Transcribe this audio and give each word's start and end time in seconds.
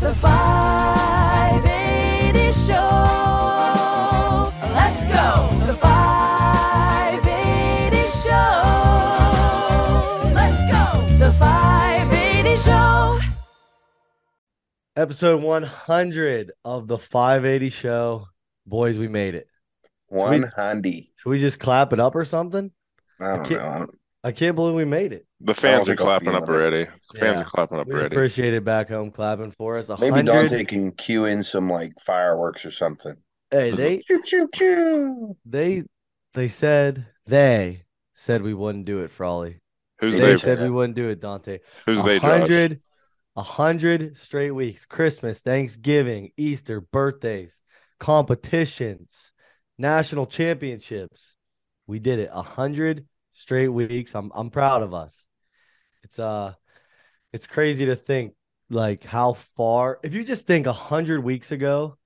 The 0.00 0.14
580 0.14 2.52
Show. 2.54 2.72
Let's 4.72 5.04
go. 5.04 5.50
The 5.66 5.74
580 5.74 8.08
Show. 8.08 8.30
Let's 10.34 10.62
go. 10.72 11.06
The 11.18 11.30
580 11.32 12.56
Show. 12.56 13.18
Episode 14.96 15.42
100 15.42 16.52
of 16.64 16.88
the 16.88 16.96
580 16.98 17.68
show. 17.70 18.26
Boys, 18.66 18.98
we 18.98 19.08
made 19.08 19.34
it. 19.34 19.48
One 20.08 20.50
handy. 20.56 21.12
Should 21.16 21.30
we 21.30 21.38
just 21.40 21.58
clap 21.60 21.92
it 21.92 22.00
up 22.00 22.14
or 22.16 22.24
something? 22.24 22.70
I 23.20 23.36
don't 23.36 23.44
can't- 23.46 23.60
know. 23.60 23.68
I 23.68 23.78
don't, 23.78 23.99
I 24.22 24.32
can't 24.32 24.54
believe 24.54 24.74
we 24.74 24.84
made 24.84 25.12
it. 25.12 25.26
The 25.40 25.54
fans 25.54 25.88
are 25.88 25.96
clapping 25.96 26.34
up 26.34 26.48
already. 26.48 26.84
The 27.12 27.18
fans 27.18 27.36
Yeah. 27.36 27.40
are 27.40 27.44
clapping 27.44 27.78
up 27.78 27.86
We 27.86 27.94
already. 27.94 28.14
appreciate 28.16 28.52
it 28.52 28.64
back 28.64 28.88
home 28.90 29.10
clapping 29.10 29.52
for 29.52 29.78
us. 29.78 29.88
maybe 29.98 30.22
Dante 30.22 30.64
can 30.64 30.92
cue 30.92 31.24
in 31.24 31.42
some 31.42 31.70
like 31.70 31.92
fireworks 32.00 32.64
or 32.66 32.70
something. 32.70 33.16
Hey, 33.50 33.70
Is 33.70 33.78
they 33.78 33.98
Choo 34.00 34.20
choo 34.22 34.48
choo. 34.54 35.36
they 35.46 35.84
they 36.34 36.48
said 36.48 37.06
they 37.26 37.84
said 38.14 38.42
we 38.42 38.54
wouldn't 38.54 38.84
do 38.84 38.98
it, 39.00 39.10
Frawley. 39.10 39.60
Who's 40.00 40.14
They 40.14 40.20
They 40.20 40.26
they? 40.26 40.32
said 40.36 40.40
said 40.40 40.58
that. 40.58 40.64
we 40.64 40.70
wouldn't 40.70 40.96
do 40.96 41.08
it, 41.08 41.20
Dante. 41.20 41.58
Who's 41.86 42.02
they? 42.02 42.18
Hundred, 42.18 42.80
a 43.36 43.42
hundred 43.42 44.18
straight 44.18 44.50
weeks. 44.52 44.84
Christmas, 44.84 45.38
Thanksgiving, 45.40 46.30
Easter, 46.36 46.80
birthdays, 46.82 47.54
competitions, 47.98 49.32
national 49.78 50.26
championships. 50.26 51.34
We 51.86 51.98
did 51.98 52.18
it. 52.18 52.30
A 52.32 52.42
hundred 52.42 53.06
straight 53.40 53.68
weeks. 53.68 54.14
I'm 54.14 54.30
I'm 54.34 54.50
proud 54.50 54.82
of 54.82 54.94
us. 54.94 55.14
It's 56.02 56.18
uh 56.18 56.54
it's 57.32 57.46
crazy 57.46 57.86
to 57.86 57.96
think 57.96 58.34
like 58.68 59.04
how 59.04 59.34
far 59.56 59.98
if 60.02 60.14
you 60.14 60.24
just 60.24 60.46
think 60.46 60.66
a 60.66 60.72
hundred 60.72 61.24
weeks 61.24 61.50
ago 61.50 61.96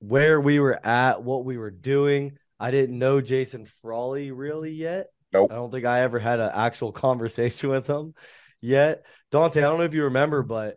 where 0.00 0.40
we 0.40 0.60
were 0.60 0.84
at, 0.84 1.22
what 1.22 1.44
we 1.44 1.56
were 1.56 1.70
doing. 1.70 2.38
I 2.60 2.70
didn't 2.72 2.98
know 2.98 3.20
Jason 3.20 3.66
Frawley 3.82 4.32
really 4.32 4.72
yet. 4.72 5.06
Nope. 5.32 5.52
I 5.52 5.54
don't 5.54 5.70
think 5.70 5.84
I 5.84 6.02
ever 6.02 6.18
had 6.18 6.40
an 6.40 6.50
actual 6.52 6.92
conversation 7.06 7.70
with 7.70 7.88
him 7.88 8.14
yet. 8.60 9.04
Dante, 9.30 9.60
I 9.60 9.62
don't 9.62 9.78
know 9.78 9.84
if 9.84 9.94
you 9.94 10.04
remember, 10.04 10.42
but 10.42 10.76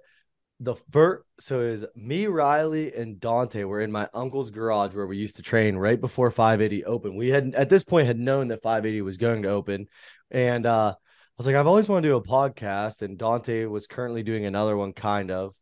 the 0.62 0.76
first 0.92 1.24
so 1.40 1.58
was 1.58 1.86
me, 1.96 2.28
Riley, 2.28 2.94
and 2.94 3.20
Dante 3.20 3.64
were 3.64 3.82
in 3.82 3.92
my 3.92 4.08
uncle's 4.14 4.52
garage 4.52 4.94
where 4.94 5.08
we 5.08 5.18
used 5.18 5.38
to 5.38 5.42
train 5.42 5.76
right 5.76 6.00
before 6.00 6.30
580 6.30 6.86
opened. 6.86 7.18
We 7.18 7.30
had 7.30 7.56
at 7.56 7.70
this 7.70 7.84
point 7.84 8.06
had 8.06 8.20
known 8.20 8.50
that 8.50 8.62
580 8.62 9.02
was 9.02 9.18
going 9.18 9.42
to 9.42 9.50
open. 9.50 9.88
And 10.30 10.66
uh 10.66 10.94
I 10.96 11.34
was 11.38 11.48
like, 11.48 11.56
I've 11.56 11.66
always 11.68 11.90
wanted 11.90 12.04
to 12.04 12.08
do 12.10 12.16
a 12.18 12.24
podcast, 12.24 13.02
and 13.02 13.18
Dante 13.18 13.66
was 13.66 13.88
currently 13.88 14.22
doing 14.22 14.46
another 14.46 14.78
one, 14.78 14.94
kind 14.94 15.32
of. 15.32 15.56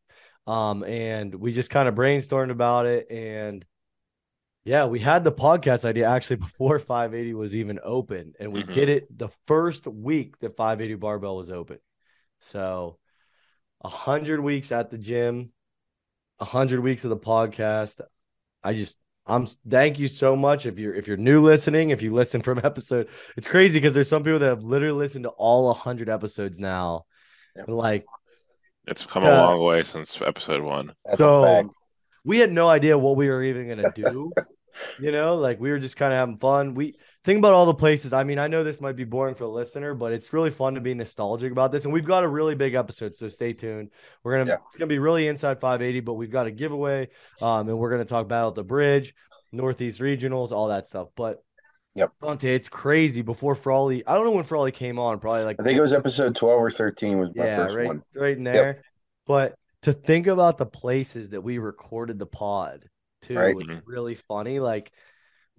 Um, 0.46 0.84
and 0.84 1.34
we 1.34 1.54
just 1.54 1.70
kind 1.70 1.88
of 1.88 1.96
brainstormed 1.96 2.52
about 2.52 2.86
it, 2.86 3.10
and 3.10 3.64
yeah, 4.66 4.86
we 4.86 5.00
had 5.00 5.24
the 5.24 5.32
podcast 5.32 5.86
idea 5.86 6.10
actually 6.10 6.36
before 6.48 6.80
580 6.80 7.34
was 7.34 7.56
even 7.56 7.80
open, 7.84 8.34
and 8.40 8.52
we 8.52 8.64
Mhm. 8.64 8.74
did 8.74 8.90
it 8.90 9.18
the 9.18 9.30
first 9.48 9.88
week 9.88 10.38
that 10.40 10.58
580 10.58 10.96
Barbell 10.96 11.38
was 11.38 11.50
open. 11.50 11.78
So, 12.42 12.98
a 13.82 13.90
hundred 13.90 14.40
weeks 14.42 14.72
at 14.72 14.90
the 14.90 14.98
gym, 14.98 15.52
a 16.40 16.46
hundred 16.46 16.82
weeks 16.82 17.04
of 17.04 17.10
the 17.10 17.18
podcast. 17.18 18.02
I 18.64 18.74
just, 18.74 18.98
I'm 19.26 19.48
thank 19.70 20.00
you 20.00 20.08
so 20.08 20.36
much. 20.36 20.66
If 20.66 20.78
you're 20.80 20.94
if 20.94 21.08
you're 21.08 21.18
new 21.18 21.42
listening, 21.44 21.92
if 21.92 22.02
you 22.02 22.12
listen 22.14 22.42
from 22.42 22.60
episode, 22.64 23.08
it's 23.38 23.48
crazy 23.48 23.80
because 23.80 23.94
there's 23.94 24.10
some 24.10 24.24
people 24.24 24.40
that 24.40 24.48
have 24.48 24.64
literally 24.64 24.98
listened 24.98 25.24
to 25.24 25.30
all 25.30 25.74
hundred 25.74 26.10
episodes 26.10 26.60
now. 26.60 27.06
Yep. 27.56 27.68
Like 27.70 28.06
It's 28.88 29.06
come 29.06 29.24
Yeah. 29.24 29.42
a 29.42 29.46
long 29.46 29.62
way 29.64 29.84
since 29.84 30.22
episode 30.22 30.62
one. 30.62 30.94
So 31.18 31.70
we 32.26 32.40
had 32.40 32.52
no 32.52 32.68
idea 32.68 32.98
what 32.98 33.16
we 33.16 33.30
were 33.30 33.44
even 33.44 33.68
gonna 33.70 33.92
do. 33.96 34.32
you 35.00 35.12
know, 35.12 35.36
like 35.36 35.60
we 35.60 35.72
were 35.72 35.80
just 35.80 35.98
kind 35.98 36.14
of 36.14 36.18
having 36.20 36.38
fun. 36.38 36.74
We 36.74 36.96
think 37.30 37.38
about 37.38 37.54
all 37.54 37.68
the 37.68 37.76
places. 37.76 38.12
I 38.12 38.24
mean, 38.24 38.40
I 38.40 38.48
know 38.48 38.64
this 38.64 38.82
might 38.82 38.96
be 38.96 39.04
boring 39.04 39.36
for 39.36 39.44
the 39.44 39.52
listener, 39.52 39.94
but 39.94 40.12
it's 40.12 40.34
really 40.34 40.50
fun 40.50 40.74
to 40.74 40.82
be 40.82 40.96
nostalgic 40.96 41.52
about 41.52 41.72
this. 41.72 41.84
And 41.84 41.94
we've 41.94 42.04
got 42.06 42.24
a 42.24 42.28
really 42.28 42.56
big 42.56 42.74
episode, 42.74 43.16
so 43.16 43.30
stay 43.30 43.54
tuned. 43.54 43.92
We're 44.24 44.40
gonna 44.40 44.50
Yeah. 44.50 44.58
it's 44.66 44.76
gonna 44.76 44.88
be 44.88 44.98
really 44.98 45.28
inside 45.28 45.62
580, 45.62 46.00
but 46.00 46.16
we've 46.16 46.32
got 46.32 46.48
a 46.48 46.52
giveaway. 46.52 47.10
Um, 47.40 47.70
and 47.70 47.78
we're 47.78 47.92
gonna 47.92 48.04
talk 48.06 48.26
about 48.26 48.56
the 48.56 48.64
bridge, 48.64 49.14
Northeast 49.52 50.02
regionals, 50.02 50.52
all 50.52 50.70
that 50.70 50.88
stuff. 50.88 51.10
But 51.16 51.44
Yep. 51.94 52.14
Dante, 52.20 52.56
it's 52.56 52.68
crazy. 52.68 53.22
Before 53.22 53.54
Frawley, 53.54 54.04
I 54.08 54.16
don't 54.16 54.24
know 54.26 54.32
when 54.32 54.44
Frawley 54.44 54.72
came 54.72 54.98
on, 54.98 55.20
probably 55.20 55.44
like 55.44 55.58
I 55.60 55.64
think 55.64 55.78
it 55.78 55.82
was 55.82 55.94
episode 55.94 56.36
12 56.36 56.60
or 56.60 56.72
13 56.72 57.20
was 57.20 57.30
my 57.36 57.46
yeah, 57.46 57.58
first 57.58 57.76
right, 57.76 57.88
one. 57.88 58.04
right 58.16 58.38
in 58.38 58.44
there. 58.44 58.82
But 59.28 59.54
to 59.84 59.94
think 59.94 60.26
about 60.26 60.58
the 60.58 60.66
places 60.66 61.30
that 61.30 61.42
we 61.42 61.60
recorded 61.60 62.18
the 62.18 62.26
pod 62.26 62.90
too 63.22 63.36
Right. 63.36 63.56
was 63.56 63.68
really 63.86 64.16
funny. 64.16 64.60
Like 64.60 64.92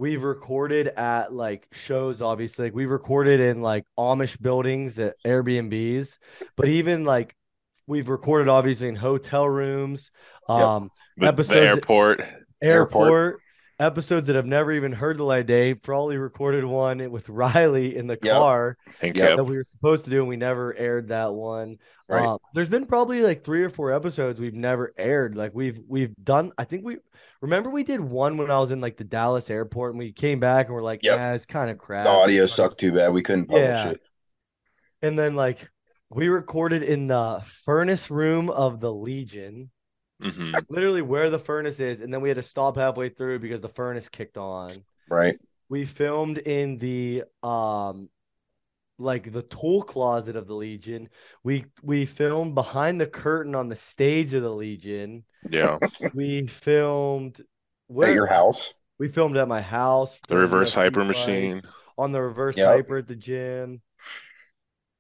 we've 0.00 0.22
recorded 0.22 0.88
at 0.88 1.33
like 1.33 1.69
shows, 1.72 2.22
obviously. 2.22 2.65
Like 2.66 2.75
we 2.75 2.87
recorded 2.87 3.38
in 3.38 3.61
like 3.61 3.84
Amish 3.99 4.41
buildings 4.41 4.99
at 4.99 5.15
Airbnbs, 5.27 6.16
but 6.56 6.69
even 6.69 7.05
like 7.05 7.37
we've 7.87 8.09
recorded 8.09 8.49
obviously 8.49 8.88
in 8.88 8.97
hotel 8.97 9.47
rooms, 9.47 10.11
um, 10.49 10.91
The, 11.19 11.27
the 11.27 11.28
Episodes- 11.28 11.61
airport. 11.61 12.21
airport, 12.21 12.33
Airport. 12.62 13.41
Episodes 13.81 14.27
that 14.29 14.37
I've 14.37 14.47
never 14.47 14.71
even 14.73 14.93
heard 14.93 15.19
the 15.19 15.25
light 15.25 15.41
of 15.41 15.47
day. 15.47 15.75
Frawley 15.75 16.17
recorded 16.19 16.65
one 16.65 17.11
with 17.11 17.29
Riley 17.29 17.97
in 17.97 18.07
the 18.07 18.19
Yep. 18.23 18.33
car 18.33 18.77
And 19.01 19.17
Yep. 19.17 19.37
That 19.39 19.45
we 19.45 19.57
were 19.57 19.65
supposed 19.65 20.05
to 20.05 20.11
do, 20.11 20.19
and 20.21 20.29
we 20.29 20.37
never 20.37 20.77
aired 20.77 21.09
that 21.09 21.33
one. 21.33 21.79
Right. 22.09 22.25
Um, 22.27 22.39
there's 22.55 22.69
been 22.69 22.87
probably 22.87 23.23
like 23.23 23.43
three 23.45 23.63
or 23.63 23.71
four 23.71 23.93
episodes 23.93 24.39
we've 24.41 24.55
never 24.55 24.93
aired. 24.99 25.37
Like 25.37 25.53
we've 25.55 25.81
we've 25.89 26.15
done. 26.23 26.53
I 26.59 26.65
think 26.65 26.85
we 26.85 26.99
remember 27.41 27.71
we 27.71 27.83
did 27.85 28.01
one 28.01 28.37
when 28.37 28.51
I 28.51 28.59
was 28.59 28.71
in 28.73 28.81
like 28.81 28.97
the 28.99 29.05
Dallas 29.05 29.49
airport, 29.49 29.93
and 29.93 29.99
we 29.99 30.12
came 30.12 30.39
back 30.41 30.67
and 30.67 30.75
we're 30.75 30.83
like, 30.83 31.03
Yep. 31.03 31.17
yeah, 31.17 31.33
it's 31.35 31.47
kind 31.47 31.71
of 31.71 31.79
crap. 31.79 32.05
The 32.05 32.11
audio 32.11 32.47
sucked 32.47 32.79
too 32.79 32.93
bad. 32.93 33.12
We 33.12 33.23
couldn't 33.23 33.47
publish 33.47 33.65
Yeah. 33.65 33.91
it. 33.91 34.01
And 35.03 35.19
then 35.19 35.35
like 35.35 35.71
we 36.11 36.29
recorded 36.29 36.83
in 36.83 37.07
the 37.07 37.43
furnace 37.65 38.11
room 38.11 38.51
of 38.51 38.81
the 38.81 38.93
Legion, 38.93 39.71
hmm 40.22 40.53
literally 40.69 41.03
where 41.03 41.31
the 41.31 41.38
furnace 41.38 41.81
is, 41.81 42.00
and 42.00 42.12
then 42.12 42.20
we 42.20 42.28
had 42.28 42.36
to 42.36 42.42
stop 42.42 42.76
halfway 42.76 43.08
through 43.08 43.38
because 43.38 43.60
the 43.60 43.69
furnace 43.69 44.08
kicked 44.08 44.36
on. 44.36 44.70
Right. 45.08 45.38
we 45.69 45.84
filmed 45.86 46.38
in 46.38 46.78
the 46.78 47.25
um 47.42 48.08
like 48.98 49.32
the 49.32 49.42
tool 49.42 49.82
closet 49.82 50.36
of 50.36 50.47
the 50.47 50.54
legion 50.54 51.08
we 51.42 51.64
we 51.82 52.04
filmed 52.06 52.54
behind 52.54 53.00
the 53.00 53.06
curtain 53.06 53.54
on 53.54 53.69
the 53.69 53.76
stage 53.76 54.34
of 54.34 54.42
the 54.42 54.50
legion 54.54 55.25
Yeah. 55.50 55.78
we 56.14 56.47
filmed 56.48 57.41
At 58.02 58.12
your 58.14 58.26
house. 58.26 58.75
we 58.98 59.08
filmed 59.08 59.37
at 59.38 59.48
my 59.48 59.62
house 59.62 60.19
The 60.28 60.37
reverse 60.37 60.76
at 60.76 60.87
a 60.87 60.91
few 60.91 61.00
hyper 61.00 61.04
machine. 61.04 61.62
on 61.97 62.12
the 62.12 62.20
reverse 62.20 62.56
Yep. 62.58 62.66
hyper 62.69 62.98
at 62.98 63.08
the 63.08 63.16
gym 63.16 63.81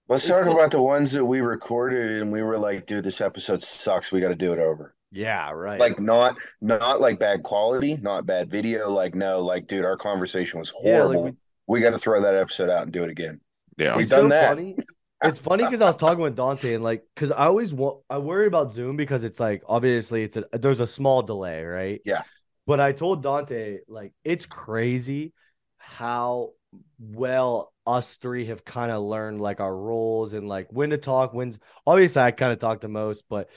Let's 0.08 0.24
It 0.24 0.28
talk 0.28 0.46
was- 0.46 0.56
about 0.56 0.70
the 0.72 0.82
ones 0.82 1.12
that 1.12 1.24
we 1.24 1.40
recorded 1.40 2.20
and 2.22 2.32
we 2.32 2.42
were 2.42 2.58
like, 2.58 2.86
dude, 2.86 3.04
this 3.04 3.20
episode 3.20 3.62
sucks. 3.62 4.10
We 4.10 4.20
got 4.20 4.30
to 4.30 4.34
do 4.34 4.52
it 4.52 4.58
over. 4.58 4.92
Yeah 5.10 5.50
right 5.50 5.80
Like 5.80 5.98
not 5.98 6.36
not 6.60 7.00
like 7.00 7.18
bad 7.18 7.42
quality, 7.42 7.96
not 7.96 8.26
bad 8.26 8.50
video. 8.50 8.88
Like 8.90 9.14
no, 9.14 9.40
like 9.40 9.66
dude, 9.66 9.84
our 9.84 9.96
conversation 9.96 10.58
was 10.60 10.72
Yeah, 10.82 11.04
like 11.04 11.20
horrible. 11.20 11.24
we- 11.24 11.36
we 11.66 11.80
got 11.80 11.90
to 11.90 11.98
throw 11.98 12.20
that 12.22 12.34
episode 12.34 12.68
out 12.68 12.82
and 12.82 12.92
do 12.92 13.04
it 13.04 13.10
again. 13.10 13.40
Yeah. 13.78 13.96
We've 13.96 14.06
it's 14.06 14.10
done 14.10 14.24
so 14.24 14.28
that. 14.28 14.48
funny. 14.48 14.76
It's 15.22 15.38
funny 15.38 15.64
because 15.64 15.80
I 15.80 15.86
was 15.86 15.96
talking 15.96 16.22
with 16.22 16.34
Dante 16.34 16.74
and 16.74 16.82
like 16.82 17.04
because 17.14 17.30
I 17.30 17.44
always 17.46 17.72
want 17.74 17.98
I 18.10 18.18
worry 18.18 18.46
about 18.46 18.72
Zoom 18.72 18.96
because 18.96 19.22
it's 19.22 19.38
like 19.38 19.62
obviously 19.68 20.24
it's 20.24 20.36
a 20.36 20.44
there's 20.52 20.80
a 20.80 20.86
small 20.86 21.22
delay, 21.22 21.62
right? 21.64 22.00
Yeah. 22.04 22.22
But 22.66 22.80
I 22.80 22.92
told 22.92 23.22
Dante 23.22 23.78
like 23.88 24.12
it's 24.24 24.46
crazy 24.46 25.32
how 25.78 26.52
well 26.98 27.72
us 27.86 28.16
three 28.16 28.46
have 28.46 28.64
kind 28.64 28.90
of 28.92 29.02
learned 29.02 29.40
like 29.40 29.60
our 29.60 29.74
roles 29.76 30.32
and 30.32 30.48
like 30.48 30.68
when 30.72 30.90
to 30.90 30.98
talk, 30.98 31.32
when's 31.34 31.58
obviously 31.86 32.22
I 32.22 32.30
kind 32.30 32.52
of 32.52 32.58
talk 32.58 32.80
the 32.80 32.88
most, 32.88 33.24
but 33.28 33.48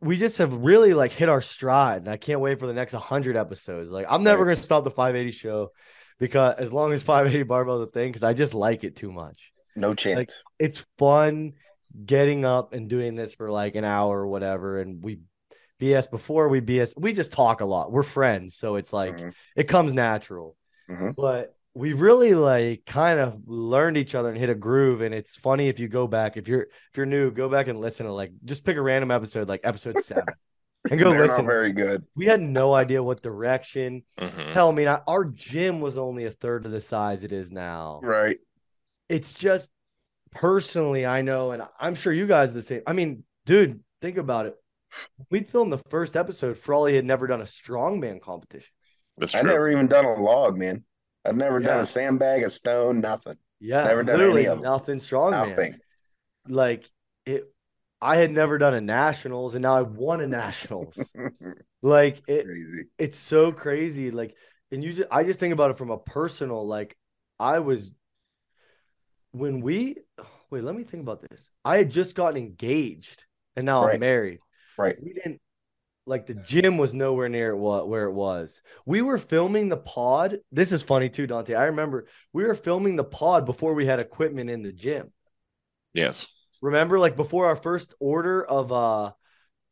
we 0.00 0.16
just 0.16 0.38
have 0.38 0.52
really 0.52 0.94
like 0.94 1.12
hit 1.12 1.28
our 1.28 1.40
stride 1.42 2.02
and 2.02 2.08
I 2.08 2.16
can't 2.16 2.40
wait 2.40 2.58
for 2.60 2.66
the 2.66 2.72
next 2.72 2.92
100 2.92 3.36
episodes. 3.36 3.90
Like 3.90 4.06
I'm 4.08 4.22
never 4.22 4.44
going 4.44 4.56
to 4.56 4.62
stop 4.62 4.84
the 4.84 4.90
580 4.90 5.32
show 5.32 5.70
because 6.18 6.54
as 6.58 6.72
long 6.72 6.92
as 6.92 7.02
580 7.02 7.42
barbell 7.44 7.82
is 7.82 7.88
a 7.88 7.90
thing 7.90 8.12
cuz 8.12 8.22
I 8.22 8.32
just 8.32 8.54
like 8.54 8.84
it 8.84 8.96
too 8.96 9.10
much 9.12 9.52
No 9.76 9.94
chance. 9.94 10.42
it's 10.58 10.84
fun 10.98 11.54
getting 12.06 12.44
up 12.44 12.72
and 12.74 12.88
doing 12.88 13.14
this 13.16 13.32
for 13.32 13.50
like 13.50 13.74
an 13.74 13.84
hour 13.84 14.20
or 14.20 14.26
whatever 14.28 14.80
and 14.80 15.02
we 15.02 15.20
bs 15.80 16.10
before 16.10 16.48
we 16.48 16.60
bs 16.60 16.92
we 16.96 17.12
just 17.12 17.32
talk 17.32 17.60
a 17.60 17.64
lot 17.64 17.90
we're 17.90 18.02
friends 18.02 18.54
so 18.56 18.76
it's 18.76 18.92
like 18.92 19.16
Mhm. 19.16 19.32
it 19.56 19.64
comes 19.68 19.92
natural 19.94 20.56
Mhm. 20.90 21.14
but 21.16 21.54
we 21.74 21.92
really 21.92 22.34
like 22.34 22.84
kind 22.86 23.20
of 23.20 23.42
learned 23.46 23.96
each 23.96 24.14
other 24.14 24.28
and 24.30 24.38
hit 24.38 24.50
a 24.50 24.54
groove 24.54 25.00
and 25.00 25.14
it's 25.14 25.36
funny 25.36 25.68
if 25.68 25.78
you 25.78 25.88
go 25.88 26.06
back 26.06 26.36
if 26.36 26.48
you're 26.48 26.62
if 26.62 26.96
you're 26.96 27.06
new 27.06 27.30
go 27.30 27.48
back 27.48 27.68
and 27.68 27.80
listen 27.80 28.06
to 28.06 28.12
like 28.12 28.32
just 28.44 28.64
pick 28.64 28.76
a 28.76 28.82
random 28.82 29.10
episode 29.10 29.48
like 29.48 29.60
episode 29.64 29.98
seven 30.04 30.26
and 30.90 30.98
go 30.98 31.10
They're 31.10 31.20
listen 31.22 31.44
not 31.44 31.50
very 31.52 31.72
good. 31.72 32.04
we 32.16 32.26
had 32.26 32.40
no 32.40 32.74
idea 32.74 33.02
what 33.02 33.22
direction 33.22 34.02
hmm 34.18 34.52
hell 34.52 34.70
i 34.70 34.72
mean 34.72 34.88
I, 34.88 35.00
our 35.06 35.24
gym 35.24 35.80
was 35.80 35.98
only 35.98 36.24
a 36.24 36.30
third 36.30 36.66
of 36.66 36.72
the 36.72 36.80
size 36.80 37.22
it 37.24 37.32
is 37.32 37.52
now 37.52 38.00
Right. 38.02 38.38
it's 39.08 39.32
just 39.32 39.70
personally, 40.30 41.06
I 41.06 41.22
know, 41.22 41.52
and 41.52 41.62
I'm 41.80 41.94
sure 41.94 42.12
you 42.12 42.26
guys 42.26 42.50
are 42.50 42.54
the 42.54 42.62
same. 42.62 42.82
I 42.86 42.92
mean, 42.92 43.24
dude, 43.46 43.80
think 44.02 44.18
about 44.18 44.46
it. 44.46 44.56
we'd 45.30 45.48
filmed 45.48 45.72
the 45.72 45.80
first 45.90 46.16
episode. 46.16 46.58
Frawley 46.58 46.94
had 46.96 47.04
never 47.06 47.26
done 47.26 47.40
a 47.40 47.44
strongman 47.44 48.20
competition. 48.20 48.68
That's 49.16 49.34
I 49.34 49.40
true. 49.40 49.50
never 49.50 49.70
even 49.70 49.86
done 49.86 50.04
a 50.04 50.14
log, 50.14 50.56
man. 50.58 50.84
I've 51.28 51.36
never 51.36 51.58
done 51.60 51.80
a 51.80 51.86
sandbag, 51.86 52.42
a 52.42 52.50
stone, 52.50 53.00
nothing. 53.00 53.36
Yeah, 53.60 53.84
Never 53.84 54.02
done 54.04 54.20
any 54.20 54.46
of 54.46 54.58
'em. 54.58 54.62
nothing 54.62 54.98
strongman. 54.98 55.48
Nothing. 55.50 55.80
Like 56.48 56.88
it, 57.26 57.44
I 58.00 58.16
had 58.16 58.30
never 58.30 58.58
done 58.58 58.74
a 58.74 58.80
nationals, 58.80 59.54
and 59.54 59.62
now 59.62 59.76
I 59.76 59.82
won 59.82 60.20
a 60.20 60.26
nationals. 60.26 60.96
like 61.82 62.22
it, 62.28 62.44
Crazy. 62.44 62.84
it's 62.98 63.18
so 63.18 63.52
crazy. 63.52 64.10
Like, 64.10 64.34
and 64.70 64.82
you 64.84 64.92
just, 64.92 65.08
I 65.10 65.24
just 65.24 65.40
think 65.40 65.52
about 65.52 65.72
it 65.72 65.78
from 65.78 65.90
a 65.90 65.98
personal. 65.98 66.66
Like, 66.66 66.96
I 67.40 67.58
was 67.58 67.90
when 69.32 69.60
we 69.60 69.96
wait. 70.50 70.64
Let 70.64 70.74
me 70.74 70.84
think 70.84 71.02
about 71.02 71.20
this. 71.28 71.48
I 71.64 71.76
had 71.78 71.90
just 71.90 72.14
gotten 72.14 72.36
engaged, 72.36 73.24
and 73.56 73.66
now 73.66 73.86
I'm 73.86 74.00
married. 74.00 74.38
Right. 74.76 74.96
We 75.02 75.12
didn't 75.12 75.40
like 76.08 76.26
the 76.26 76.34
gym 76.34 76.78
was 76.78 76.94
nowhere 76.94 77.28
near 77.28 77.54
what 77.54 77.88
where 77.88 78.04
it 78.04 78.12
was. 78.12 78.62
We 78.86 79.02
were 79.02 79.18
filming 79.18 79.68
the 79.68 79.76
pod. 79.76 80.38
This 80.50 80.72
is 80.72 80.82
funny 80.82 81.10
too, 81.10 81.26
Dante. 81.26 81.54
I 81.54 81.64
remember 81.64 82.06
we 82.32 82.44
were 82.44 82.54
filming 82.54 82.96
the 82.96 83.04
pod 83.04 83.44
before 83.44 83.74
we 83.74 83.86
had 83.86 84.00
equipment 84.00 84.48
in 84.48 84.62
the 84.62 84.72
gym. 84.72 85.12
Yes. 85.92 86.26
Remember, 86.62 86.98
like 86.98 87.14
before 87.14 87.46
our 87.46 87.56
first 87.56 87.94
order 88.00 88.44
of 88.44 88.72
uh 88.72 89.12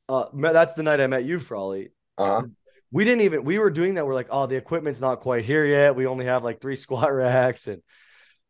uh 0.08 0.26
that's 0.52 0.74
the 0.74 0.82
night 0.82 1.00
I 1.00 1.06
met 1.06 1.24
you, 1.24 1.40
Frawley. 1.40 1.90
Uh-huh. 2.18 2.42
We 2.92 3.04
didn't 3.04 3.22
even 3.22 3.44
we 3.44 3.58
were 3.58 3.70
doing 3.70 3.94
that. 3.94 4.06
We're 4.06 4.14
like, 4.14 4.28
oh, 4.30 4.46
the 4.46 4.56
equipment's 4.56 5.00
not 5.00 5.20
quite 5.20 5.46
here 5.46 5.64
yet. 5.64 5.96
We 5.96 6.06
only 6.06 6.26
have 6.26 6.44
like 6.44 6.60
three 6.60 6.76
squat 6.84 7.12
racks 7.12 7.66
and 7.66 7.82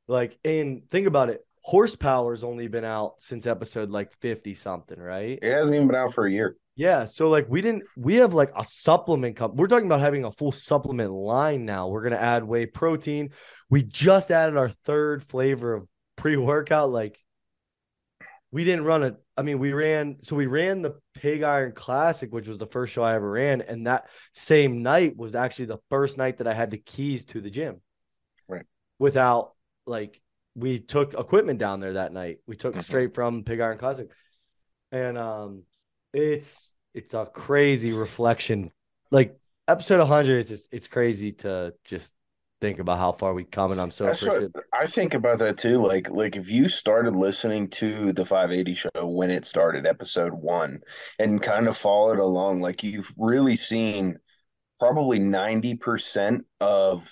like 0.08 0.36
and 0.44 0.82
think 0.90 1.06
about 1.06 1.30
it. 1.30 1.46
Horsepower's 1.66 2.44
only 2.44 2.68
been 2.68 2.84
out 2.84 3.14
since 3.18 3.44
episode 3.44 3.90
like 3.90 4.12
50 4.20 4.54
something, 4.54 5.00
right? 5.00 5.36
It 5.42 5.50
hasn't 5.50 5.74
even 5.74 5.88
been 5.88 5.96
out 5.96 6.14
for 6.14 6.24
a 6.24 6.30
year. 6.30 6.56
Yeah, 6.76 7.06
so 7.06 7.28
like 7.28 7.48
we 7.48 7.60
didn't 7.60 7.82
we 7.96 8.14
have 8.16 8.34
like 8.34 8.52
a 8.54 8.64
supplement 8.68 9.34
cup. 9.34 9.56
We're 9.56 9.66
talking 9.66 9.86
about 9.86 9.98
having 9.98 10.22
a 10.22 10.30
full 10.30 10.52
supplement 10.52 11.10
line 11.10 11.64
now. 11.64 11.88
We're 11.88 12.04
gonna 12.04 12.22
add 12.22 12.44
whey 12.44 12.66
protein. 12.66 13.30
We 13.68 13.82
just 13.82 14.30
added 14.30 14.56
our 14.56 14.68
third 14.84 15.24
flavor 15.24 15.74
of 15.74 15.88
pre-workout. 16.14 16.90
Like 16.92 17.18
we 18.52 18.62
didn't 18.62 18.84
run 18.84 19.02
a 19.02 19.16
I 19.36 19.42
mean, 19.42 19.58
we 19.58 19.72
ran 19.72 20.18
so 20.22 20.36
we 20.36 20.46
ran 20.46 20.82
the 20.82 21.00
Pig 21.14 21.42
Iron 21.42 21.72
Classic, 21.72 22.32
which 22.32 22.46
was 22.46 22.58
the 22.58 22.68
first 22.68 22.92
show 22.92 23.02
I 23.02 23.16
ever 23.16 23.28
ran, 23.28 23.60
and 23.60 23.88
that 23.88 24.06
same 24.34 24.84
night 24.84 25.16
was 25.16 25.34
actually 25.34 25.66
the 25.66 25.80
first 25.90 26.16
night 26.16 26.38
that 26.38 26.46
I 26.46 26.54
had 26.54 26.70
the 26.70 26.78
keys 26.78 27.24
to 27.24 27.40
the 27.40 27.50
gym. 27.50 27.80
Right. 28.46 28.66
Without 29.00 29.54
like 29.84 30.20
we 30.56 30.80
took 30.80 31.14
equipment 31.14 31.58
down 31.58 31.80
there 31.80 31.92
that 31.94 32.12
night. 32.12 32.38
We 32.46 32.56
took 32.56 32.74
Mhm. 32.74 32.82
straight 32.82 33.14
from 33.14 33.44
Pig 33.44 33.60
Iron 33.60 33.78
Classic. 33.78 34.08
And 34.90 35.18
um 35.18 35.62
it's 36.12 36.70
it's 36.94 37.12
a 37.14 37.26
crazy 37.26 37.92
reflection. 37.92 38.72
Like 39.10 39.36
episode 39.68 40.00
100 40.00 40.38
is 40.40 40.48
just 40.48 40.68
it's 40.72 40.88
crazy 40.88 41.32
to 41.32 41.74
just 41.84 42.14
think 42.60 42.78
about 42.78 42.98
how 42.98 43.12
far 43.12 43.34
we 43.34 43.44
come 43.44 43.70
and 43.72 43.80
I'm 43.80 43.90
so 43.90 44.06
That's 44.06 44.22
what. 44.22 44.44
I 44.72 44.86
think 44.86 45.12
about 45.12 45.38
that 45.40 45.58
too. 45.58 45.76
Like, 45.76 46.08
like 46.08 46.36
if 46.36 46.48
you 46.48 46.70
started 46.70 47.14
listening 47.14 47.68
to 47.70 48.14
the 48.14 48.24
580 48.24 48.72
show 48.72 49.06
when 49.06 49.30
it 49.30 49.44
started, 49.44 49.86
episode 49.86 50.32
one, 50.32 50.80
and 51.18 51.42
kind 51.42 51.68
of 51.68 51.76
followed 51.76 52.18
along, 52.18 52.62
like 52.62 52.82
you've 52.82 53.12
really 53.18 53.56
seen 53.56 54.18
probably 54.80 55.18
90% 55.18 56.46
of 56.60 57.06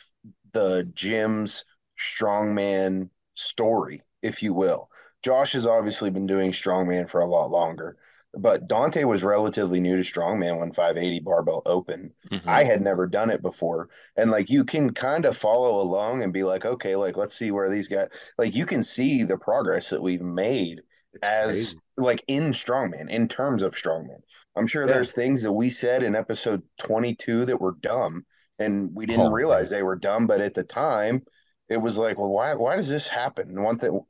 the 0.53 0.91
gym's 0.95 1.65
strongman 1.99 3.11
story, 3.35 4.03
if 4.23 4.43
you 4.43 4.55
will. 4.55 4.91
Josh 5.23 5.53
has 5.53 5.67
obviously 5.67 6.11
been 6.11 6.27
doing 6.27 6.53
strongman 6.53 7.09
for 7.09 7.21
a 7.21 7.27
lot 7.27 7.51
longer, 7.51 7.97
but 8.37 8.67
Dante 8.69 9.05
was 9.05 9.23
relatively 9.23 9.81
new 9.81 9.97
to 9.97 10.03
strongman 10.03 10.59
when 10.59 10.73
580 10.73 11.21
barbell 11.21 11.63
opened. 11.67 12.13
Mhm. 12.31 12.47
I 12.47 12.65
had 12.65 12.83
never 12.83 13.07
done 13.07 13.31
it 13.31 13.43
before. 13.43 13.89
And 14.17 14.31
like 14.31 14.51
you 14.51 14.65
can 14.65 14.93
kind 14.93 15.25
of 15.25 15.37
follow 15.37 15.81
along 15.81 16.23
and 16.23 16.33
be 16.33 16.43
like, 16.43 16.65
okay, 16.65 16.97
like 16.97 17.17
let's 17.17 17.35
see 17.35 17.51
where 17.51 17.71
these 17.71 17.89
guys 17.89 18.09
like 18.39 18.55
you 18.55 18.67
can 18.67 18.83
see 18.83 19.23
the 19.25 19.39
progress 19.39 19.91
that 19.91 20.03
we've 20.03 20.21
made 20.23 20.83
It's 21.13 21.23
as 21.23 21.47
crazy. 21.47 21.81
like 21.97 22.25
in 22.27 22.53
strongman, 22.53 23.09
in 23.09 23.29
terms 23.29 23.63
of 23.63 23.75
strongman. 23.75 24.21
I'm 24.57 24.67
sure 24.67 24.85
Yeah. 24.87 24.95
there's 24.95 25.13
things 25.13 25.43
that 25.43 25.53
we 25.53 25.71
said 25.71 26.03
in 26.03 26.17
episode 26.17 26.63
22 26.79 27.47
that 27.47 27.61
were 27.61 27.77
dumb 27.81 28.27
and 28.59 28.95
we 28.95 29.07
didn't 29.07 29.27
Oh, 29.27 29.31
realize 29.33 29.71
they 29.71 29.83
were 29.83 29.97
dumb, 29.97 30.27
but 30.27 30.41
at 30.41 30.55
the 30.55 30.65
time 30.65 31.23
it 31.69 31.79
was 31.79 31.99
like, 31.99 32.19
well, 32.19 32.31
why 32.31 32.55
why 32.55 32.77
does 32.77 32.89
this 32.89 33.09
happen? 33.09 33.49
And 33.51 33.63
one 33.65 33.79
thing 33.79 34.01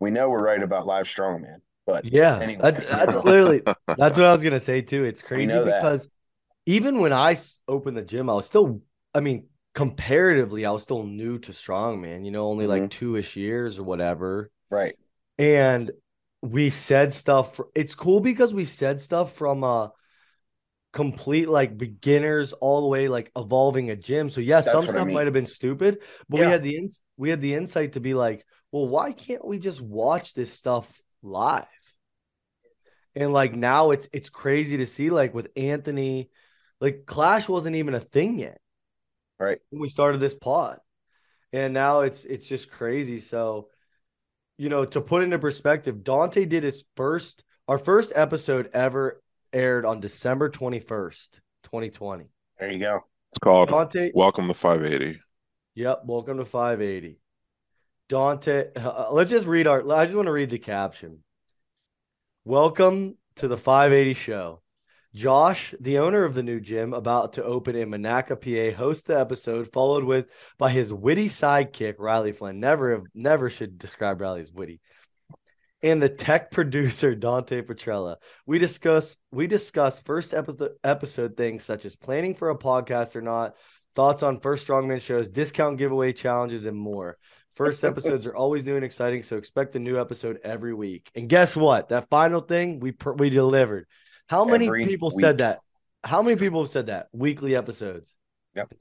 we 0.00 0.10
know 0.10 0.28
we're 0.30 0.42
right 0.44 0.62
about 0.62 0.86
live 0.86 1.06
strongman, 1.06 1.60
but 1.86 2.06
Yeah, 2.10 2.40
Anyway. 2.40 2.60
that's 2.60 2.80
that's 2.84 3.14
literally 3.14 3.62
that's 3.96 4.18
what 4.18 4.26
I 4.26 4.32
was 4.32 4.42
gonna 4.42 4.58
say 4.58 4.82
too. 4.82 5.04
It's 5.04 5.22
crazy 5.22 5.58
because 5.60 6.08
even 6.66 7.00
when 7.00 7.12
I 7.12 7.38
opened 7.68 7.96
the 7.96 8.02
gym, 8.02 8.30
I 8.30 8.34
was 8.34 8.46
still, 8.46 8.82
I 9.14 9.20
mean, 9.20 9.48
comparatively, 9.74 10.66
I 10.66 10.72
was 10.72 10.82
still 10.84 11.04
new 11.04 11.38
to 11.40 11.52
strongman. 11.52 12.24
You 12.24 12.32
know, 12.32 12.48
only 12.48 12.66
like 12.66 12.88
Mhm. 12.88 12.90
two 12.90 13.16
ish 13.16 13.36
years 13.36 13.78
or 13.78 13.84
whatever. 13.84 14.50
right. 14.70 14.96
And 15.38 15.92
we 16.42 16.70
said 16.70 17.12
stuff. 17.12 17.60
It's 17.74 17.94
cool 17.94 18.20
because 18.20 18.54
we 18.54 18.64
said 18.66 19.00
stuff 19.00 19.34
from 19.36 19.64
a 19.64 19.92
complete 20.94 21.48
like 21.48 21.76
beginners 21.76 22.52
all 22.52 22.80
the 22.80 22.86
way 22.86 23.08
like 23.08 23.30
evolving 23.36 23.90
a 23.90 23.96
gym. 23.96 24.30
So 24.30 24.40
yes, 24.40 24.64
That's 24.64 24.78
some 24.78 24.86
what 24.86 24.90
I 24.90 24.92
stuff 24.92 25.06
mean. 25.08 25.16
might 25.16 25.26
have 25.26 25.34
been 25.34 25.44
stupid, 25.44 25.98
but 26.28 26.38
we 26.40 26.46
had 26.46 26.62
the 26.62 26.76
ins 26.76 27.02
we 27.16 27.30
had 27.30 27.40
the 27.40 27.54
insight 27.54 27.94
to 27.94 28.00
be 28.00 28.14
like, 28.14 28.46
well, 28.70 28.86
why 28.86 29.12
can't 29.12 29.44
we 29.44 29.58
just 29.58 29.80
watch 29.80 30.34
this 30.34 30.52
stuff 30.52 30.86
live? 31.20 31.66
And 33.16 33.32
like 33.32 33.54
now 33.54 33.90
it's 33.90 34.08
it's 34.12 34.30
crazy 34.30 34.78
to 34.78 34.86
see 34.86 35.10
like 35.10 35.34
with 35.34 35.48
Anthony, 35.56 36.30
like 36.80 37.06
Clash 37.06 37.48
wasn't 37.48 37.76
even 37.76 37.94
a 37.94 38.00
thing 38.00 38.38
yet. 38.38 38.60
Right. 39.38 39.58
When 39.70 39.82
we 39.82 39.88
started 39.88 40.20
this 40.20 40.36
pod. 40.36 40.78
And 41.52 41.74
now 41.74 42.00
it's 42.02 42.24
it's 42.24 42.46
just 42.46 42.70
crazy. 42.70 43.20
So, 43.20 43.68
you 44.58 44.68
know, 44.68 44.84
to 44.84 45.00
put 45.00 45.24
into 45.24 45.40
perspective, 45.40 46.04
Dante 46.04 46.44
did 46.44 46.62
his 46.62 46.84
first 46.96 47.42
our 47.66 47.78
first 47.78 48.12
episode 48.14 48.70
ever 48.72 49.20
aired 49.54 49.86
on 49.86 50.00
December 50.00 50.50
21st, 50.50 51.28
2020. 51.62 52.24
There 52.58 52.70
you 52.72 52.78
go. 52.80 53.00
It's 53.30 53.38
called 53.38 53.68
Dante, 53.70 54.10
Welcome 54.14 54.48
to 54.48 54.54
580. 54.54 55.20
yep, 55.74 56.02
welcome 56.04 56.38
to 56.38 56.44
580. 56.44 57.18
Dante, 58.08 58.72
uh, 58.76 59.08
let's 59.12 59.30
just 59.30 59.46
read 59.46 59.66
our 59.66 59.80
I 59.92 60.04
just 60.04 60.16
want 60.16 60.26
to 60.26 60.32
read 60.32 60.50
the 60.50 60.58
caption. 60.58 61.20
Welcome 62.44 63.16
to 63.36 63.48
the 63.48 63.56
580 63.56 64.14
show. 64.14 64.60
Josh, 65.14 65.72
the 65.80 65.98
owner 65.98 66.24
of 66.24 66.34
the 66.34 66.42
new 66.42 66.58
gym 66.58 66.92
about 66.92 67.34
to 67.34 67.44
open 67.44 67.76
in 67.76 67.88
Monaca, 67.88 68.34
PA, 68.36 68.76
hosts 68.76 69.04
the 69.04 69.18
episode, 69.18 69.72
followed 69.72 70.02
with 70.02 70.26
by 70.58 70.70
his 70.70 70.92
witty 70.92 71.28
sidekick, 71.28 71.94
Riley 71.98 72.32
Flynn. 72.32 72.58
Never 72.58 72.90
have 72.92 73.04
never 73.14 73.48
should 73.48 73.78
describe 73.78 74.20
Riley 74.20 74.42
as 74.42 74.50
witty. 74.52 74.80
And 75.84 76.00
the 76.00 76.08
tech 76.08 76.50
producer, 76.50 77.14
Dante 77.14 77.60
Petrella. 77.60 78.16
We 78.46 78.58
discuss 78.58 79.16
we 79.30 79.46
discuss 79.46 80.00
first 80.00 80.32
episode 80.32 80.72
episode 80.82 81.36
things 81.36 81.62
such 81.62 81.84
as 81.84 81.94
planning 81.94 82.34
for 82.34 82.48
a 82.48 82.56
podcast 82.56 83.14
or 83.14 83.20
not, 83.20 83.54
thoughts 83.94 84.22
on 84.22 84.40
first 84.40 84.66
strongman 84.66 85.02
shows, 85.02 85.28
discount 85.28 85.76
giveaway 85.76 86.14
challenges, 86.14 86.64
and 86.64 86.76
more. 86.76 87.18
First 87.54 87.84
episodes 87.90 88.26
are 88.26 88.34
always 88.34 88.64
new 88.64 88.76
and 88.76 88.84
exciting, 88.84 89.22
so 89.22 89.36
expect 89.36 89.76
a 89.76 89.78
new 89.78 90.00
episode 90.00 90.40
every 90.42 90.72
week. 90.72 91.10
And 91.14 91.28
guess 91.28 91.54
what? 91.54 91.90
That 91.90 92.08
final 92.08 92.40
thing 92.40 92.80
we 92.80 92.92
per- 92.92 93.12
we 93.12 93.28
delivered. 93.28 93.86
How 94.26 94.46
many 94.46 94.66
Every 94.66 94.86
people 94.86 95.10
said 95.10 95.38
that? 95.38 95.58
How 96.02 96.22
many 96.22 96.36
people 96.36 96.62
have 96.62 96.70
said 96.70 96.86
that? 96.86 97.08
Weekly 97.12 97.54
episodes. 97.54 98.16
Yep. 98.56 98.72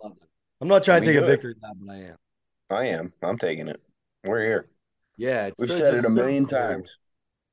I'm 0.62 0.70
not 0.70 0.86
trying 0.86 1.02
to 1.02 1.08
take 1.14 1.22
a 1.22 1.26
victory 1.26 1.56
that, 1.62 1.74
but 1.78 1.92
I 1.92 1.98
am. 1.98 2.16
I 2.70 2.86
am. 2.98 3.14
I'm 3.22 3.38
taking 3.38 3.68
it. 3.68 3.82
We're 4.24 4.46
here. 4.46 4.70
Yeah, 5.18 5.48
it's 5.48 5.60
We've 5.60 5.70
so- 5.70 5.78
said 5.78 5.94
it 5.96 6.00
a 6.00 6.04
so 6.04 6.10
million 6.10 6.46
cool. 6.46 6.58
times. 6.60 6.98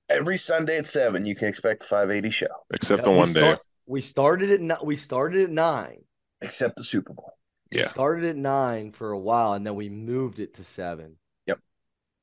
Every 0.08 0.38
Sunday 0.38 0.78
at 0.78 0.86
seven, 0.86 1.24
you 1.24 1.34
can 1.36 1.48
expect 1.48 1.84
580 1.84 2.30
show, 2.30 2.46
Except 2.72 3.02
Yeah, 3.04 3.08
on 3.08 3.12
we 3.14 3.18
one 3.18 3.32
day. 3.32 3.40
start- 3.40 3.60
we 3.86 4.02
started 4.02 4.50
at 4.50 4.60
ni- 4.60 4.84
we 4.84 4.96
started 4.96 5.42
at 5.44 5.50
nine. 5.50 6.04
except 6.42 6.76
the 6.76 6.84
Super 6.84 7.12
Bowl. 7.12 7.36
We 7.72 7.80
Yeah. 7.80 7.88
started 7.88 8.24
at 8.24 8.34
nine 8.36 8.92
for 8.92 9.10
a 9.12 9.18
while, 9.18 9.52
and 9.52 9.64
then 9.66 9.74
we 9.74 9.88
moved 9.90 10.38
it 10.40 10.54
to 10.54 10.64
seven. 10.64 11.18
Yep. 11.46 11.60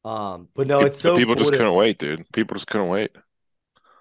Um, 0.04 0.50
but 0.56 0.66
no, 0.68 0.80
Pe- 0.80 0.88
it's 0.88 1.00
so 1.00 1.16
people 1.16 1.36
cool 1.36 1.44
just 1.44 1.52
to- 1.54 1.58
couldn't 1.60 1.76
wait, 1.76 2.00
dude. 2.00 2.26
People 2.34 2.56
just 2.56 2.68
couldn't 2.68 2.88
wait. 2.90 3.12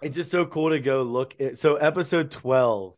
It's 0.02 0.16
just 0.16 0.30
so 0.30 0.46
cool 0.46 0.70
to 0.70 0.80
go 0.80 1.02
look 1.02 1.38
at. 1.40 1.58
So 1.58 1.76
episode 1.76 2.30
twelve, 2.30 2.94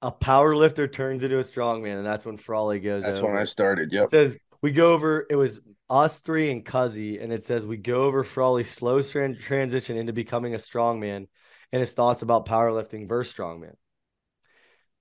a 0.00 0.10
power 0.12 0.54
lifter 0.56 0.86
turns 0.88 1.24
into 1.24 1.38
a 1.38 1.42
strongman, 1.42 1.96
and 1.98 2.06
that's 2.06 2.24
when 2.24 2.36
Frawley 2.38 2.78
goes. 2.80 3.02
That's 3.02 3.18
over. 3.18 3.32
when 3.32 3.36
I 3.42 3.44
started. 3.44 3.92
It 3.92 3.96
Yep. 3.96 4.10
says 4.10 4.36
we 4.62 4.72
go 4.72 4.92
over. 4.92 5.26
It 5.28 5.36
was 5.36 5.60
us 5.88 6.20
three 6.20 6.50
and 6.50 6.64
Cuzzy, 6.64 7.22
and 7.22 7.32
it 7.32 7.44
says 7.44 7.66
we 7.66 7.76
go 7.76 8.02
over 8.02 8.24
Frawley's 8.24 8.70
slow 8.70 9.00
tran- 9.00 9.40
transition 9.40 9.96
into 9.96 10.12
becoming 10.12 10.54
a 10.54 10.58
strongman, 10.58 11.28
and 11.72 11.80
his 11.80 11.92
thoughts 11.92 12.22
about 12.22 12.46
powerlifting 12.46 13.08
versus 13.08 13.34
strongman. 13.34 13.74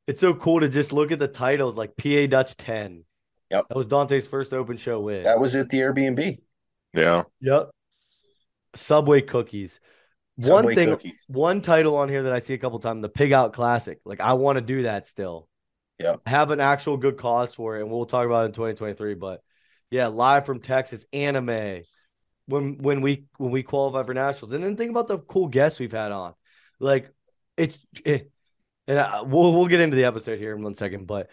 It's 0.07 0.21
so 0.21 0.33
cool 0.33 0.61
to 0.61 0.69
just 0.69 0.93
look 0.93 1.11
at 1.11 1.19
the 1.19 1.27
titles 1.27 1.75
like 1.75 1.97
PA 1.97 2.27
Dutch 2.27 2.55
ten. 2.55 3.03
Yep. 3.51 3.65
That 3.69 3.77
was 3.77 3.87
Dante's 3.87 4.27
first 4.27 4.53
open 4.53 4.77
show 4.77 4.99
win. 4.99 5.23
That 5.23 5.39
was 5.39 5.55
at 5.55 5.69
the 5.69 5.79
Airbnb. 5.79 6.39
Yeah. 6.93 7.23
Yep. 7.41 7.69
Subway 8.75 9.21
cookies. 9.21 9.79
one 10.35 10.73
thing, 10.73 10.89
cookies. 10.89 11.25
one 11.27 11.61
title 11.61 11.97
on 11.97 12.09
here 12.09 12.23
that 12.23 12.33
I 12.33 12.39
see 12.39 12.53
a 12.53 12.57
couple 12.57 12.79
times, 12.79 13.01
the 13.01 13.09
Pig 13.09 13.33
Out 13.33 13.53
Classic. 13.53 13.99
Like 14.05 14.21
I 14.21 14.33
want 14.33 14.57
to 14.57 14.61
do 14.61 14.83
that 14.83 15.07
still. 15.07 15.47
Yep. 15.99 16.21
I 16.25 16.29
have 16.29 16.51
an 16.51 16.59
actual 16.59 16.97
good 16.97 17.17
cause 17.17 17.53
for 17.53 17.77
it, 17.77 17.81
and 17.81 17.91
we'll 17.91 18.05
talk 18.05 18.25
about 18.25 18.43
it 18.43 18.47
in 18.47 18.51
2023. 18.53 19.15
But 19.15 19.41
yeah, 19.89 20.07
live 20.07 20.45
from 20.45 20.59
Texas, 20.59 21.05
anime. 21.13 21.81
When 22.47 22.77
when 22.77 23.01
we 23.01 23.25
when 23.37 23.51
we 23.51 23.63
qualify 23.63 24.03
for 24.03 24.13
nationals, 24.13 24.53
and 24.53 24.63
then 24.63 24.77
think 24.77 24.91
about 24.91 25.07
the 25.07 25.19
cool 25.19 25.47
guests 25.47 25.79
we've 25.79 25.91
had 25.91 26.11
on. 26.11 26.33
Like 26.79 27.11
it's 27.57 27.77
it, 28.05 28.31
and 28.87 28.99
I, 28.99 29.21
we'll 29.21 29.53
we'll 29.53 29.67
get 29.67 29.81
into 29.81 29.97
the 29.97 30.05
episode 30.05 30.39
here 30.39 30.55
in 30.55 30.63
one 30.63 30.75
second, 30.75 31.07
but 31.07 31.29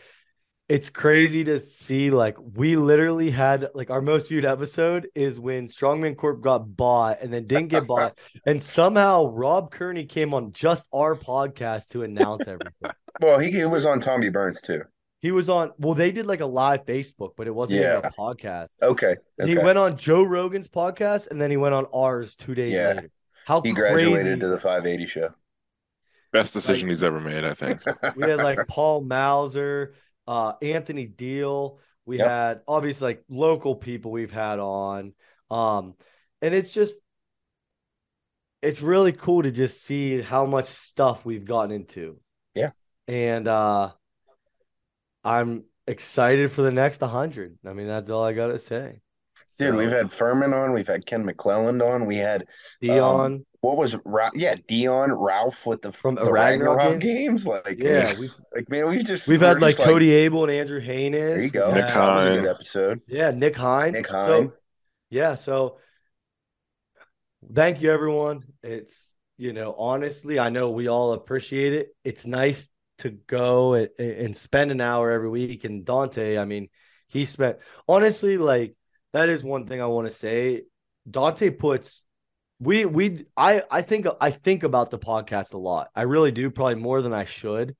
it's 0.68 0.88
crazy 0.88 1.44
to 1.44 1.60
see 1.60 2.10
like 2.10 2.36
we 2.40 2.76
literally 2.76 3.30
had 3.30 3.68
like 3.74 3.90
our 3.90 4.00
most 4.00 4.28
viewed 4.28 4.46
episode 4.46 5.08
is 5.14 5.38
when 5.38 5.68
Strongman 5.68 6.16
Corp 6.16 6.40
got 6.40 6.76
bought 6.76 7.18
and 7.20 7.32
then 7.32 7.46
didn't 7.46 7.68
get 7.68 7.86
bought, 7.86 8.18
and 8.46 8.62
somehow 8.62 9.26
Rob 9.26 9.70
Kearney 9.70 10.06
came 10.06 10.32
on 10.32 10.52
just 10.52 10.88
our 10.92 11.14
podcast 11.14 11.88
to 11.88 12.02
announce 12.02 12.46
everything. 12.46 12.90
Well, 13.20 13.38
he, 13.38 13.52
he 13.52 13.64
was 13.64 13.86
on 13.86 14.00
Tommy 14.00 14.28
Burns 14.28 14.60
too. 14.60 14.82
He 15.24 15.32
was 15.32 15.48
on. 15.48 15.72
Well, 15.78 15.94
they 15.94 16.12
did 16.12 16.26
like 16.26 16.40
a 16.40 16.46
live 16.46 16.84
Facebook, 16.84 17.30
but 17.34 17.46
it 17.46 17.54
wasn't 17.54 17.80
even 17.80 17.90
Yeah. 17.90 18.00
a 18.06 18.10
podcast. 18.10 18.72
Okay. 18.82 19.16
He 19.42 19.56
went 19.56 19.78
on 19.78 19.96
Joe 19.96 20.22
Rogan's 20.22 20.68
podcast, 20.68 21.30
and 21.30 21.40
then 21.40 21.50
he 21.50 21.56
went 21.56 21.74
on 21.74 21.86
ours 21.94 22.36
two 22.36 22.54
days 22.54 22.74
Yeah. 22.74 22.88
later. 22.88 23.10
How 23.46 23.62
He 23.62 23.72
crazy! 23.72 24.04
graduated 24.10 24.40
to 24.40 24.48
the 24.48 24.58
580 24.60 25.06
show. 25.06 25.30
Best 26.30 26.52
decision 26.52 26.90
he's 26.90 27.02
ever 27.02 27.20
made, 27.20 27.42
I 27.42 27.54
think. 27.54 27.80
we 28.16 28.28
had 28.28 28.36
like 28.40 28.68
Paul 28.68 29.00
Mauser, 29.00 29.94
uh, 30.28 30.52
Anthony 30.60 31.06
Deal. 31.06 31.78
We 32.04 32.18
Yep. 32.18 32.28
had 32.28 32.60
obviously 32.68 33.06
like 33.14 33.24
local 33.30 33.76
people 33.76 34.10
we've 34.10 34.30
had 34.30 34.58
on. 34.58 35.14
Um, 35.50 35.94
and 36.42 36.54
it's 36.54 36.70
just 36.70 36.96
it's 38.60 38.82
really 38.82 39.12
cool 39.12 39.42
to 39.42 39.50
just 39.50 39.82
see 39.84 40.20
how 40.20 40.44
much 40.44 40.66
stuff 40.66 41.24
we've 41.24 41.46
gotten 41.46 41.70
into. 41.70 42.20
Yeah. 42.54 42.72
And 43.08 43.48
uh 43.48 43.92
I'm 45.24 45.64
excited 45.86 46.52
for 46.52 46.62
the 46.62 46.70
next 46.70 47.00
100. 47.00 47.58
I 47.66 47.72
mean, 47.72 47.86
that's 47.88 48.10
all 48.10 48.24
I 48.24 48.32
got 48.32 48.48
to 48.48 48.58
say. 48.58 49.00
Dude, 49.58 49.72
So, 49.74 49.76
we've 49.78 49.90
had 49.90 50.12
Furman 50.12 50.52
on. 50.52 50.72
We've 50.72 50.86
had 50.86 51.06
Ken 51.06 51.24
McClelland 51.24 51.80
on. 51.82 52.06
We 52.06 52.16
had 52.16 52.46
Dion. 52.80 53.20
Um, 53.34 53.46
what 53.60 53.76
was 53.78 53.96
Ra- 54.04 54.30
yeah 54.34 54.56
Dion 54.68 55.10
Ralph 55.12 55.64
with 55.64 55.80
the 55.80 55.92
From 55.92 56.16
the 56.16 56.30
Ragnarok 56.30 56.76
Ragnarok 56.76 57.00
games? 57.00 57.44
games. 57.44 57.46
Like 57.46 57.78
yeah, 57.78 58.12
we've 58.20 58.34
like 58.54 58.68
man, 58.68 58.88
we've 58.88 59.04
just 59.04 59.26
we've 59.28 59.40
had 59.40 59.62
like 59.62 59.76
just 59.76 59.88
Cody 59.88 60.10
Abel 60.12 60.42
and 60.42 60.52
Andrew 60.52 60.80
Haynes. 60.80 61.16
There 61.16 61.36
you 61.36 61.42
We've 61.44 61.52
go. 61.52 61.70
Nick 61.72 61.84
had- 61.84 61.94
That 61.94 62.14
was 62.16 62.24
a 62.26 62.40
good 62.40 62.46
episode. 62.46 63.00
Yeah, 63.06 63.30
Nick 63.30 63.56
Hine. 63.56 63.92
Nick 63.92 64.08
So, 64.08 64.12
Hine. 64.12 64.52
yeah, 65.08 65.36
so 65.36 65.78
thank 67.52 67.80
you 67.80 67.90
everyone. 67.92 68.42
It's 68.62 68.94
you 69.36 69.52
know, 69.52 69.74
honestly, 69.76 70.38
I 70.38 70.50
know 70.50 70.70
we 70.70 70.88
all 70.88 71.12
appreciate 71.12 71.72
it. 71.72 71.88
It's 72.04 72.26
nice 72.26 72.68
to 72.98 73.10
go 73.10 73.74
and, 73.74 73.90
and 73.98 74.36
spend 74.36 74.70
an 74.70 74.80
hour 74.80 75.10
every 75.10 75.28
week. 75.28 75.64
And 75.64 75.84
Dante, 75.84 76.38
I 76.38 76.44
mean, 76.44 76.68
he 77.08 77.26
spent 77.26 77.58
honestly, 77.88 78.38
like 78.38 78.74
that 79.12 79.28
is 79.28 79.42
one 79.42 79.66
thing 79.66 79.80
I 79.80 79.86
want 79.86 80.08
to 80.08 80.14
say. 80.14 80.62
Dante 81.08 81.50
puts 81.50 82.02
we 82.60 82.84
we 82.84 83.26
I 83.36 83.62
I 83.70 83.82
think 83.82 84.06
I 84.20 84.30
think 84.30 84.62
about 84.62 84.90
the 84.90 84.98
podcast 84.98 85.52
a 85.52 85.58
lot. 85.58 85.88
I 85.94 86.02
really 86.02 86.32
do, 86.32 86.50
probably 86.50 86.76
more 86.76 87.02
than 87.02 87.12
I 87.12 87.24
should. 87.24 87.76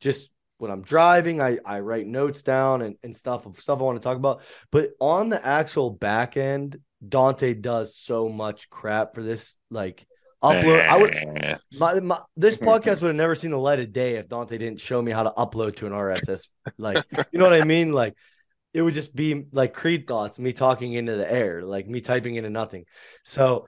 Just 0.00 0.30
when 0.58 0.70
I'm 0.70 0.82
driving, 0.82 1.40
I 1.40 1.58
I 1.64 1.80
write 1.80 2.06
notes 2.06 2.42
down 2.42 2.82
and, 2.82 2.96
and 3.02 3.16
stuff 3.16 3.46
of 3.46 3.60
stuff 3.60 3.78
I 3.78 3.82
want 3.82 4.00
to 4.00 4.04
talk 4.04 4.16
about. 4.16 4.40
But 4.70 4.90
on 5.00 5.28
the 5.28 5.44
actual 5.44 5.90
back 5.90 6.36
end, 6.36 6.78
Dante 7.06 7.54
does 7.54 7.96
so 7.96 8.28
much 8.28 8.68
crap 8.70 9.14
for 9.14 9.22
this 9.22 9.54
like 9.70 10.06
upload. 10.42 10.88
I 10.88 10.96
would 10.96 11.14
Eh. 11.14 11.56
my, 11.78 12.00
my 12.00 12.20
this 12.36 12.56
podcast 12.68 13.00
would 13.00 13.08
have 13.08 13.16
never 13.16 13.34
seen 13.34 13.50
the 13.50 13.58
light 13.58 13.80
of 13.80 13.92
day 13.92 14.16
if 14.16 14.28
Dante 14.28 14.58
didn't 14.58 14.80
show 14.80 15.00
me 15.02 15.12
how 15.12 15.22
to 15.24 15.30
upload 15.30 15.76
to 15.76 15.86
an 15.86 15.92
RSS. 15.92 16.42
Like, 16.76 17.04
you 17.32 17.38
know 17.38 17.44
what 17.44 17.60
I 17.60 17.64
mean? 17.64 17.92
Like, 17.92 18.14
it 18.74 18.82
would 18.82 18.94
just 18.94 19.14
be 19.14 19.46
like 19.52 19.74
Creed 19.74 20.06
thoughts, 20.06 20.38
me 20.38 20.52
talking 20.52 20.92
into 20.92 21.16
the 21.16 21.30
air, 21.30 21.62
like 21.62 21.86
me 21.88 22.00
typing 22.00 22.36
into 22.36 22.50
nothing. 22.50 22.84
So, 23.24 23.66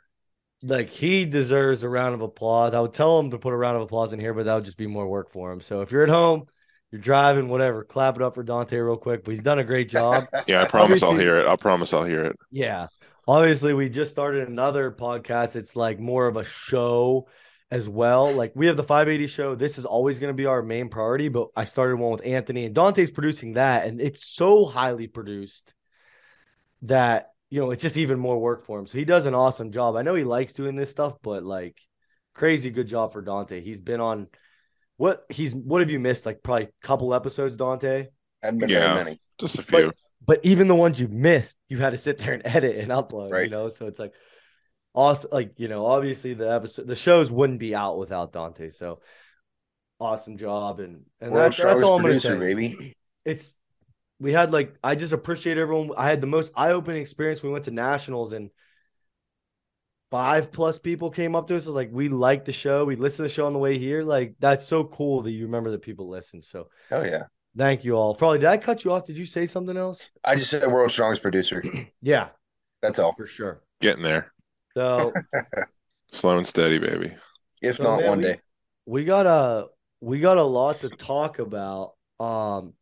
like, 0.62 0.90
he 0.90 1.24
deserves 1.24 1.82
a 1.82 1.88
round 1.88 2.14
of 2.14 2.20
applause. 2.20 2.74
I 2.74 2.80
would 2.80 2.92
tell 2.92 3.18
him 3.18 3.30
to 3.30 3.38
put 3.38 3.52
a 3.52 3.56
round 3.56 3.76
of 3.76 3.82
applause 3.82 4.12
in 4.12 4.20
here, 4.20 4.34
but 4.34 4.44
that 4.44 4.54
would 4.54 4.64
just 4.64 4.76
be 4.76 4.86
more 4.86 5.08
work 5.08 5.32
for 5.32 5.50
him. 5.52 5.60
So, 5.62 5.80
if 5.80 5.90
you're 5.90 6.02
at 6.02 6.10
home, 6.10 6.44
you're 6.92 7.00
driving, 7.00 7.48
whatever, 7.48 7.84
clap 7.84 8.16
it 8.16 8.22
up 8.22 8.34
for 8.34 8.42
Dante 8.42 8.76
real 8.76 8.96
quick. 8.96 9.24
But 9.24 9.30
he's 9.30 9.42
done 9.42 9.58
a 9.58 9.64
great 9.64 9.88
job. 9.88 10.26
Yeah, 10.46 10.62
I 10.62 10.66
promise 10.66 11.02
I'll 11.02 11.16
hear 11.16 11.38
it. 11.40 11.46
I'll 11.46 11.56
promise 11.56 11.94
I'll 11.94 12.04
hear 12.04 12.24
it. 12.24 12.36
Yeah. 12.50 12.88
Obviously, 13.30 13.74
we 13.74 13.88
just 13.88 14.10
started 14.10 14.48
another 14.48 14.90
podcast. 14.90 15.54
It's 15.54 15.76
like 15.76 16.00
more 16.00 16.26
of 16.26 16.36
a 16.36 16.42
show 16.42 17.28
as 17.70 17.88
well. 17.88 18.32
Like 18.32 18.50
we 18.56 18.66
have 18.66 18.76
the 18.76 18.82
580 18.82 19.28
show. 19.28 19.54
This 19.54 19.78
is 19.78 19.84
always 19.84 20.18
going 20.18 20.30
to 20.32 20.36
be 20.36 20.46
our 20.46 20.62
main 20.64 20.88
priority, 20.88 21.28
but 21.28 21.50
I 21.54 21.62
started 21.62 21.94
one 21.94 22.10
with 22.10 22.26
Anthony 22.26 22.64
and 22.64 22.74
Dante's 22.74 23.08
producing 23.12 23.52
that. 23.52 23.86
And 23.86 24.00
it's 24.00 24.26
so 24.26 24.64
highly 24.64 25.06
produced 25.06 25.72
that, 26.82 27.30
you 27.50 27.60
know, 27.60 27.70
it's 27.70 27.82
just 27.82 27.96
even 27.96 28.18
more 28.18 28.36
work 28.36 28.66
for 28.66 28.80
him. 28.80 28.88
So 28.88 28.98
he 28.98 29.04
does 29.04 29.26
an 29.26 29.34
awesome 29.36 29.70
job. 29.70 29.94
I 29.94 30.02
know 30.02 30.16
he 30.16 30.24
likes 30.24 30.52
doing 30.52 30.74
this 30.74 30.90
stuff, 30.90 31.14
but 31.22 31.44
like 31.44 31.80
crazy 32.34 32.70
good 32.70 32.88
job 32.88 33.12
for 33.12 33.22
Dante. 33.22 33.60
He's 33.60 33.80
been 33.80 34.00
on 34.00 34.26
what 34.96 35.24
he's, 35.28 35.54
what 35.54 35.82
have 35.82 35.90
you 35.92 36.00
missed? 36.00 36.26
Like 36.26 36.42
probably 36.42 36.64
a 36.64 36.86
couple 36.86 37.14
episodes, 37.14 37.54
Dante? 37.54 38.08
Hadn't 38.42 38.58
been 38.58 38.70
Yeah. 38.70 38.94
many. 38.94 39.20
Just 39.38 39.56
a 39.56 39.62
few. 39.62 39.86
but 39.86 39.94
even 40.42 40.68
the 40.68 40.74
ones 40.74 41.00
you've 41.00 41.10
missed, 41.10 41.56
you 41.68 41.78
had 41.78 41.90
to 41.90 41.98
sit 41.98 42.18
there 42.18 42.32
and 42.32 42.42
edit 42.44 42.76
and 42.76 42.90
upload, 42.90 43.44
you 43.44 43.50
know. 43.50 43.68
So 43.68 43.86
it's 43.86 43.98
like 43.98 44.12
awesome, 44.94 45.30
like 45.32 45.54
you 45.58 45.68
know, 45.68 45.86
obviously 45.86 46.34
the 46.34 46.50
episode, 46.50 46.86
the 46.86 46.96
shows 46.96 47.30
wouldn't 47.30 47.58
be 47.58 47.74
out 47.74 47.98
without 47.98 48.32
Dante. 48.32 48.70
So 48.70 49.00
awesome 49.98 50.38
job, 50.38 50.80
and 50.80 51.02
and 51.20 51.34
that's, 51.34 51.56
that's 51.56 51.82
all 51.82 51.96
I'm 51.96 52.02
gonna 52.02 52.20
say. 52.20 52.30
producer, 52.30 52.54
baby. 52.54 52.96
It's 53.24 53.54
we 54.18 54.32
had 54.32 54.52
like 54.52 54.74
I 54.82 54.94
just 54.94 55.12
appreciate 55.12 55.58
everyone. 55.58 55.90
I 55.96 56.08
had 56.08 56.20
the 56.20 56.26
most 56.26 56.52
eye 56.54 56.72
opening 56.72 57.00
experience. 57.00 57.42
We 57.42 57.50
went 57.50 57.64
to 57.64 57.70
nationals 57.70 58.32
and 58.32 58.50
five 60.10 60.52
plus 60.52 60.78
people 60.78 61.10
came 61.10 61.34
up 61.34 61.46
to 61.48 61.56
us. 61.56 61.64
It 61.64 61.68
was 61.68 61.74
like 61.74 61.90
we 61.92 62.08
like 62.08 62.44
the 62.44 62.52
show. 62.52 62.84
We 62.84 62.96
listened 62.96 63.18
to 63.18 63.22
the 63.24 63.28
show 63.28 63.46
on 63.46 63.52
the 63.52 63.58
way 63.58 63.78
here. 63.78 64.02
Like 64.02 64.34
that's 64.38 64.66
so 64.66 64.84
cool 64.84 65.22
that 65.22 65.30
you 65.30 65.46
remember 65.46 65.70
that 65.70 65.82
people 65.82 66.08
listen. 66.08 66.42
So 66.42 66.68
Oh 66.90 67.02
yeah. 67.02 67.24
Thank 67.56 67.84
you 67.84 67.94
all. 67.96 68.14
Probably 68.14 68.38
did 68.38 68.48
I 68.48 68.56
cut 68.56 68.84
you 68.84 68.92
off? 68.92 69.06
Did 69.06 69.16
you 69.18 69.26
say 69.26 69.46
something 69.46 69.76
else? 69.76 70.10
I 70.24 70.36
just 70.36 70.50
said 70.50 70.66
world's 70.70 70.92
strongest 70.94 71.22
producer. 71.22 71.62
Yeah, 72.02 72.28
That's 72.82 72.98
all. 72.98 73.14
for 73.16 73.26
sure. 73.26 73.62
Getting 73.80 74.02
there. 74.02 74.32
So 74.74 75.12
Slow 76.12 76.38
and 76.38 76.46
steady, 76.46 76.78
baby. 76.78 77.14
If 77.62 77.76
So, 77.76 77.82
not 77.84 78.00
man, 78.00 78.08
one 78.08 78.18
we- 78.18 78.24
day. 78.24 78.40
we 78.86 79.04
got 79.04 79.26
a 79.26 79.66
we 80.00 80.18
got 80.20 80.38
a 80.38 80.42
lot 80.42 80.80
to 80.80 80.88
talk 80.88 81.38
about. 81.38 81.92
Um, 82.18 82.72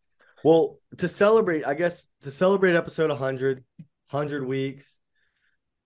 well, 0.45 0.79
to 0.99 1.09
celebrate, 1.09 1.67
I 1.67 1.75
guess 1.75 2.05
to 2.23 2.31
celebrate 2.31 2.77
episode 2.77 3.11
100, 3.11 3.65
100 4.11 4.45
weeks. 4.47 4.95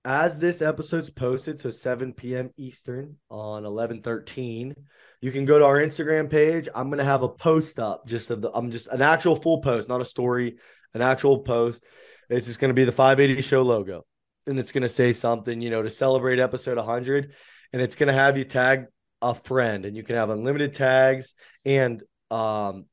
As 0.05 0.39
this 0.39 0.61
episode's 0.61 1.11
posted, 1.11 1.61
so 1.61 1.71
7 1.71 2.13
p.m. 2.13 2.51
Eastern 2.57 3.17
on 3.31 3.63
11:13, 3.63 4.75
you 5.23 5.31
can 5.31 5.47
go 5.47 5.59
to 5.59 5.65
our 5.65 5.79
Instagram 5.79 6.29
page. 6.29 6.69
I'm 6.75 6.91
gonna 6.91 7.05
have 7.05 7.23
a 7.23 7.29
post 7.29 7.79
up 7.79 8.07
just 8.07 8.31
of 8.31 8.43
the 8.43 8.51
I'm 8.53 8.71
just 8.71 8.89
an 8.89 9.01
actual 9.01 9.37
full 9.37 9.63
post, 9.63 9.89
not 9.89 10.01
a 10.01 10.05
story, 10.05 10.57
an 10.93 11.01
actual 11.01 11.39
post. 11.39 11.83
It's 12.29 12.47
just 12.47 12.59
gonna 12.59 12.75
be 12.75 12.85
the 12.85 12.93
580 12.93 13.41
show 13.41 13.63
logo, 13.63 14.05
and 14.47 14.59
it's 14.59 14.73
gonna 14.73 14.89
say 14.89 15.13
something, 15.13 15.63
you 15.63 15.71
know, 15.71 15.81
to 15.83 15.91
celebrate 15.91 16.41
episode 16.41 16.77
100, 16.77 17.33
and 17.73 17.81
it's 17.81 17.95
gonna 17.95 18.13
have 18.13 18.37
you 18.37 18.45
tag 18.45 18.87
a 19.23 19.35
friend 19.35 19.87
and 19.87 19.97
you 19.97 20.03
can 20.03 20.17
have 20.17 20.31
unlimited 20.31 20.75
tags 20.75 21.35
and 21.65 22.03
um 22.33 22.87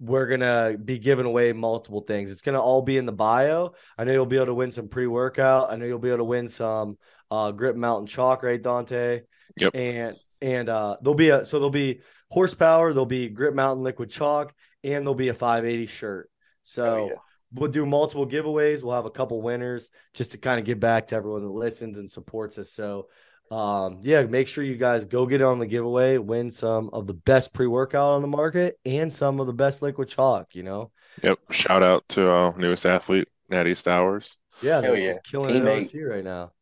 we're 0.00 0.26
gonna 0.26 0.76
be 0.82 0.98
giving 0.98 1.26
away 1.26 1.52
multiple 1.52 2.00
things. 2.00 2.32
It's 2.32 2.40
gonna 2.40 2.60
all 2.60 2.82
be 2.82 2.96
in 2.96 3.06
the 3.06 3.12
bio. 3.12 3.74
I 3.96 4.04
know 4.04 4.12
you'll 4.12 4.26
be 4.26 4.36
able 4.36 4.46
to 4.46 4.54
win 4.54 4.72
some 4.72 4.88
pre-workout. 4.88 5.70
I 5.70 5.76
know 5.76 5.84
you'll 5.84 5.98
be 5.98 6.08
able 6.08 6.18
to 6.18 6.24
win 6.24 6.48
some 6.48 6.96
uh 7.30 7.52
grip 7.52 7.76
mountain 7.76 8.06
chalk, 8.06 8.42
right, 8.42 8.60
Dante? 8.60 9.22
Yep. 9.58 9.74
And 9.74 10.16
and 10.44 10.68
uh 10.68 10.96
there'll 11.00 11.14
be 11.14 11.30
a 11.30 11.44
so 11.46 11.58
there'll 11.58 11.70
be 11.70 12.00
horsepower, 12.30 12.92
there'll 12.92 13.06
be 13.06 13.28
grip 13.28 13.54
mountain 13.54 13.82
liquid 13.84 14.10
chalk, 14.10 14.52
and 14.82 15.04
there'll 15.04 15.14
be 15.14 15.28
a 15.28 15.34
580 15.34 15.86
shirt. 15.86 16.30
So 16.62 16.84
Oh, 16.84 17.06
yeah. 17.08 17.14
we'll 17.52 17.70
do 17.70 17.86
multiple 17.86 18.26
giveaways. 18.26 18.82
We'll 18.82 18.94
have 18.94 19.06
a 19.06 19.10
couple 19.10 19.40
winners 19.42 19.90
just 20.12 20.32
to 20.32 20.38
kind 20.38 20.58
of 20.60 20.66
give 20.66 20.80
back 20.80 21.08
to 21.08 21.16
everyone 21.16 21.42
that 21.42 21.48
listens 21.50 21.96
and 21.98 22.10
supports 22.10 22.58
us. 22.58 22.70
So 22.72 23.08
um 23.50 24.00
yeah 24.02 24.22
make 24.22 24.48
sure 24.48 24.64
you 24.64 24.76
guys 24.76 25.04
go 25.04 25.26
get 25.26 25.42
on 25.42 25.58
the 25.58 25.66
giveaway 25.66 26.16
win 26.16 26.50
some 26.50 26.88
of 26.94 27.06
the 27.06 27.12
best 27.12 27.52
pre-workout 27.52 28.12
on 28.14 28.22
the 28.22 28.26
market 28.28 28.78
and 28.86 29.12
some 29.12 29.38
of 29.38 29.46
the 29.46 29.52
best 29.52 29.82
liquid 29.82 30.08
chalk 30.08 30.54
you 30.54 30.62
know 30.62 30.90
Yep. 31.22 31.38
Shout 31.50 31.82
out 31.82 32.08
to 32.08 32.28
our 32.28 32.56
newest 32.56 32.86
athlete, 32.86 33.28
Natty 33.50 33.74
Stowers. 33.74 34.36
yeah 34.62 34.80
they're 34.80 34.96
yeah. 34.96 35.08
just 35.12 35.24
killing 35.24 35.54
it 35.56 35.60
Teammate. 35.62 35.92
OSG 35.92 36.08
right 36.08 36.24
now 36.24 36.52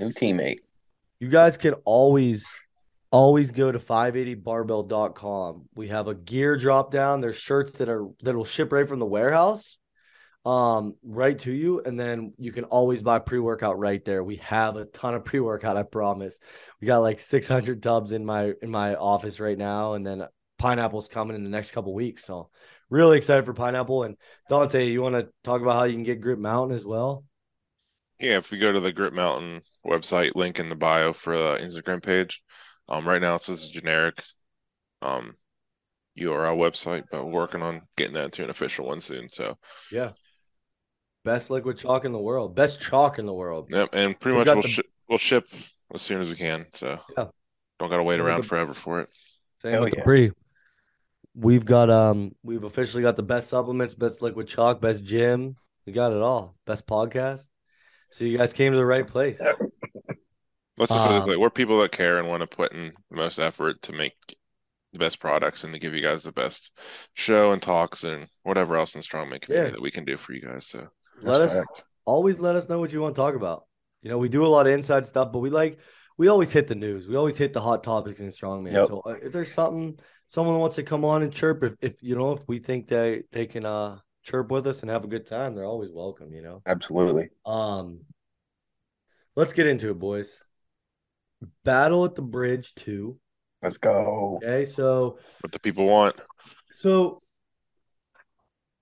New 0.00 0.10
teammate. 0.12 0.58
you 1.20 1.28
guys 1.28 1.56
can 1.56 1.74
always 1.84 2.52
always 3.14 3.52
go 3.52 3.70
to 3.70 3.78
580barbell.com 3.78 5.68
we 5.76 5.86
have 5.86 6.08
a 6.08 6.16
gear 6.16 6.56
drop 6.56 6.90
down. 6.90 7.20
There's 7.20 7.36
shirts 7.36 7.70
that 7.78 7.88
are 7.88 8.08
that 8.22 8.34
will 8.34 8.44
ship 8.44 8.72
right 8.72 8.88
from 8.88 8.98
the 8.98 9.06
warehouse 9.06 9.78
um 10.44 10.96
right 11.04 11.38
to 11.38 11.52
you. 11.52 11.80
And 11.80 11.98
then 11.98 12.34
you 12.38 12.50
can 12.50 12.64
always 12.64 13.02
buy 13.02 13.20
pre-workout 13.20 13.78
right 13.78 14.04
there. 14.04 14.24
We 14.24 14.36
have 14.38 14.74
a 14.74 14.86
ton 14.86 15.14
of 15.14 15.24
pre-workout 15.24 15.76
i 15.76 15.84
promise. 15.84 16.40
We 16.80 16.88
got 16.88 16.98
like 16.98 17.20
600 17.20 17.80
tubs 17.80 18.10
in 18.10 18.26
my 18.26 18.52
in 18.60 18.70
my 18.70 18.96
office 18.96 19.38
right 19.38 19.56
now. 19.56 19.94
And 19.94 20.04
then 20.04 20.26
pineapple's 20.58 21.06
coming 21.06 21.36
in 21.36 21.44
the 21.44 21.50
next 21.50 21.70
couple 21.70 21.94
weeks. 21.94 22.24
So 22.24 22.50
really 22.90 23.16
excited 23.16 23.44
for 23.44 23.54
pineapple. 23.54 24.02
And 24.02 24.16
dante 24.48 24.90
you 24.90 25.02
want 25.02 25.14
to 25.14 25.28
talk 25.44 25.62
about 25.62 25.76
how 25.76 25.84
you 25.84 25.94
can 25.94 26.02
get 26.02 26.20
grip 26.20 26.40
mountain 26.40 26.76
as 26.76 26.84
well? 26.84 27.24
Yeah, 28.20 28.38
if 28.38 28.50
we 28.50 28.58
go 28.58 28.72
to 28.72 28.80
the 28.80 28.92
Grip 28.92 29.12
Mountain 29.12 29.62
website, 29.84 30.36
link 30.36 30.60
in 30.60 30.68
the 30.68 30.76
bio 30.76 31.12
for 31.12 31.36
the 31.36 31.58
Instagram 31.58 32.02
page. 32.02 32.42
Um, 32.88 33.08
right 33.08 33.20
now 33.22 33.34
it's 33.36 33.46
just 33.46 33.70
a 33.70 33.72
generic 33.72 34.22
um 35.02 35.34
URL 36.18 36.56
website, 36.56 37.04
but 37.10 37.24
we're 37.24 37.32
working 37.32 37.62
on 37.62 37.82
getting 37.96 38.14
that 38.14 38.32
to 38.32 38.44
an 38.44 38.50
official 38.50 38.86
one 38.86 39.00
soon. 39.00 39.28
So, 39.28 39.56
yeah 39.90 40.12
best 41.24 41.48
liquid 41.50 41.78
chalk 41.78 42.04
in 42.04 42.12
the 42.12 42.18
world 42.18 42.54
best 42.54 42.82
chalk 42.82 43.18
in 43.18 43.24
the 43.24 43.32
world 43.32 43.68
yep, 43.72 43.88
and 43.94 44.18
pretty 44.20 44.36
We 44.36 44.44
much 44.44 44.52
we'll 44.52 44.60
the- 44.62 44.68
ship 44.68 44.86
we'll 45.08 45.16
ship 45.18 45.48
as 45.94 46.02
soon 46.02 46.20
as 46.20 46.28
we 46.28 46.36
can. 46.36 46.66
So, 46.70 46.98
Yeah. 47.16 47.28
don't 47.78 47.88
gotta 47.90 48.02
wait 48.02 48.16
We 48.20 48.26
around 48.26 48.40
got- 48.40 48.46
forever 48.48 48.74
for 48.74 49.00
it. 49.00 49.10
Same 49.62 49.72
Hell 49.72 49.84
with 49.84 49.94
the 49.94 50.02
pre. 50.02 50.30
We've 51.34 51.64
got 51.64 51.88
um 51.90 52.34
we've 52.42 52.62
officially 52.64 53.02
got 53.02 53.16
the 53.16 53.22
best 53.22 53.48
supplements, 53.48 53.94
best 53.94 54.20
liquid 54.22 54.46
chalk, 54.48 54.80
best 54.80 55.02
gym. 55.02 55.56
We 55.86 55.92
got 55.92 56.12
it 56.12 56.20
all. 56.22 56.54
Best 56.66 56.86
podcast. 56.86 57.42
So 58.12 58.24
you 58.24 58.38
guys 58.38 58.52
came 58.52 58.72
to 58.72 58.78
the 58.78 58.86
right 58.86 59.06
place. 59.08 59.40
Let's 60.76 60.90
just 60.92 61.02
put 61.02 61.12
it 61.12 61.14
this 61.14 61.24
Um, 61.24 61.30
way: 61.30 61.36
we're 61.36 61.50
people 61.50 61.80
that 61.80 61.92
care 61.92 62.18
and 62.18 62.28
want 62.28 62.40
to 62.40 62.46
put 62.46 62.72
in 62.72 62.92
the 63.10 63.16
most 63.16 63.38
effort 63.38 63.80
to 63.82 63.92
make 63.92 64.14
the 64.92 64.98
best 64.98 65.18
products 65.20 65.64
and 65.64 65.72
to 65.72 65.80
give 65.80 65.94
you 65.94 66.02
guys 66.02 66.22
the 66.22 66.32
best 66.32 66.70
show 67.14 67.52
and 67.52 67.60
talks 67.60 68.04
and 68.04 68.26
whatever 68.42 68.76
else 68.76 68.94
in 68.94 69.00
the 69.00 69.04
strongman 69.06 69.40
community 69.40 69.70
Yeah. 69.70 69.72
that 69.72 69.82
we 69.82 69.90
can 69.90 70.04
do 70.04 70.16
for 70.16 70.32
you 70.32 70.40
guys. 70.40 70.66
So, 70.66 70.88
Let 71.22 71.40
us 71.40 71.52
Respect. 71.52 71.84
always 72.04 72.38
let 72.40 72.56
us 72.56 72.68
know 72.68 72.78
what 72.78 72.92
you 72.92 73.00
want 73.00 73.14
to 73.14 73.20
talk 73.20 73.34
about. 73.34 73.66
You 74.02 74.10
know, 74.10 74.18
we 74.18 74.28
do 74.28 74.44
a 74.44 74.48
lot 74.48 74.66
of 74.66 74.72
inside 74.72 75.06
stuff, 75.06 75.32
but 75.32 75.38
we 75.40 75.50
like 75.50 75.78
we 76.16 76.28
always 76.28 76.52
hit 76.52 76.68
the 76.68 76.74
news. 76.74 77.08
We 77.08 77.16
always 77.16 77.38
hit 77.38 77.52
the 77.52 77.60
hot 77.60 77.82
topics 77.82 78.20
in 78.20 78.28
strongman. 78.30 78.72
Yep. 78.72 78.88
So 78.88 79.00
uh, 79.06 79.16
if 79.22 79.32
there's 79.32 79.52
something 79.52 79.98
someone 80.28 80.58
wants 80.58 80.76
to 80.76 80.82
come 80.82 81.04
on 81.04 81.22
and 81.22 81.32
chirp, 81.32 81.62
if, 81.64 81.72
if 81.80 82.02
you 82.02 82.14
know 82.16 82.32
if 82.32 82.40
we 82.46 82.58
think 82.58 82.88
they 82.88 83.22
they 83.32 83.46
can 83.46 83.64
uh 83.64 83.98
chirp 84.22 84.50
with 84.50 84.66
us 84.66 84.82
and 84.82 84.90
have 84.90 85.04
a 85.04 85.08
good 85.08 85.26
time, 85.26 85.54
they're 85.54 85.64
always 85.64 85.90
welcome. 85.92 86.32
You 86.32 86.42
know. 86.42 86.62
Absolutely. 86.66 87.30
Um, 87.44 88.00
let's 89.34 89.52
get 89.52 89.66
into 89.66 89.90
it, 89.90 89.98
boys. 89.98 90.30
Battle 91.64 92.04
at 92.04 92.14
the 92.14 92.22
Bridge 92.22 92.74
two. 92.74 93.18
Let's 93.62 93.78
go. 93.78 94.40
Okay, 94.42 94.66
so 94.66 95.18
what 95.40 95.52
the 95.52 95.58
people 95.58 95.86
want. 95.86 96.20
so 96.74 97.20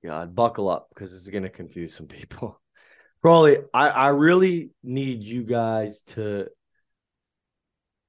God, 0.05 0.35
buckle 0.35 0.69
up 0.69 0.89
because 0.93 1.13
it's 1.13 1.29
gonna 1.29 1.49
confuse 1.49 1.95
some 1.95 2.07
people. 2.09 2.61
Probably, 3.23 3.59
I 3.73 3.89
I 3.89 4.09
really 4.09 4.71
need 4.83 5.23
you 5.23 5.45
guys 5.45 6.03
to 6.15 6.49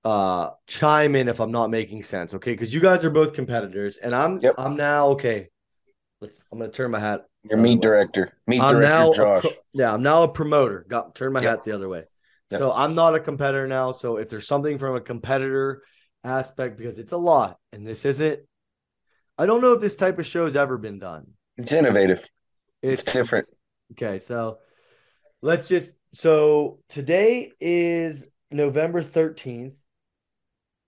uh 0.04 0.50
chime 0.68 1.16
in 1.16 1.30
if 1.30 1.40
I'm 1.40 1.52
not 1.52 1.70
making 1.70 2.04
sense, 2.04 2.34
okay? 2.34 2.52
Because 2.54 2.74
you 2.74 2.80
guys 2.82 3.06
are 3.06 3.10
both 3.12 3.34
competitors, 3.34 3.98
and 3.98 4.16
I'm 4.16 4.42
Yep. 4.42 4.56
I'm 4.58 4.76
now 4.76 5.10
okay. 5.10 5.50
Let's 6.20 6.42
I'm 6.52 6.58
gonna 6.60 6.72
turn 6.72 6.92
my 6.92 7.00
hat 7.00 7.26
Your 7.48 7.60
meat 7.60 7.80
director. 7.82 8.34
Meat 8.48 8.60
I'm 8.62 8.76
director 8.76 8.90
now 8.90 9.14
Josh. 9.14 9.42
pro- 9.42 9.52
yeah, 9.74 9.94
I'm 9.94 10.02
now 10.04 10.24
a 10.24 10.28
promoter. 10.28 10.86
Got 10.90 11.14
turn 11.16 11.32
my 11.34 11.42
Yep. 11.42 11.50
hat 11.50 11.66
the 11.66 11.74
other 11.74 11.88
way. 11.88 12.06
Yep. 12.54 12.60
So 12.60 12.72
I'm 12.72 12.96
not 12.96 13.16
a 13.16 13.20
competitor 13.20 13.68
now. 13.68 13.92
So 13.92 14.18
if 14.18 14.30
there's 14.30 14.48
something 14.48 14.78
from 14.78 14.96
a 14.96 15.02
competitor 15.02 15.84
aspect, 16.24 16.78
because 16.78 16.98
it's 16.98 17.12
a 17.12 17.18
lot, 17.18 17.58
and 17.72 17.86
this 17.86 18.06
isn't, 18.06 18.40
I 19.38 19.46
don't 19.46 19.62
know 19.62 19.74
if 19.74 19.82
this 19.82 19.96
type 19.96 20.20
of 20.20 20.26
show 20.26 20.46
has 20.46 20.56
ever 20.56 20.78
been 20.78 21.00
done. 21.00 21.32
It's 21.58 21.72
innovative. 21.72 22.28
It's, 22.82 23.02
It's 23.04 23.12
different. 23.12 23.48
okay. 23.94 24.20
So 24.20 24.60
let's 25.42 25.68
just 25.68 25.92
so 26.14 26.80
today 26.90 27.52
is 27.60 28.26
November 28.52 29.04
13th, 29.04 29.74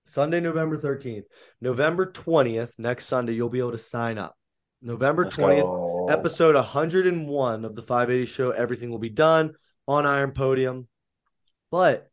Sunday, 0.05 0.39
November 0.39 0.77
13th, 0.77 1.23
November 1.61 2.11
20th. 2.11 2.77
Next 2.77 3.07
Sunday, 3.07 3.33
you'll 3.33 3.49
be 3.49 3.59
able 3.59 3.71
to 3.71 3.77
sign 3.79 4.17
up. 4.17 4.35
November 4.81 5.23
Let's 5.23 5.35
20th 5.35 5.61
go. 5.61 6.07
episode 6.09 6.53
101 6.53 7.65
of 7.65 7.75
the 7.75 7.81
580 7.81 8.25
show 8.27 8.51
everything 8.51 8.91
will 8.91 8.99
be 8.99 9.09
done 9.09 9.53
on 9.87 10.05
iron 10.05 10.31
podium 10.31 10.87
but 11.71 12.09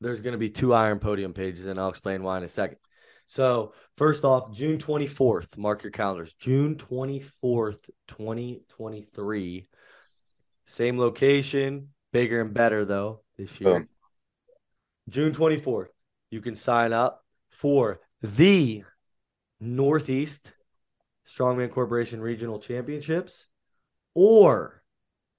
there's 0.00 0.20
going 0.20 0.32
to 0.32 0.38
be 0.38 0.50
two 0.50 0.74
iron 0.74 0.98
podium 0.98 1.32
pages 1.32 1.66
and 1.66 1.80
i'll 1.80 1.88
explain 1.88 2.22
why 2.22 2.38
in 2.38 2.44
a 2.44 2.48
second. 2.48 2.78
So 3.26 3.72
first 3.96 4.24
off 4.24 4.52
june 4.54 4.78
24th 4.78 5.56
mark 5.56 5.82
your 5.82 5.90
calendars 5.90 6.32
june 6.38 6.76
24th 6.76 7.80
2023 8.08 9.68
same 10.66 10.98
location 10.98 11.88
bigger 12.12 12.40
and 12.40 12.54
better 12.54 12.84
though 12.84 13.22
this 13.36 13.60
year. 13.60 13.88
June 15.08 15.32
24th 15.32 15.88
you 16.30 16.40
can 16.40 16.54
sign 16.54 16.92
up 16.92 17.24
for 17.50 18.00
the 18.22 18.84
northeast 19.60 20.50
Strongman 21.26 21.72
Corporation 21.72 22.20
Regional 22.20 22.58
Championships 22.58 23.46
or 24.14 24.82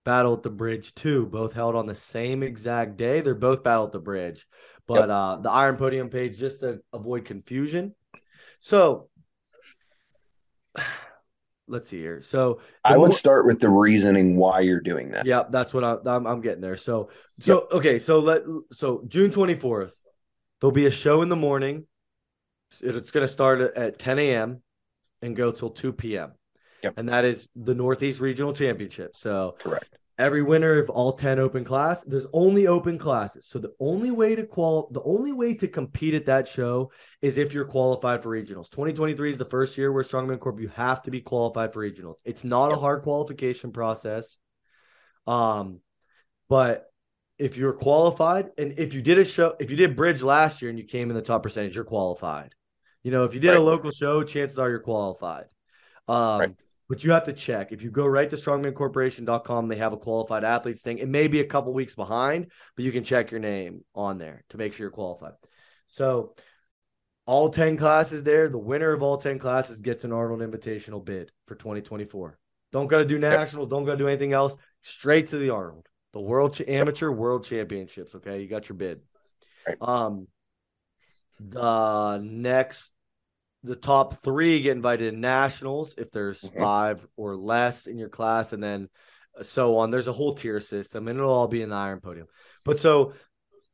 Battle 0.08 0.36
at 0.36 0.42
the 0.42 0.50
Bridge 0.50 0.96
2, 0.96 1.26
both 1.26 1.52
held 1.52 1.76
on 1.76 1.86
the 1.86 1.94
same 1.94 2.42
exact 2.42 2.96
day. 2.96 3.20
They're 3.20 3.36
both 3.36 3.62
Battle 3.62 3.88
at 3.88 3.92
the 3.92 4.00
Bridge, 4.00 4.48
but 4.88 5.02
Yep. 5.02 5.10
uh, 5.10 5.36
the 5.42 5.52
Iron 5.52 5.76
Podium 5.76 6.10
page 6.10 6.38
just 6.38 6.62
to 6.62 6.80
avoid 6.94 7.26
confusion. 7.26 7.94
So 8.62 9.10
let's 11.68 11.90
see 11.90 12.00
here. 12.00 12.22
So 12.22 12.62
I 12.86 12.94
would 12.98 13.08
more- 13.08 13.12
start 13.12 13.46
with 13.46 13.60
the 13.60 13.70
reasoning 13.70 14.38
why 14.38 14.62
you're 14.62 14.80
doing 14.80 15.12
that. 15.12 15.26
yeah, 15.26 15.44
that's 15.50 15.74
what 15.74 15.84
I, 15.84 15.98
I'm. 16.06 16.26
I'm 16.26 16.40
getting 16.40 16.62
there. 16.62 16.78
So, 16.78 17.10
so 17.42 17.68
okay. 17.74 18.00
So 18.00 18.20
let 18.20 18.44
so 18.72 19.04
June 19.10 19.30
24th, 19.32 19.92
there'll 20.62 20.72
be 20.72 20.86
a 20.86 20.92
show 20.92 21.22
in 21.22 21.28
the 21.28 21.36
morning. 21.36 21.86
It's 22.80 23.12
going 23.12 23.28
to 23.28 23.32
start 23.32 23.60
at- 23.60 23.76
at 23.76 24.00
10 24.00 24.20
a.m. 24.20 24.62
and 25.22 25.36
go 25.36 25.52
till 25.52 25.70
2 25.70 25.92
p.m. 25.92 26.32
Yep. 26.84 26.94
And 26.98 27.10
that 27.10 27.26
is 27.26 27.50
the 27.56 27.74
Northeast 27.74 28.20
Regional 28.20 28.54
Championship. 28.54 29.16
So 29.16 29.56
Correct. 29.60 29.98
every 30.18 30.44
winner 30.44 30.80
of 30.80 30.90
all 30.90 31.14
10 31.14 31.40
open 31.40 31.64
class, 31.64 32.02
there's 32.04 32.28
only 32.34 32.68
open 32.68 32.98
classes. 32.98 33.48
So 33.48 33.60
the 33.60 33.74
only 33.80 34.12
way 34.12 34.36
to 34.36 34.44
qual 34.44 34.90
the 34.92 35.02
only 35.02 35.32
way 35.32 35.54
to 35.56 35.68
compete 35.68 36.14
at 36.14 36.26
that 36.28 36.48
show 36.48 36.92
is 37.22 37.38
if 37.38 37.54
you're 37.54 37.66
qualified 37.66 38.22
for 38.22 38.30
regionals. 38.30 38.70
2023 38.70 39.32
is 39.32 39.38
the 39.38 39.46
first 39.46 39.78
year 39.78 39.92
where 39.92 40.04
Strongman 40.04 40.40
Corp 40.40 40.60
you 40.60 40.68
have 40.70 41.02
to 41.04 41.12
be 41.12 41.22
qualified 41.22 41.74
for 41.74 41.88
regionals. 41.88 42.16
It's 42.24 42.44
not 42.44 42.72
a 42.72 42.78
hard 42.78 43.04
qualification 43.04 43.72
process. 43.72 44.38
Um 45.26 45.82
but 46.50 46.86
if 47.40 47.58
you're 47.58 47.74
qualified 47.74 48.50
and 48.58 48.80
if 48.80 48.94
you 48.94 49.02
did 49.02 49.18
a 49.18 49.26
show 49.26 49.56
if 49.60 49.70
you 49.72 49.78
did 49.78 49.96
bridge 49.96 50.22
last 50.22 50.62
year 50.62 50.70
and 50.70 50.80
you 50.80 50.86
came 50.86 51.10
in 51.10 51.16
the 51.16 51.22
top 51.22 51.42
percentage, 51.44 51.76
you're 51.76 51.84
qualified. 51.86 52.54
You 53.04 53.12
know, 53.12 53.24
if 53.24 53.34
you 53.34 53.40
did 53.40 53.56
a 53.56 53.60
local 53.60 53.92
show, 53.92 54.24
chances 54.24 54.60
are 54.60 54.70
you're 54.70 54.80
qualified. 54.80 55.46
Um 56.08 56.40
Right. 56.40 56.56
But 56.90 57.04
you 57.04 57.12
have 57.12 57.26
to 57.26 57.34
check. 57.34 57.72
If 57.72 57.82
you 57.82 57.92
go 57.92 58.06
right 58.06 58.30
to 58.30 58.36
strongmancorporation.com, 58.38 59.68
they 59.68 59.76
have 59.78 59.94
a 59.94 59.98
qualified 59.98 60.44
athletes 60.44 60.82
thing. 60.82 61.00
It 61.00 61.10
may 61.10 61.28
be 61.28 61.42
a 61.42 61.46
couple 61.46 61.74
weeks 61.74 61.96
behind, 61.96 62.52
but 62.76 62.86
you 62.86 62.92
can 62.92 63.04
check 63.04 63.32
your 63.32 63.40
name 63.40 63.84
on 63.94 64.18
there 64.18 64.44
to 64.50 64.58
make 64.58 64.74
sure 64.74 64.86
you're 64.86 64.92
qualified. 64.92 65.34
So, 65.88 66.36
all 67.26 67.50
10 67.50 67.76
classes 67.76 68.24
there, 68.24 68.48
the 68.48 68.58
winner 68.58 68.94
of 68.94 69.04
all 69.04 69.18
10 69.18 69.38
classes 69.38 69.78
gets 69.80 70.06
an 70.06 70.14
Arnold 70.14 70.40
Invitational 70.40 71.04
bid 71.04 71.32
for 71.46 71.56
2024. 71.56 72.40
Don't 72.72 72.88
got 72.88 73.00
to 73.00 73.06
do 73.06 73.20
nationals, 73.20 73.68
don't 73.68 73.86
got 73.86 73.94
to 73.94 73.98
do 73.98 74.08
anything 74.08 74.32
else. 74.32 74.56
Straight 74.82 75.30
to 75.30 75.38
the 75.38 75.50
Arnold, 75.50 75.88
the 76.14 76.22
World 76.22 76.54
Ch- 76.54 76.62
Amateur 76.68 77.12
World 77.12 77.46
Championships. 77.46 78.16
Okay, 78.16 78.42
you 78.42 78.48
got 78.48 78.70
your 78.70 78.78
bid. 78.78 79.02
Um, 79.82 80.28
the 81.40 82.20
next 82.24 82.92
the 83.64 83.76
top 83.76 84.24
three 84.24 84.62
get 84.62 84.76
invited 84.76 85.12
to 85.12 85.18
nationals 85.18 85.96
if 85.98 86.12
there's 86.12 86.42
Mhm. 86.42 86.60
five 86.60 87.08
or 87.16 87.36
less 87.36 87.88
in 87.88 87.98
your 87.98 88.10
class, 88.10 88.54
and 88.54 88.64
then 88.64 88.90
so 89.42 89.78
on. 89.78 89.92
There's 89.92 90.08
a 90.08 90.14
whole 90.14 90.36
tier 90.36 90.60
system, 90.60 91.08
and 91.08 91.20
it'll 91.20 91.34
all 91.34 91.48
be 91.48 91.62
in 91.62 91.70
the 91.70 91.76
Iron 91.76 92.00
Podium. 92.00 92.28
But 92.66 92.80
so 92.80 93.14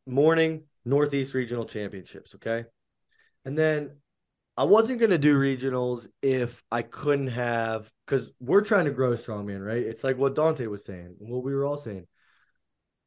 morning 0.06 0.64
Northeast 0.86 1.34
Regional 1.34 1.66
Championships, 1.66 2.36
okay, 2.36 2.66
and 3.46 3.58
then 3.58 4.02
I 4.56 4.66
wasn't 4.66 5.00
gonna 5.00 5.18
do 5.18 5.38
regionals 5.38 6.08
if 6.22 6.64
I 6.72 6.84
couldn't 6.84 7.30
have 7.30 7.90
because 8.06 8.32
we're 8.40 8.62
trying 8.62 8.86
to 8.86 8.92
grow 8.92 9.14
strongman, 9.14 9.66
right? 9.66 9.82
It's 9.82 10.04
like 10.04 10.18
what 10.18 10.36
Dante 10.36 10.68
was 10.68 10.86
saying, 10.86 11.16
what 11.20 11.44
we 11.44 11.56
were 11.56 11.66
all 11.66 11.78
saying. 11.78 12.08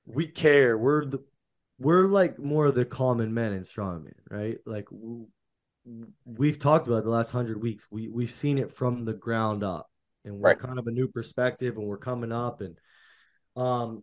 We 0.06 0.28
care. 0.28 0.76
We're 0.78 1.04
the 1.04 1.24
we're 1.78 2.06
like 2.06 2.38
more 2.38 2.66
of 2.66 2.74
the 2.74 2.84
common 2.84 3.34
men 3.34 3.52
in 3.52 3.64
strongman, 3.64 4.14
right? 4.30 4.58
Like 4.64 4.86
we've 6.24 6.58
talked 6.58 6.86
about 6.86 7.04
the 7.04 7.10
last 7.10 7.30
hundred 7.30 7.60
weeks. 7.62 7.84
We 7.90 8.08
we've 8.08 8.30
seen 8.30 8.58
it 8.58 8.76
from 8.76 9.04
the 9.04 9.12
ground 9.12 9.62
up, 9.64 9.88
and 10.24 10.34
we're 10.38 10.50
Right. 10.50 10.58
kind 10.58 10.78
of 10.78 10.86
a 10.86 10.90
new 10.90 11.08
perspective, 11.08 11.76
and 11.76 11.86
we're 11.86 11.98
coming 11.98 12.32
up. 12.32 12.60
And 12.60 12.76
um, 13.56 14.02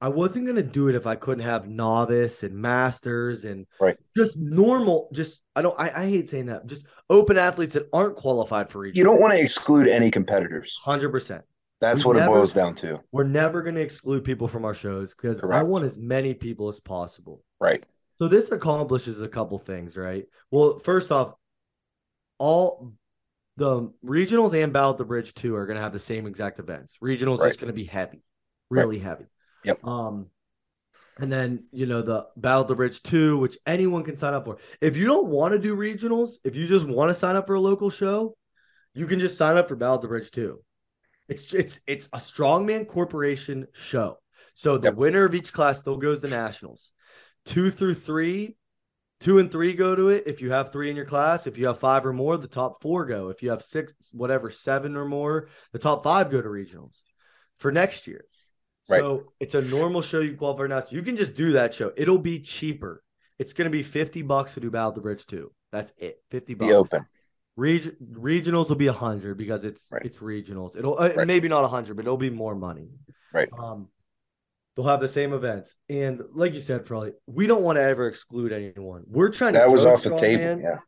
I 0.00 0.08
wasn't 0.08 0.46
gonna 0.46 0.62
do 0.62 0.88
it 0.88 0.94
if 0.94 1.06
I 1.06 1.14
couldn't 1.16 1.44
have 1.44 1.68
novice 1.68 2.42
and 2.42 2.54
masters 2.56 3.44
and 3.44 3.66
Right. 3.80 3.96
just 4.16 4.36
normal. 4.38 5.08
Just 5.12 5.42
I 5.54 5.62
don't. 5.62 5.78
I, 5.78 6.02
I 6.04 6.08
hate 6.08 6.30
saying 6.30 6.46
that. 6.46 6.66
Just 6.66 6.86
open 7.10 7.38
athletes 7.38 7.74
that 7.74 7.88
aren't 7.92 8.16
qualified 8.16 8.70
for 8.70 8.84
each. 8.86 8.96
You 8.96 9.04
don't 9.04 9.20
want 9.20 9.32
to 9.34 9.40
exclude 9.40 9.88
any 9.88 10.10
competitors. 10.10 10.78
Hundred 10.82 11.10
percent. 11.10 11.44
That's 11.80 12.02
We 12.04 12.08
what 12.08 12.16
never- 12.16 12.32
it 12.32 12.34
boils 12.36 12.52
down 12.54 12.74
to. 12.76 13.00
We're 13.12 13.24
never 13.24 13.60
going 13.60 13.74
to 13.74 13.80
exclude 13.82 14.24
people 14.24 14.48
from 14.48 14.64
our 14.64 14.72
shows 14.72 15.14
because 15.14 15.40
I 15.40 15.62
want 15.64 15.84
as 15.84 15.98
many 15.98 16.32
people 16.32 16.68
as 16.68 16.80
possible. 16.80 17.42
Right. 17.60 17.84
So 18.24 18.28
this 18.28 18.50
accomplishes 18.50 19.20
a 19.20 19.28
couple 19.28 19.58
things, 19.58 19.98
right? 19.98 20.24
Well, 20.50 20.78
first 20.78 21.12
off, 21.12 21.34
all 22.38 22.94
the 23.58 23.92
regionals 24.02 24.54
and 24.54 24.72
Battle 24.72 24.92
at 24.92 24.96
the 24.96 25.04
Bridge 25.04 25.34
2 25.34 25.54
are 25.54 25.66
going 25.66 25.76
to 25.76 25.82
have 25.82 25.92
the 25.92 26.00
same 26.00 26.26
exact 26.26 26.58
events. 26.58 26.96
Regionals 27.02 27.40
Right. 27.40 27.50
is 27.50 27.58
going 27.58 27.66
to 27.66 27.74
be 27.74 27.84
heavy, 27.84 28.22
really 28.70 28.98
heavy. 28.98 29.26
Yep. 29.64 29.84
Um, 29.84 30.28
and 31.18 31.30
then 31.30 31.64
you 31.70 31.84
know 31.84 32.00
the 32.00 32.24
Battle 32.34 32.62
at 32.62 32.68
the 32.68 32.74
Bridge 32.74 33.02
2, 33.02 33.36
which 33.36 33.58
anyone 33.66 34.04
can 34.04 34.16
sign 34.16 34.32
up 34.32 34.46
for. 34.46 34.56
If 34.80 34.96
you 34.96 35.04
don't 35.04 35.26
want 35.26 35.52
to 35.52 35.58
do 35.58 35.76
regionals, 35.76 36.36
if 36.44 36.56
you 36.56 36.66
just 36.66 36.86
want 36.86 37.10
to 37.10 37.14
sign 37.14 37.36
up 37.36 37.46
for 37.46 37.56
a 37.56 37.60
local 37.60 37.90
show, 37.90 38.38
you 38.94 39.06
can 39.06 39.20
just 39.20 39.36
sign 39.36 39.58
up 39.58 39.68
for 39.68 39.76
Battle 39.76 39.96
at 39.96 40.00
the 40.00 40.08
Bridge 40.08 40.30
2. 40.30 40.60
It's 41.28 41.52
it's 41.52 41.80
it's 41.86 42.06
a 42.14 42.20
strongman 42.20 42.88
corporation 42.88 43.66
show. 43.74 44.16
So 44.54 44.78
the 44.78 44.86
Yep. 44.86 44.94
winner 44.94 45.26
of 45.26 45.34
each 45.34 45.52
class 45.52 45.80
still 45.80 45.98
goes 45.98 46.22
to 46.22 46.28
nationals. 46.28 46.90
Two 47.46 47.70
through 47.70 47.94
three, 47.94 48.56
two 49.20 49.38
and 49.38 49.50
three 49.50 49.74
go 49.74 49.94
to 49.94 50.08
it. 50.08 50.24
If 50.26 50.40
you 50.40 50.52
have 50.52 50.72
three 50.72 50.90
in 50.90 50.96
your 50.96 51.04
class, 51.04 51.46
if 51.46 51.58
you 51.58 51.66
have 51.66 51.78
five 51.78 52.06
or 52.06 52.12
more, 52.12 52.36
the 52.36 52.48
top 52.48 52.80
four 52.80 53.04
go. 53.04 53.28
If 53.28 53.42
you 53.42 53.50
have 53.50 53.62
six, 53.62 53.92
whatever, 54.12 54.50
seven 54.50 54.96
or 54.96 55.04
more, 55.04 55.48
the 55.72 55.78
top 55.78 56.02
five 56.02 56.30
go 56.30 56.40
to 56.40 56.48
regionals 56.48 56.96
for 57.58 57.70
next 57.70 58.06
year. 58.06 58.24
Right. 58.88 59.00
So 59.00 59.32
it's 59.40 59.54
a 59.54 59.62
normal 59.62 60.02
show 60.02 60.20
you 60.20 60.36
qualify 60.36 60.58
for 60.58 60.68
now. 60.68 60.84
You 60.90 61.02
can 61.02 61.16
just 61.16 61.34
do 61.34 61.52
that 61.52 61.74
show. 61.74 61.92
It'll 61.96 62.18
be 62.18 62.40
cheaper. 62.40 63.02
It's 63.38 63.52
going 63.52 63.64
to 63.66 63.70
be 63.70 63.82
50 63.82 64.22
bucks 64.22 64.54
to 64.54 64.60
do 64.60 64.70
Battle 64.70 64.90
of 64.90 64.94
the 64.94 65.00
Bridge 65.00 65.26
2. 65.26 65.50
That's 65.72 65.92
it. 65.98 66.22
50 66.30 66.54
bucks. 66.54 66.68
Be 66.68 66.74
open. 66.74 67.06
Reg- 67.56 67.96
regionals 68.12 68.68
will 68.68 68.76
be 68.76 68.88
a 68.88 68.92
hundred 68.92 69.38
because 69.38 69.64
it's 69.64 69.86
Right. 69.90 70.04
it's 70.04 70.18
regionals. 70.18 70.76
It'll 70.76 70.98
uh, 70.98 71.12
Right. 71.14 71.26
maybe 71.26 71.48
not 71.48 71.64
a 71.64 71.68
hundred, 71.68 71.94
but 71.96 72.04
it'll 72.04 72.16
be 72.16 72.30
more 72.30 72.54
money. 72.54 72.88
Right. 73.32 73.48
Um, 73.56 73.88
they'll 74.76 74.86
have 74.86 75.00
the 75.00 75.08
same 75.08 75.32
events, 75.32 75.74
and 75.88 76.20
like 76.34 76.54
you 76.54 76.60
said, 76.60 76.84
probably 76.86 77.12
we 77.26 77.46
don't 77.46 77.62
want 77.62 77.76
to 77.76 77.82
ever 77.82 78.08
exclude 78.08 78.52
anyone. 78.52 79.04
We're 79.06 79.30
trying 79.30 79.54
to. 79.54 79.60
That 79.60 79.70
was 79.70 79.86
off 79.86 80.02
the 80.02 80.16
table. 80.16 80.42
Strongman. 80.42 80.62
Yeah. 80.62 80.78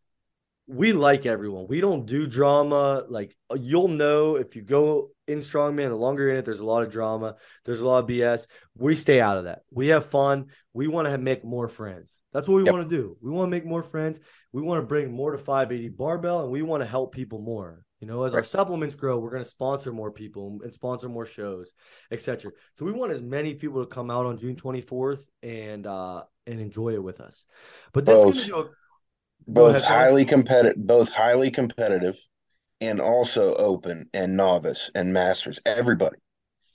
We 0.69 0.93
like 0.93 1.27
everyone. 1.27 1.67
We 1.69 1.81
don't 1.81 2.07
do 2.07 2.27
drama. 2.27 3.05
Like 3.09 3.37
you'll 3.55 3.87
know 3.89 4.35
if 4.35 4.57
you 4.57 4.63
go 4.63 5.11
in 5.29 5.39
strongman, 5.39 5.91
the 5.91 5.95
longer 5.95 6.25
you're 6.25 6.33
in 6.33 6.39
it, 6.39 6.45
there's 6.45 6.61
a 6.61 6.65
lot 6.65 6.83
of 6.83 6.91
drama. 6.91 7.37
There's 7.65 7.81
a 7.81 7.87
lot 7.87 8.03
of 8.03 8.11
BS. 8.11 8.47
We 8.77 8.97
stay 8.97 9.21
out 9.21 9.39
of 9.39 9.45
that. 9.45 9.61
We 9.71 9.89
have 9.89 10.11
fun. 10.11 10.47
We 10.73 10.89
want 10.89 11.07
to 11.07 11.19
make 11.19 11.45
more 11.45 11.69
friends. 11.69 12.11
That's 12.33 12.49
what 12.49 12.57
we 12.57 12.65
Yep. 12.65 12.75
want 12.75 12.91
to 12.91 12.97
do. 12.97 13.17
We 13.23 13.31
want 13.31 13.47
to 13.47 13.51
make 13.51 13.65
more 13.65 13.85
friends. 13.85 14.19
We 14.53 14.61
want 14.61 14.83
to 14.83 14.87
bring 14.87 15.13
more 15.13 15.33
to 15.33 15.39
580 15.39 15.89
barbell, 15.91 16.43
and 16.43 16.51
we 16.51 16.63
want 16.63 16.83
to 16.83 16.89
help 16.89 17.15
people 17.15 17.41
more. 17.41 17.85
You 18.07 18.13
know, 18.13 18.23
as 18.23 18.35
our 18.35 18.45
supplements 18.45 18.95
grow, 18.95 19.19
we're 19.19 19.33
going 19.33 19.43
to 19.43 19.51
sponsor 19.51 19.93
more 19.93 20.13
people 20.13 20.61
and 20.63 20.73
sponsor 20.73 21.09
more 21.09 21.27
shows, 21.27 21.73
etc. 22.13 22.53
So 22.79 22.85
we 22.85 22.93
want 22.93 23.11
as 23.11 23.21
many 23.21 23.55
people 23.55 23.81
to 23.81 23.87
come 23.93 24.13
out 24.13 24.27
on 24.27 24.39
June 24.39 24.55
24th 24.55 25.25
and 25.43 25.85
uh 25.89 26.23
and 26.47 26.61
enjoy 26.61 26.95
it 26.95 27.03
with 27.03 27.19
us. 27.21 27.47
But 27.93 28.05
this 28.05 28.19
is 28.21 28.25
Both. 28.25 28.47
do 28.47 28.59
a- 28.61 28.63
Go 28.63 28.71
Both 29.49 29.71
ahead, 29.73 29.83
highly 29.83 30.25
competitive, 30.25 30.77
both 30.87 31.09
highly 31.09 31.51
competitive, 31.51 32.15
and 32.81 33.01
also 33.01 33.55
open 33.57 34.09
and 34.15 34.37
novice 34.37 34.89
and 34.95 35.13
masters. 35.13 35.59
Everybody. 35.67 36.19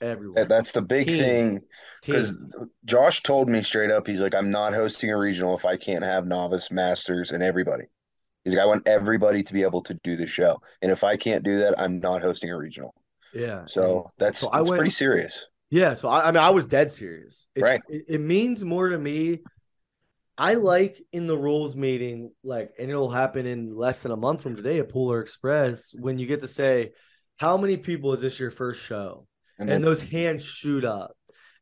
everyone. 0.02 0.48
That's 0.48 0.72
the 0.72 0.82
big 0.82 1.06
Team. 1.06 1.16
thing. 1.16 1.60
Because 2.02 2.36
Josh 2.84 3.22
told 3.22 3.48
me 3.48 3.62
straight 3.62 3.90
up, 3.90 4.06
he's 4.06 4.20
like, 4.20 4.34
I'm 4.34 4.50
not 4.50 4.74
hosting 4.74 5.08
a 5.10 5.16
regional 5.16 5.56
if 5.56 5.64
I 5.64 5.78
can't 5.78 6.04
have 6.04 6.26
novice, 6.26 6.70
masters, 6.70 7.30
and 7.30 7.42
everybody. 7.42 7.84
He's 8.44 8.54
like, 8.54 8.62
I 8.62 8.66
want 8.66 8.86
everybody 8.88 9.42
to 9.42 9.52
be 9.52 9.62
able 9.62 9.82
to 9.82 9.94
do 10.02 10.16
the 10.16 10.26
show. 10.26 10.60
And 10.82 10.90
if 10.90 11.04
I 11.04 11.16
can't 11.16 11.44
do 11.44 11.58
that, 11.60 11.80
I'm 11.80 12.00
not 12.00 12.22
hosting 12.22 12.50
a 12.50 12.56
regional. 12.56 12.94
Yeah. 13.32 13.64
So 13.66 14.10
that's, 14.18 14.40
So 14.40 14.50
I 14.52 14.58
that's 14.58 14.70
went- 14.70 14.78
pretty 14.80 14.90
serious. 14.90 15.46
Yeah, 15.70 15.94
so 15.94 16.08
I, 16.10 16.28
I 16.28 16.32
mean, 16.32 16.42
I 16.42 16.50
was 16.50 16.66
dead 16.66 16.92
serious. 16.92 17.46
It's, 17.54 17.62
Right. 17.62 17.80
It, 17.88 18.04
it 18.06 18.20
means 18.20 18.62
more 18.62 18.90
to 18.90 18.98
me. 18.98 19.40
I 20.36 20.54
like 20.54 21.00
in 21.12 21.26
the 21.26 21.36
rules 21.36 21.74
meeting, 21.76 22.30
like, 22.44 22.72
and 22.78 22.90
it'll 22.90 23.10
happen 23.10 23.46
in 23.46 23.74
less 23.74 24.00
than 24.00 24.12
a 24.12 24.16
month 24.16 24.42
from 24.42 24.54
today 24.56 24.80
at 24.80 24.90
Polar 24.90 25.20
Express 25.22 25.90
when 25.94 26.18
you 26.18 26.26
get 26.26 26.42
to 26.42 26.48
say, 26.48 26.92
"How 27.38 27.56
many 27.56 27.76
people 27.78 28.12
is 28.12 28.20
this 28.20 28.38
your 28.38 28.50
first 28.50 28.82
show?" 28.82 29.26
And 29.58 29.70
And 29.70 29.82
then, 29.82 29.88
those 29.90 30.00
hands 30.02 30.44
shoot 30.44 30.84
up, 30.84 31.16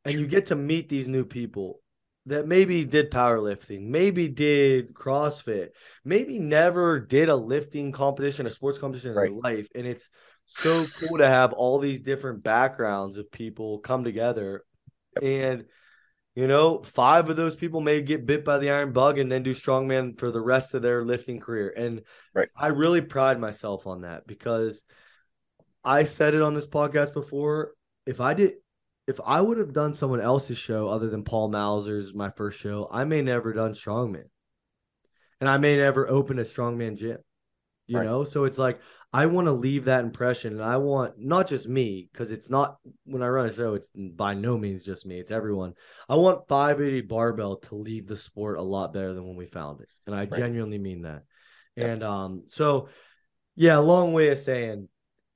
and 0.04 0.14
you 0.14 0.26
get 0.26 0.46
to 0.46 0.56
meet 0.56 0.88
these 0.88 1.06
new 1.08 1.24
people 1.24 1.80
that 2.26 2.46
maybe 2.46 2.84
did 2.84 3.10
powerlifting, 3.10 3.88
maybe 3.88 4.28
did 4.28 4.92
CrossFit, 4.94 5.70
maybe 6.04 6.38
never 6.38 7.00
did 7.00 7.28
a 7.28 7.36
lifting 7.36 7.92
competition, 7.92 8.46
a 8.46 8.50
sports 8.50 8.78
competition 8.78 9.10
in 9.12 9.16
Right. 9.16 9.30
their 9.30 9.40
life, 9.52 9.68
and 9.74 9.86
it's 9.86 10.08
so 10.46 10.86
cool 10.98 11.18
to 11.18 11.26
have 11.26 11.52
all 11.52 11.78
these 11.78 12.00
different 12.02 12.42
backgrounds 12.42 13.16
of 13.16 13.30
people 13.30 13.78
come 13.78 14.04
together. 14.04 14.64
And 15.22 15.64
you 16.36 16.46
know 16.46 16.82
five 16.84 17.28
of 17.28 17.36
those 17.36 17.56
people 17.56 17.80
may 17.80 18.00
get 18.00 18.24
bit 18.24 18.44
by 18.44 18.58
the 18.58 18.70
iron 18.70 18.92
bug 18.92 19.18
and 19.18 19.30
then 19.30 19.42
do 19.42 19.54
strongman 19.54 20.18
for 20.18 20.30
the 20.30 20.40
rest 20.40 20.74
of 20.74 20.82
their 20.82 21.04
lifting 21.04 21.40
career. 21.40 21.72
And 21.76 22.02
Right. 22.34 22.48
i 22.56 22.68
really 22.68 23.00
pride 23.00 23.40
myself 23.40 23.86
on 23.86 24.02
that 24.02 24.26
because 24.26 24.84
i 25.84 26.04
said 26.04 26.34
it 26.34 26.42
on 26.42 26.54
this 26.54 26.68
podcast 26.68 27.12
before. 27.14 27.72
If 28.06 28.20
i 28.20 28.34
did 28.34 28.54
if 29.06 29.20
i 29.26 29.40
would 29.40 29.58
have 29.58 29.72
done 29.72 29.94
someone 29.94 30.20
else's 30.20 30.58
show 30.58 30.88
other 30.88 31.08
than 31.08 31.24
paul 31.24 31.48
mauser's 31.48 32.14
my 32.14 32.30
first 32.30 32.58
show 32.58 32.88
i 32.90 33.04
may 33.04 33.22
never 33.22 33.52
done 33.52 33.72
strongman 33.74 34.24
and 35.40 35.48
i 35.48 35.56
may 35.56 35.76
never 35.76 36.08
open 36.08 36.38
a 36.38 36.44
strongman 36.44 36.96
gym 36.96 37.18
you 37.86 37.96
Right. 37.98 38.06
know 38.06 38.24
so 38.24 38.44
it's 38.44 38.58
like 38.58 38.80
I 39.12 39.26
want 39.26 39.46
to 39.46 39.52
leave 39.52 39.86
that 39.86 40.04
impression, 40.04 40.52
and 40.52 40.62
I 40.62 40.76
want 40.76 41.14
not 41.18 41.48
just 41.48 41.68
me 41.68 42.08
because 42.12 42.30
it's 42.30 42.48
not 42.48 42.76
when 43.04 43.22
I 43.24 43.28
run 43.28 43.48
a 43.48 43.52
show, 43.52 43.74
it's 43.74 43.90
by 43.92 44.34
no 44.34 44.56
means 44.56 44.84
just 44.84 45.04
me, 45.04 45.18
it's 45.18 45.32
everyone. 45.32 45.74
I 46.08 46.14
want 46.14 46.46
580 46.46 47.00
barbell 47.00 47.56
to 47.56 47.74
leave 47.74 48.06
the 48.06 48.16
sport 48.16 48.58
a 48.58 48.62
lot 48.62 48.92
better 48.92 49.12
than 49.12 49.26
when 49.26 49.34
we 49.34 49.46
found 49.46 49.80
it, 49.80 49.88
and 50.06 50.14
I 50.14 50.26
Right. 50.26 50.40
genuinely 50.40 50.78
mean 50.78 51.02
that. 51.02 51.24
Yep. 51.74 51.88
And 51.88 52.02
um, 52.04 52.44
so 52.46 52.88
yeah, 53.56 53.78
long 53.78 54.12
way 54.12 54.28
of 54.28 54.38
saying 54.38 54.88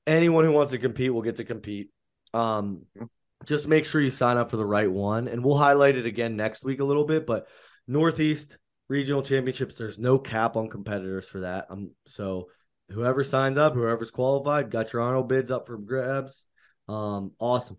anyone 0.06 0.44
who 0.44 0.52
wants 0.52 0.70
to 0.70 0.78
compete 0.78 1.12
will 1.12 1.22
get 1.22 1.36
to 1.36 1.44
compete. 1.44 1.90
Um, 2.32 2.82
Mhm. 2.96 3.08
Just 3.46 3.68
make 3.68 3.86
sure 3.86 4.00
you 4.00 4.10
sign 4.10 4.36
up 4.36 4.50
for 4.50 4.56
the 4.56 4.66
right 4.66 4.90
one, 4.90 5.28
and 5.28 5.44
we'll 5.44 5.58
highlight 5.58 5.96
it 5.96 6.06
again 6.06 6.36
next 6.36 6.64
week 6.64 6.80
a 6.80 6.84
little 6.84 7.04
bit. 7.04 7.26
But 7.26 7.46
Northeast 7.86 8.56
Regional 8.88 9.22
Championships, 9.22 9.76
there's 9.76 9.98
no 9.98 10.18
cap 10.18 10.56
on 10.56 10.68
competitors 10.68 11.26
for 11.26 11.40
that. 11.40 11.66
Um, 11.70 11.90
so 12.06 12.48
whoever 12.90 13.24
signs 13.24 13.58
up, 13.58 13.74
whoever's 13.74 14.10
qualified, 14.10 14.70
got 14.70 14.92
your 14.92 15.02
Arnold 15.02 15.28
bids 15.28 15.50
up 15.50 15.66
for 15.66 15.76
grabs. 15.76 16.44
Um, 16.88 17.32
awesome. 17.38 17.78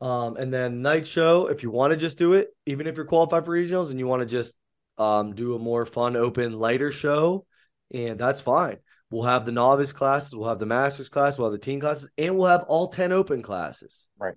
Um, 0.00 0.36
and 0.36 0.52
then 0.52 0.82
night 0.82 1.06
show, 1.06 1.46
if 1.46 1.62
you 1.62 1.70
want 1.70 1.92
to 1.92 1.96
just 1.96 2.18
do 2.18 2.32
it, 2.32 2.48
even 2.66 2.86
if 2.86 2.96
you're 2.96 3.04
qualified 3.04 3.44
for 3.44 3.52
regionals 3.52 3.90
and 3.90 3.98
you 3.98 4.06
want 4.06 4.20
to 4.20 4.26
just 4.26 4.54
um 4.98 5.34
do 5.34 5.54
a 5.54 5.58
more 5.58 5.86
fun, 5.86 6.16
open, 6.16 6.52
lighter 6.52 6.92
show, 6.92 7.46
and 7.94 8.18
that's 8.18 8.40
fine. 8.40 8.78
We'll 9.10 9.24
have 9.24 9.46
the 9.46 9.52
novice 9.52 9.92
classes, 9.92 10.34
we'll 10.34 10.48
have 10.48 10.58
the 10.58 10.66
masters 10.66 11.08
class, 11.08 11.38
we'll 11.38 11.50
have 11.50 11.60
the 11.60 11.64
teen 11.64 11.80
classes, 11.80 12.08
and 12.18 12.36
we'll 12.36 12.48
have 12.48 12.64
all 12.64 12.88
10 12.88 13.12
open 13.12 13.42
classes. 13.42 14.06
Right. 14.18 14.34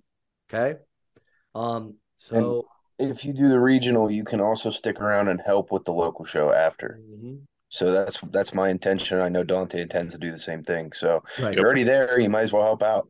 Okay. 0.52 0.78
Um, 1.54 1.96
so 2.18 2.68
if 2.98 3.24
you 3.24 3.32
do 3.32 3.48
the 3.48 3.60
regional, 3.60 4.10
you 4.10 4.24
can 4.24 4.40
also 4.40 4.70
stick 4.70 5.00
around 5.00 5.28
and 5.28 5.40
help 5.40 5.70
with 5.70 5.84
the 5.84 5.92
local 5.92 6.24
show 6.24 6.52
after. 6.52 6.98
Mhm. 6.98 7.46
So 7.68 7.90
that's 7.92 8.18
that's 8.30 8.54
my 8.54 8.70
intention. 8.70 9.20
I 9.20 9.28
know 9.28 9.44
Dante 9.44 9.82
intends 9.82 10.12
to 10.14 10.18
do 10.20 10.30
the 10.32 10.38
same 10.38 10.62
thing. 10.62 10.92
So 10.92 11.24
right. 11.36 11.56
you're 11.56 11.66
already 11.66 11.84
there. 11.84 12.18
You 12.20 12.30
might 12.30 12.42
as 12.42 12.52
well 12.52 12.62
help 12.62 12.82
out. 12.82 13.08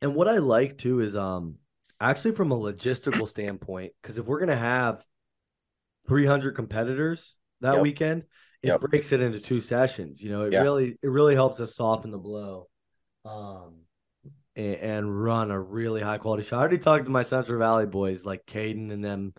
And 0.00 0.14
what 0.14 0.28
I 0.28 0.38
like 0.38 0.78
too 0.78 1.00
is 1.00 1.16
um 1.16 1.56
actually 2.00 2.32
from 2.34 2.50
a 2.52 2.56
logistical 2.58 3.28
standpoint, 3.28 3.92
because 4.02 4.18
if 4.18 4.26
we're 4.26 4.40
gonna 4.40 4.56
have 4.56 5.04
300 6.08 6.56
competitors 6.56 7.34
that 7.60 7.74
Yep. 7.74 7.80
weekend, 7.80 8.24
it 8.62 8.68
Yep. 8.68 8.80
breaks 8.80 9.12
it 9.12 9.20
into 9.20 9.40
two 9.40 9.60
sessions. 9.60 10.20
You 10.20 10.30
know, 10.30 10.42
it 10.42 10.52
Yeah. 10.52 10.62
really 10.62 10.98
it 11.02 11.08
really 11.08 11.34
helps 11.34 11.60
us 11.60 11.76
soften 11.76 12.10
the 12.10 12.18
blow, 12.18 12.68
um, 13.24 13.81
and, 14.56 14.74
and 14.76 15.24
run 15.24 15.50
a 15.50 15.60
really 15.60 16.00
high 16.00 16.18
quality 16.18 16.42
show. 16.44 16.56
I 16.56 16.60
already 16.60 16.78
talked 16.78 17.04
to 17.04 17.10
my 17.10 17.22
Central 17.22 17.58
Valley 17.58 17.86
boys 17.86 18.24
like 18.24 18.46
Caden 18.46 18.92
and 18.92 19.04
them. 19.04 19.34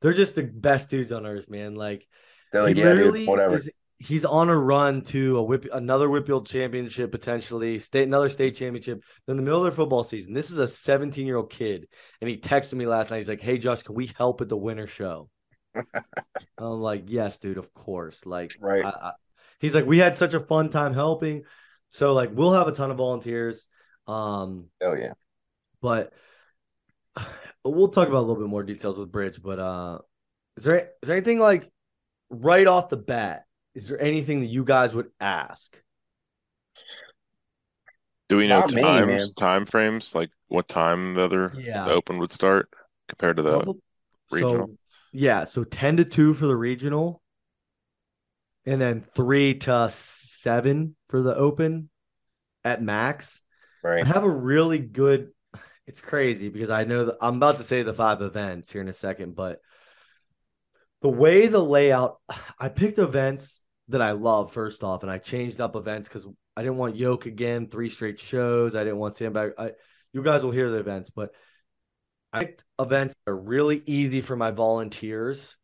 They're 0.00 0.12
just 0.12 0.34
the 0.34 0.42
best 0.42 0.90
dudes 0.90 1.12
on 1.12 1.26
earth, 1.26 1.48
man. 1.48 1.74
Like 1.74 2.06
They're 2.52 2.62
like, 2.62 2.76
yeah, 2.76 2.94
dude, 2.94 3.26
whatever. 3.26 3.56
is- 3.58 3.70
he's 3.98 4.24
on 4.24 4.50
a 4.50 4.56
run 4.58 5.00
to 5.02 5.38
a 5.38 5.42
whip, 5.42 5.66
another 5.72 6.08
WPIAL 6.08 6.46
championship 6.46 7.10
potentially, 7.10 7.78
state 7.78 8.02
another 8.06 8.28
state 8.28 8.54
championship. 8.56 9.02
In 9.28 9.36
the 9.36 9.42
middle 9.42 9.60
of 9.60 9.64
their 9.64 9.76
football 9.76 10.04
season. 10.04 10.34
This 10.34 10.50
is 10.50 10.58
a 10.58 10.68
17 10.68 11.26
year 11.26 11.36
old 11.36 11.50
kid, 11.50 11.88
and 12.20 12.28
he 12.28 12.36
texted 12.36 12.74
me 12.74 12.86
last 12.86 13.10
night. 13.10 13.18
He's 13.18 13.28
like, 13.28 13.40
"Hey, 13.40 13.56
Josh, 13.56 13.82
can 13.82 13.94
we 13.94 14.12
help 14.18 14.40
at 14.42 14.48
the 14.48 14.56
winter 14.56 14.86
show?" 14.86 15.30
I'm 16.58 16.80
like, 16.80 17.04
"Yes, 17.06 17.38
dude, 17.38 17.56
of 17.56 17.72
course." 17.72 18.26
Like, 18.26 18.54
Right. 18.60 18.84
I, 18.84 18.88
I, 18.88 19.12
he's 19.58 19.74
like, 19.74 19.86
"We 19.86 19.98
had 19.98 20.16
such 20.16 20.34
a 20.34 20.40
fun 20.40 20.68
time 20.70 20.92
helping." 20.92 21.44
So 21.90 22.12
like, 22.12 22.30
we'll 22.32 22.52
have 22.52 22.68
a 22.68 22.72
ton 22.72 22.90
of 22.90 22.96
volunteers. 22.98 23.66
Um, 24.06 24.66
Oh 24.82 24.94
yeah. 24.94 25.12
but 25.80 26.12
we'll 27.64 27.88
talk 27.88 28.08
about 28.08 28.18
a 28.18 28.26
little 28.26 28.36
bit 28.42 28.48
more 28.48 28.62
details 28.62 28.98
with 28.98 29.10
Bridge. 29.12 29.40
But 29.42 29.58
uh, 29.58 29.98
is 30.56 30.64
there 30.64 30.76
is 31.02 31.08
there 31.08 31.16
anything 31.16 31.38
like 31.38 31.70
right 32.30 32.66
off 32.66 32.88
the 32.88 32.96
bat? 32.96 33.44
Is 33.74 33.88
there 33.88 34.00
anything 34.00 34.40
that 34.40 34.46
you 34.46 34.64
guys 34.64 34.94
would 34.94 35.10
ask? 35.20 35.76
Do 38.28 38.36
we 38.38 38.46
know 38.46 38.60
Not 38.60 38.70
times, 38.70 39.06
man. 39.06 39.32
time 39.34 39.66
frames, 39.66 40.14
like 40.14 40.30
what 40.48 40.66
time 40.68 41.14
the 41.14 41.22
other 41.22 41.52
Yeah. 41.56 41.84
the 41.84 41.92
open 41.92 42.18
would 42.18 42.32
start 42.32 42.68
compared 43.08 43.36
to 43.36 43.42
the 43.42 43.58
Couple- 43.58 43.78
regional? 44.30 44.66
So 44.68 44.76
yeah, 45.12 45.44
so 45.44 45.64
ten 45.64 45.96
to 45.98 46.04
two 46.04 46.34
for 46.34 46.46
the 46.46 46.56
regional, 46.56 47.22
and 48.64 48.80
then 48.80 49.04
three 49.14 49.54
to 49.60 49.90
seven 49.90 50.96
for 51.08 51.22
the 51.22 51.34
open 51.36 51.90
at 52.64 52.82
max. 52.82 53.40
I 53.84 54.04
have 54.04 54.24
a 54.24 54.30
really 54.30 54.78
good. 54.78 55.30
It's 55.86 56.00
crazy 56.00 56.48
because 56.48 56.70
I 56.70 56.84
know 56.84 57.06
that 57.06 57.16
I'm 57.20 57.36
about 57.36 57.58
to 57.58 57.64
say 57.64 57.82
the 57.82 57.92
five 57.92 58.22
events 58.22 58.70
here 58.70 58.80
in 58.80 58.88
a 58.88 58.94
second, 58.94 59.34
but 59.36 59.60
the 61.02 61.10
way 61.10 61.46
the 61.46 61.62
layout, 61.62 62.20
I 62.58 62.70
picked 62.70 62.98
events 62.98 63.60
that 63.88 64.00
I 64.00 64.12
love 64.12 64.52
first 64.52 64.82
off, 64.82 65.02
and 65.02 65.12
I 65.12 65.18
changed 65.18 65.60
up 65.60 65.76
events 65.76 66.08
because 66.08 66.26
I 66.56 66.62
didn't 66.62 66.78
want 66.78 66.96
yoke 66.96 67.26
again, 67.26 67.68
three 67.68 67.90
straight 67.90 68.18
shows. 68.18 68.74
I 68.74 68.84
didn't 68.84 68.98
want 68.98 69.16
sandbag. 69.16 69.52
I, 69.58 69.72
you 70.14 70.22
guys 70.22 70.42
will 70.42 70.52
hear 70.52 70.70
the 70.70 70.78
events, 70.78 71.10
but 71.10 71.34
I 72.32 72.40
picked 72.40 72.64
events 72.78 73.14
that 73.14 73.32
are 73.32 73.36
really 73.36 73.82
easy 73.84 74.22
for 74.22 74.36
my 74.36 74.52
volunteers, 74.52 75.56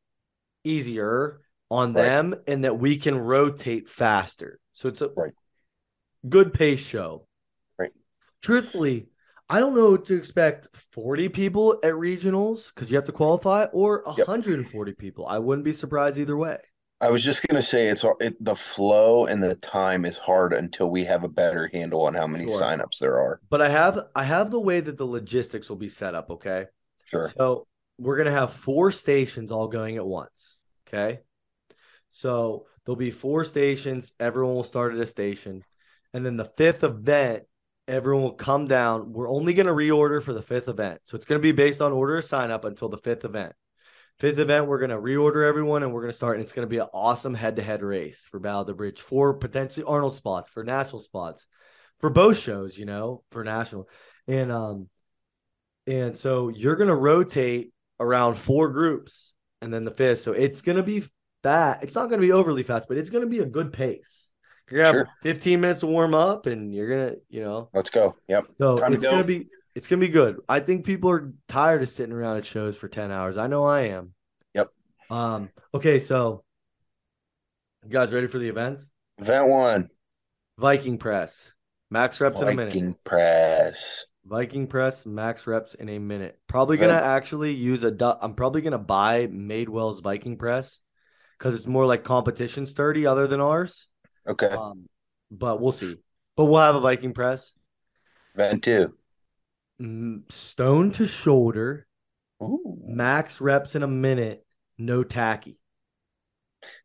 easier 0.64 1.40
on 1.70 1.94
Right. 1.94 2.04
them, 2.04 2.34
and 2.46 2.64
that 2.64 2.78
we 2.78 2.98
can 2.98 3.16
rotate 3.16 3.88
faster. 3.88 4.60
So 4.74 4.88
it's 4.88 5.00
a 5.00 5.08
Right. 5.16 5.32
good 6.28 6.52
pace 6.52 6.80
show. 6.80 7.26
Truthfully, 8.42 9.08
I 9.48 9.58
don't 9.58 9.74
know 9.74 9.96
to 9.96 10.14
expect 10.16 10.68
40 10.92 11.28
people 11.28 11.80
at 11.82 11.92
regionals 11.92 12.72
because 12.74 12.90
you 12.90 12.96
have 12.96 13.04
to 13.06 13.12
qualify 13.12 13.64
or 13.72 14.02
Yep. 14.16 14.28
140 14.28 14.92
people. 14.92 15.26
I 15.26 15.38
wouldn't 15.38 15.64
be 15.64 15.72
surprised 15.72 16.18
either 16.18 16.36
way. 16.36 16.58
I 17.02 17.10
was 17.10 17.24
just 17.24 17.46
gonna 17.48 17.62
say 17.62 17.88
it's 17.88 18.04
it, 18.20 18.36
the 18.44 18.54
flow 18.54 19.24
and 19.24 19.42
the 19.42 19.54
time 19.54 20.04
is 20.04 20.18
hard 20.18 20.52
until 20.52 20.90
we 20.90 21.04
have 21.06 21.24
a 21.24 21.28
better 21.28 21.68
handle 21.72 22.02
on 22.02 22.14
how 22.14 22.26
many 22.26 22.46
Sure. 22.46 22.60
signups 22.60 22.98
there 22.98 23.18
are. 23.18 23.40
But 23.48 23.62
I 23.62 23.70
have 23.70 24.08
I 24.14 24.24
have 24.24 24.50
the 24.50 24.60
way 24.60 24.80
that 24.80 24.98
the 24.98 25.06
logistics 25.06 25.68
will 25.68 25.76
be 25.76 25.88
set 25.88 26.14
up, 26.14 26.30
okay? 26.30 26.66
Sure. 27.06 27.32
So 27.36 27.66
we're 27.98 28.18
gonna 28.18 28.30
have 28.30 28.52
four 28.54 28.90
stations 28.90 29.50
all 29.50 29.66
going 29.68 29.96
at 29.96 30.06
once. 30.06 30.56
Okay. 30.86 31.20
So 32.10 32.66
there'll 32.84 32.96
be 32.96 33.10
four 33.10 33.44
stations, 33.44 34.12
everyone 34.20 34.54
will 34.54 34.64
start 34.64 34.94
at 34.94 35.00
a 35.00 35.06
station. 35.06 35.62
And 36.12 36.26
then 36.26 36.36
the 36.36 36.44
fifth 36.44 36.84
event, 36.84 37.44
everyone 37.90 38.22
will 38.22 38.32
come 38.32 38.66
down. 38.66 39.12
We're 39.12 39.30
only 39.30 39.54
gonna 39.54 39.72
reorder 39.72 40.22
for 40.22 40.32
the 40.32 40.42
fifth 40.42 40.68
event. 40.68 41.00
So 41.04 41.16
it's 41.16 41.26
gonna 41.26 41.40
be 41.40 41.52
based 41.52 41.80
on 41.80 41.92
order 41.92 42.18
of 42.18 42.24
sign 42.24 42.50
up 42.50 42.64
until 42.64 42.88
the 42.88 42.98
fifth 42.98 43.24
event. 43.24 43.54
Fifth 44.18 44.38
event, 44.38 44.66
we're 44.66 44.78
gonna 44.78 45.00
reorder 45.00 45.48
everyone 45.48 45.82
and 45.82 45.92
we're 45.92 46.02
gonna 46.02 46.12
start, 46.12 46.36
and 46.36 46.44
it's 46.44 46.52
gonna 46.52 46.66
be 46.66 46.78
an 46.78 46.88
awesome 46.92 47.34
head-to-head 47.34 47.82
race 47.82 48.26
for 48.30 48.38
Battle 48.38 48.62
of 48.62 48.66
the 48.66 48.74
Bridge, 48.74 49.00
for 49.00 49.34
potentially 49.34 49.84
Arnold 49.86 50.14
spots, 50.14 50.50
for 50.50 50.62
national 50.62 51.00
spots, 51.00 51.46
for 51.98 52.10
both 52.10 52.38
shows, 52.38 52.76
you 52.78 52.84
know, 52.84 53.22
for 53.30 53.44
national. 53.44 53.88
And 54.26 54.52
um, 54.52 54.88
and 55.86 56.16
so 56.16 56.48
you're 56.48 56.76
gonna 56.76 56.94
rotate 56.94 57.72
around 57.98 58.36
four 58.36 58.70
groups 58.70 59.32
and 59.60 59.72
then 59.72 59.84
the 59.84 59.90
fifth. 59.90 60.20
So 60.20 60.32
it's 60.32 60.62
gonna 60.62 60.82
be 60.82 61.04
that 61.42 61.82
it's 61.82 61.94
not 61.94 62.10
gonna 62.10 62.22
be 62.22 62.32
overly 62.32 62.62
fast, 62.62 62.88
but 62.88 62.96
it's 62.96 63.10
gonna 63.10 63.26
be 63.26 63.40
a 63.40 63.46
good 63.46 63.72
pace. 63.72 64.29
You're 64.70 64.84
gonna 64.84 64.98
have 64.98 65.08
15 65.22 65.60
minutes 65.60 65.80
to 65.80 65.86
warm 65.86 66.14
up 66.14 66.46
and 66.46 66.74
you're 66.74 66.88
gonna, 66.88 67.16
you 67.28 67.40
know, 67.42 67.68
Let's 67.74 67.90
go. 67.90 68.16
Yep. 68.28 68.46
so 68.58 68.76
Time 68.76 68.92
to 68.92 68.96
it's 68.96 69.04
gonna 69.04 69.24
be 69.24 69.48
it's 69.74 69.86
gonna 69.86 70.00
be 70.00 70.08
good. 70.08 70.40
I 70.48 70.60
think 70.60 70.84
people 70.84 71.10
are 71.10 71.32
tired 71.48 71.82
of 71.82 71.90
sitting 71.90 72.12
around 72.12 72.38
at 72.38 72.46
shows 72.46 72.76
for 72.76 72.88
10 72.88 73.10
hours. 73.10 73.36
I 73.36 73.46
know 73.46 73.64
I 73.64 73.82
am. 73.88 74.14
Yep. 74.54 74.68
Um, 75.10 75.50
okay, 75.74 76.00
so 76.00 76.44
you 77.84 77.90
guys 77.90 78.12
ready 78.12 78.26
for 78.26 78.38
the 78.38 78.48
events? 78.48 78.90
Event 79.18 79.48
one. 79.48 79.90
Viking 80.58 80.98
press. 80.98 81.52
Max 81.90 82.20
reps 82.20 82.40
in 82.40 82.48
a 82.48 82.54
minute. 82.54 82.74
Viking 82.74 82.96
press. 83.04 84.04
Viking 84.24 84.66
press 84.66 85.06
max 85.06 85.46
reps 85.46 85.74
in 85.74 85.88
a 85.88 85.98
minute. 85.98 86.38
Probably 86.46 86.76
gonna 86.76 86.92
actually 86.92 87.52
use 87.52 87.82
a. 87.82 87.90
du- 87.90 88.18
I'm 88.20 88.34
probably 88.34 88.60
gonna 88.60 88.78
buy 88.78 89.26
Madewell's 89.26 90.00
Viking 90.00 90.36
press 90.36 90.78
because 91.38 91.56
it's 91.56 91.66
more 91.66 91.86
like 91.86 92.04
competition 92.04 92.66
sturdy, 92.66 93.06
other 93.06 93.26
than 93.26 93.40
ours. 93.40 93.88
Okay. 94.30 94.48
Um, 94.48 94.86
but 95.30 95.60
we'll 95.60 95.72
see. 95.72 95.96
But 96.36 96.46
we'll 96.46 96.60
have 96.60 96.74
a 96.74 96.80
Viking 96.80 97.12
press. 97.12 97.52
Event 98.34 98.64
two. 98.64 98.96
Mm, 99.80 100.30
Stone 100.30 100.92
to 100.92 101.06
shoulder, 101.08 101.86
Ooh. 102.42 102.78
max 102.84 103.40
reps 103.40 103.74
in 103.74 103.82
a 103.82 103.88
minute, 103.88 104.46
no 104.78 105.02
tacky, 105.02 105.58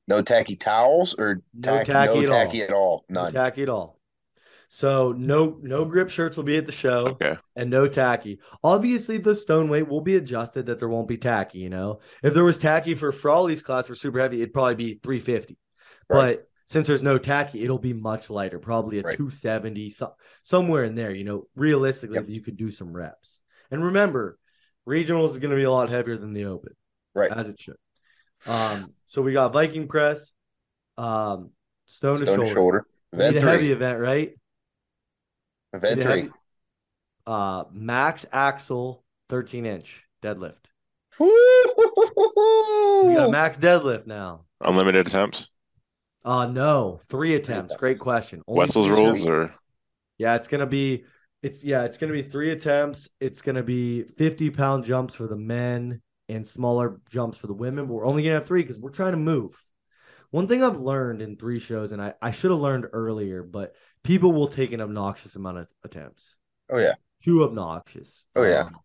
No 0.08 0.22
tacky 0.24 0.56
towels 0.56 1.14
or 1.18 1.42
No 1.54 1.80
tacky, 1.80 1.92
tacky 1.92 2.20
no 2.20 2.22
at 2.22 2.28
tacky 2.28 2.64
all. 2.64 2.64
at 2.64 2.72
all. 2.74 3.06
no 3.10 3.30
tacky 3.30 3.64
at 3.64 3.70
all. 3.70 4.00
So 4.70 5.12
no 5.14 5.60
no 5.62 5.86
grip 5.86 6.10
shirts 6.10 6.38
will 6.38 6.44
be 6.44 6.58
at 6.58 6.66
the 6.66 6.72
show. 6.72 7.20
Okay. 7.22 7.38
and 7.56 7.70
no 7.70 7.88
tacky. 7.88 8.40
Obviously, 8.64 9.18
the 9.18 9.36
stone 9.36 9.70
weight 9.70 9.88
will 9.88 10.02
be 10.02 10.16
adjusted 10.16 10.66
that 10.68 10.80
there 10.80 10.90
won't 10.90 11.08
be 11.08 11.18
tacky. 11.18 11.60
You 11.60 11.70
know, 11.70 12.00
if 12.24 12.34
there 12.34 12.44
was 12.44 12.60
tacky 12.60 12.96
for 12.96 13.12
Frawley's 13.12 13.62
class 13.64 13.88
for 13.88 13.96
super 13.96 14.20
heavy, 14.20 14.38
it'd 14.42 14.54
probably 14.54 14.76
be 14.76 15.00
350. 15.04 15.58
Right. 16.10 16.40
But 16.40 16.50
since 16.68 16.88
there's 16.88 17.04
no 17.04 17.18
tacky, 17.18 17.64
it'll 17.64 17.78
be 17.78 17.94
much 17.94 18.30
lighter, 18.30 18.60
probably 18.60 19.00
a 19.00 19.04
Right. 19.04 19.18
270, 19.18 19.90
so, 19.92 20.14
somewhere 20.44 20.84
in 20.84 20.96
there. 20.96 21.12
You 21.12 21.24
know, 21.24 21.48
realistically, 21.56 22.16
Yep. 22.16 22.30
you 22.30 22.42
could 22.42 22.58
do 22.58 22.72
some 22.72 22.92
reps. 22.96 23.40
And 23.72 23.84
remember, 23.84 24.38
regionals 24.88 25.30
is 25.32 25.38
going 25.40 25.52
to 25.52 25.56
be 25.58 25.64
a 25.64 25.72
lot 25.72 25.90
heavier 25.90 26.18
than 26.18 26.34
the 26.34 26.46
open, 26.46 26.76
Right. 27.14 27.32
as 27.32 27.48
it 27.50 27.60
should. 27.60 27.78
Um, 28.46 28.94
so 29.06 29.22
we 29.22 29.34
got 29.34 29.54
Viking 29.54 29.88
press, 29.88 30.32
um, 30.98 31.52
stone, 31.88 32.18
Stone 32.18 32.20
to 32.20 32.26
to 32.26 32.36
shoulder. 32.36 32.54
shoulder. 32.54 32.86
Event 33.14 33.38
a 33.38 33.42
heavy 33.42 33.72
event, 33.72 34.00
right? 34.00 34.36
Event 35.74 36.02
three. 36.02 36.12
heavy- 36.22 36.32
uh, 37.28 37.64
max 37.72 38.26
axle 38.32 39.04
13 39.30 39.66
inch 39.66 40.04
deadlift. 40.22 40.56
We 41.20 43.14
got 43.14 43.28
a 43.28 43.32
max 43.32 43.58
deadlift 43.58 44.06
now. 44.08 44.46
Unlimited 44.62 45.08
attempts. 45.08 45.48
Uh 46.26 46.48
no, 46.48 47.00
three 47.08 47.36
attempts. 47.36 47.70
attempts. 47.70 47.76
Great 47.80 48.00
question. 48.00 48.42
Only 48.48 48.66
Wessel's 48.66 48.90
rules 48.90 49.22
attempts. 49.22 49.26
or 49.26 49.56
Yeah, 50.18 50.36
it's 50.36 50.48
gonna 50.48 50.66
be 50.66 51.06
it's 51.44 51.64
yeah, 51.64 51.84
it's 51.84 51.98
gonna 52.00 52.14
be 52.14 52.24
three 52.24 52.52
attempts. 52.52 53.08
It's 53.20 53.42
gonna 53.42 53.64
be 53.64 54.04
50 54.18 54.50
pound 54.50 54.84
jumps 54.86 55.14
for 55.14 55.28
the 55.28 55.36
men 55.38 56.02
and 56.28 56.48
smaller 56.48 57.00
jumps 57.10 57.38
for 57.38 57.46
the 57.48 57.54
women, 57.54 57.86
but 57.86 57.94
we're 57.94 58.06
only 58.08 58.24
gonna 58.24 58.36
have 58.36 58.48
three 58.48 58.64
because 58.64 58.80
we're 58.80 58.90
trying 58.90 59.12
to 59.12 59.18
move. 59.18 59.52
One 60.32 60.48
thing 60.48 60.64
I've 60.64 60.80
learned 60.80 61.22
in 61.22 61.38
three 61.38 61.60
shows, 61.60 61.92
and 61.92 62.02
I, 62.02 62.16
I 62.22 62.32
should 62.32 62.50
have 62.52 62.60
learned 62.60 62.88
earlier, 62.92 63.44
but 63.44 63.76
people 64.04 64.34
will 64.34 64.48
take 64.48 64.72
an 64.74 64.82
obnoxious 64.82 65.36
amount 65.36 65.60
of 65.60 65.68
attempts. 65.84 66.36
Oh 66.70 66.80
yeah. 66.80 66.96
Too 67.24 67.44
obnoxious. 67.44 68.26
Oh, 68.36 68.44
yeah. 68.44 68.66
Um, 68.66 68.78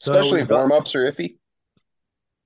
Especially 0.00 0.32
we've 0.34 0.42
if 0.44 0.48
got- 0.48 0.56
warm 0.58 0.72
ups 0.72 0.94
are 0.94 1.10
iffy. 1.10 1.36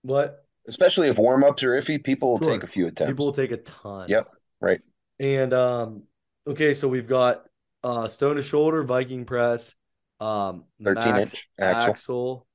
what? 0.03 0.42
Especially 0.68 1.09
if 1.09 1.18
warm 1.18 1.42
ups 1.44 1.62
are 1.64 1.70
iffy, 1.72 2.03
people 2.03 2.33
will 2.33 2.40
Sure. 2.42 2.53
take 2.53 2.62
a 2.62 2.66
few 2.68 2.87
attempts. 2.87 3.11
People 3.11 3.27
will 3.27 3.33
take 3.33 3.51
a 3.51 3.57
ton. 3.57 4.09
Yep, 4.09 4.29
right. 4.61 4.81
And 5.18 5.53
um, 5.53 6.05
okay, 6.46 6.75
so 6.75 6.88
we've 6.88 7.09
got 7.09 7.44
uh 7.83 8.07
stone 8.09 8.37
to 8.37 8.42
shoulder, 8.42 8.85
Viking 8.85 9.25
press, 9.25 9.75
um, 10.20 10.64
13 10.85 11.12
max 11.14 11.20
inch 11.35 11.48
axle. 11.59 12.46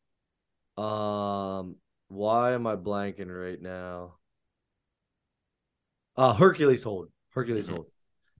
axle. 0.77 0.83
Um, 0.85 1.75
why 2.07 2.53
am 2.53 2.65
I 2.65 2.75
blanking 2.77 3.27
right 3.27 3.61
now? 3.61 4.15
Uh 6.15 6.33
Hercules 6.33 6.83
hold. 6.83 7.09
Hercules 7.31 7.67
Mhm. 7.67 7.73
hold. 7.73 7.85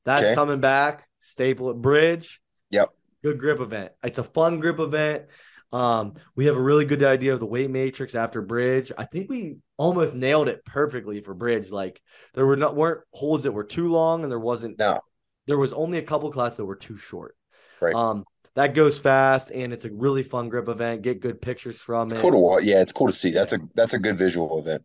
That's 0.05 0.23
Okay. 0.27 0.35
coming 0.35 0.61
back. 0.61 1.07
Staple 1.21 1.69
at 1.71 1.75
bridge. 1.81 2.41
Yep. 2.69 2.89
Good 3.23 3.37
grip 3.39 3.59
event. 3.59 3.91
It's 4.03 4.17
a 4.17 4.23
fun 4.23 4.59
grip 4.59 4.79
event. 4.79 5.25
Um, 5.73 6.13
we 6.35 6.45
have 6.45 6.55
a 6.55 6.61
really 6.61 6.85
good 6.85 7.03
idea 7.03 7.33
of 7.33 7.39
the 7.39 7.45
weight 7.45 7.69
matrix 7.69 8.15
after 8.15 8.41
bridge. 8.41 8.91
I 8.97 9.05
think 9.05 9.29
we 9.29 9.57
almost 9.75 10.15
nailed 10.15 10.47
it 10.47 10.63
perfectly 10.65 11.21
for 11.21 11.33
bridge. 11.33 11.69
Like 11.71 12.01
there 12.35 12.45
were 12.45 12.55
not 12.55 12.75
weren't 12.75 13.01
holds 13.11 13.43
that 13.43 13.51
were 13.51 13.65
too 13.65 13.89
long, 13.91 14.23
and 14.23 14.31
there 14.31 14.39
wasn't 14.39 14.79
No. 14.79 15.01
there 15.45 15.57
was 15.57 15.73
only 15.73 15.97
a 15.97 16.03
couple 16.03 16.31
classes 16.31 16.57
that 16.57 16.65
were 16.65 16.75
too 16.77 16.97
short. 16.97 17.35
Right. 17.81 17.93
Um, 17.93 18.23
that 18.55 18.73
goes 18.73 18.97
fast, 18.97 19.51
and 19.51 19.71
it's 19.73 19.85
a 19.85 19.91
really 19.91 20.23
fun 20.23 20.49
grip 20.49 20.67
event. 20.69 21.03
Get 21.03 21.19
good 21.19 21.41
pictures 21.41 21.79
from 21.79 22.05
It's 22.07 22.13
it. 22.13 22.19
cool 22.21 22.31
to 22.31 22.37
watch. 22.37 22.63
Yeah, 22.63 22.81
it's 22.81 22.91
cool 22.93 23.07
to 23.07 23.13
see. 23.13 23.31
That's 23.31 23.53
a 23.53 23.59
that's 23.75 23.93
a 23.93 23.99
good 23.99 24.17
visual 24.17 24.57
event. 24.59 24.83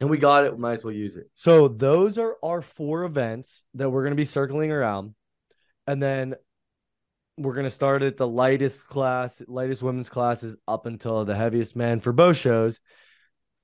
and 0.00 0.10
we 0.10 0.18
got 0.18 0.44
it. 0.44 0.52
We 0.52 0.58
might 0.58 0.74
as 0.74 0.84
well 0.84 0.92
use 0.94 1.16
it. 1.16 1.30
So 1.34 1.68
those 1.68 2.18
are 2.18 2.36
our 2.42 2.62
four 2.62 3.04
events 3.04 3.64
that 3.74 3.88
we're 3.90 4.02
going 4.02 4.12
to 4.12 4.16
be 4.16 4.24
circling 4.24 4.72
around, 4.72 5.14
and 5.86 6.02
then 6.02 6.34
we're 7.36 7.54
going 7.54 7.64
to 7.64 7.70
start 7.70 8.02
at 8.02 8.16
the 8.16 8.26
lightest 8.26 8.86
class, 8.86 9.42
lightest 9.46 9.82
women's 9.82 10.08
classes 10.08 10.56
up 10.66 10.86
until 10.86 11.24
the 11.24 11.36
heaviest 11.36 11.76
men 11.76 12.00
for 12.00 12.12
both 12.12 12.36
shows. 12.36 12.80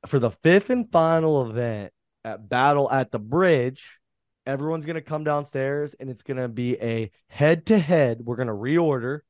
For 0.06 0.18
the 0.18 0.30
fifth 0.30 0.70
and 0.70 0.90
final 0.90 1.48
event 1.48 1.92
at 2.24 2.48
Battle 2.48 2.90
at 2.90 3.11
the 3.11 3.18
Bridge, 3.18 3.98
everyone's 4.46 4.85
going 4.85 4.94
to 4.94 5.00
come 5.00 5.24
downstairs, 5.24 5.94
and 5.98 6.11
it's 6.11 6.22
going 6.22 6.38
to 6.38 6.48
be 6.48 6.76
a 6.80 7.11
head 7.28 7.66
to 7.66 7.78
head. 7.78 8.20
We're 8.22 8.37
going 8.37 8.48
to 8.48 8.54
reorder. 8.54 9.20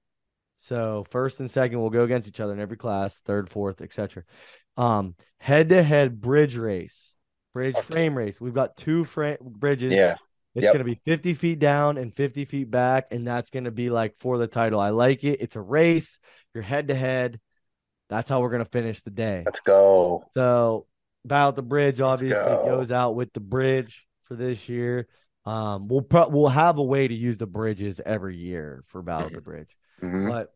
So 0.57 1.05
first 1.11 1.40
and 1.40 1.50
second 1.50 1.81
will 1.81 1.90
go 1.90 2.05
against 2.05 2.28
each 2.28 2.40
other 2.40 2.52
in 2.52 2.61
every 2.61 2.76
class, 2.76 3.18
third, 3.20 3.50
fourth, 3.50 3.81
etc. 3.81 4.24
Um, 4.76 5.14
head 5.38 5.68
to 5.70 5.83
head 5.83 6.20
bridge 6.20 6.57
race, 6.57 7.14
bridge 7.52 7.76
frame 7.78 8.16
race. 8.16 8.40
We've 8.40 8.55
got 8.55 8.76
two 8.76 9.05
frame 9.05 9.38
bridges. 9.40 9.92
Yeah. 9.92 10.16
It's 10.55 10.65
Yep. 10.65 10.73
gonna 10.75 10.85
be 10.85 11.01
50 11.05 11.35
feet 11.35 11.59
down 11.59 11.97
and 11.97 12.15
50 12.15 12.45
feet 12.45 12.71
back, 12.71 13.07
and 13.11 13.27
that's 13.27 13.51
gonna 13.51 13.71
be 13.71 13.88
like 13.91 14.17
for 14.19 14.37
the 14.38 14.47
title. 14.47 14.79
I 14.81 14.91
like 14.91 15.25
it. 15.25 15.41
It's 15.41 15.57
a 15.57 15.61
race. 15.62 16.19
You're 16.55 16.62
head 16.62 16.88
to 16.88 16.95
head. 16.95 17.41
That's 18.09 18.29
how 18.29 18.41
we're 18.43 18.51
gonna 18.51 18.65
finish 18.67 19.03
the 19.03 19.11
day. 19.11 19.43
Let's 19.47 19.61
go. 19.61 20.25
So 20.35 20.87
Battle 21.25 21.51
at 21.51 21.57
the 21.57 21.62
Bridge 21.62 22.01
obviously 22.01 22.43
go. 22.43 22.65
goes 22.67 22.93
out 22.93 23.15
with 23.15 23.33
the 23.33 23.41
bridge 23.41 24.07
for 24.25 24.35
this 24.35 24.69
year. 24.69 25.09
Um, 25.47 25.88
we'll 25.88 26.03
pro- 26.03 26.29
we'll 26.29 26.49
have 26.49 26.79
a 26.79 26.83
way 26.83 27.09
to 27.09 27.15
use 27.15 27.38
the 27.38 27.47
bridges 27.47 28.01
every 28.05 28.37
year 28.37 28.85
for 28.88 29.03
Battle 29.03 29.29
at 29.29 29.33
the 29.33 29.41
Bridge. 29.51 29.75
Mhm. 30.03 30.29
But 30.29 30.55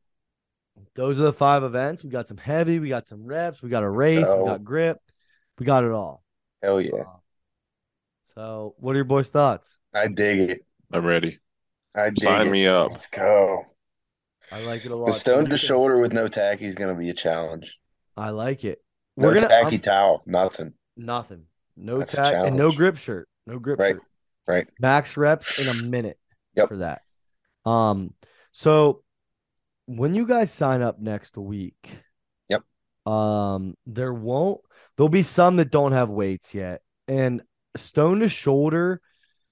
those 0.94 1.18
are 1.18 1.24
the 1.24 1.32
five 1.32 1.64
events. 1.64 2.04
We 2.04 2.10
got 2.10 2.26
some 2.26 2.36
heavy, 2.36 2.78
we 2.78 2.90
got 2.90 3.06
some 3.08 3.24
reps, 3.24 3.62
we 3.62 3.70
got 3.70 3.82
a 3.82 3.88
race, 3.88 4.26
we 4.26 4.44
got 4.44 4.62
grip, 4.62 4.98
we 5.58 5.64
got 5.64 5.84
it 5.84 5.90
all. 5.90 6.22
Hell 6.62 6.80
yeah. 6.82 7.04
So, 8.34 8.74
what 8.78 8.92
are 8.92 8.96
your 8.96 9.04
boys' 9.04 9.30
thoughts? 9.30 9.75
I 9.96 10.08
dig 10.08 10.50
it. 10.50 10.60
I'm 10.92 11.04
ready. 11.04 11.38
I 11.94 12.10
dig 12.10 12.22
Sign 12.22 12.48
it. 12.48 12.50
me 12.50 12.66
up. 12.66 12.92
Let's 12.92 13.06
go. 13.06 13.64
I 14.52 14.60
like 14.64 14.84
it 14.84 14.90
a 14.92 14.96
lot. 14.96 15.06
The 15.06 15.12
stone 15.12 15.48
to 15.50 15.56
shoulder 15.56 15.98
with 15.98 16.12
no 16.12 16.28
tacky 16.28 16.66
is 16.66 16.74
going 16.74 16.94
to 16.94 16.98
be 17.00 17.10
a 17.10 17.14
challenge. 17.14 17.74
I 18.16 18.30
like 18.30 18.64
it. 18.64 18.82
No 19.16 19.28
We're 19.28 19.34
gonna 19.36 19.48
tacky 19.48 19.76
I'm- 19.76 19.80
towel, 19.80 20.22
nothing. 20.26 20.74
nothing. 20.96 21.44
No 21.76 21.98
That's 21.98 22.12
tack 22.12 22.34
and 22.34 22.56
no 22.56 22.70
grip 22.70 22.96
shirt. 22.98 23.28
No 23.46 23.58
grip 23.58 23.78
Right. 23.78 23.94
shirt. 23.94 24.02
Right. 24.46 24.68
Max 24.78 25.16
reps 25.16 25.58
in 25.58 25.68
a 25.68 25.74
minute 25.74 26.18
Yep. 26.54 26.68
for 26.68 26.76
that. 26.78 27.02
Um, 27.64 28.14
so 28.52 29.02
when 29.86 30.14
you 30.14 30.26
guys 30.26 30.52
sign 30.52 30.82
up 30.82 30.98
next 31.00 31.36
week, 31.36 31.98
Yep. 32.48 32.62
Um, 33.12 33.76
there 33.86 34.12
won't 34.14 34.60
there'll 34.96 35.08
be 35.08 35.22
some 35.22 35.56
that 35.56 35.70
don't 35.70 35.92
have 35.92 36.08
weights 36.08 36.54
yet. 36.54 36.82
And 37.08 37.42
stone 37.76 38.20
to 38.20 38.28
shoulder, 38.28 39.00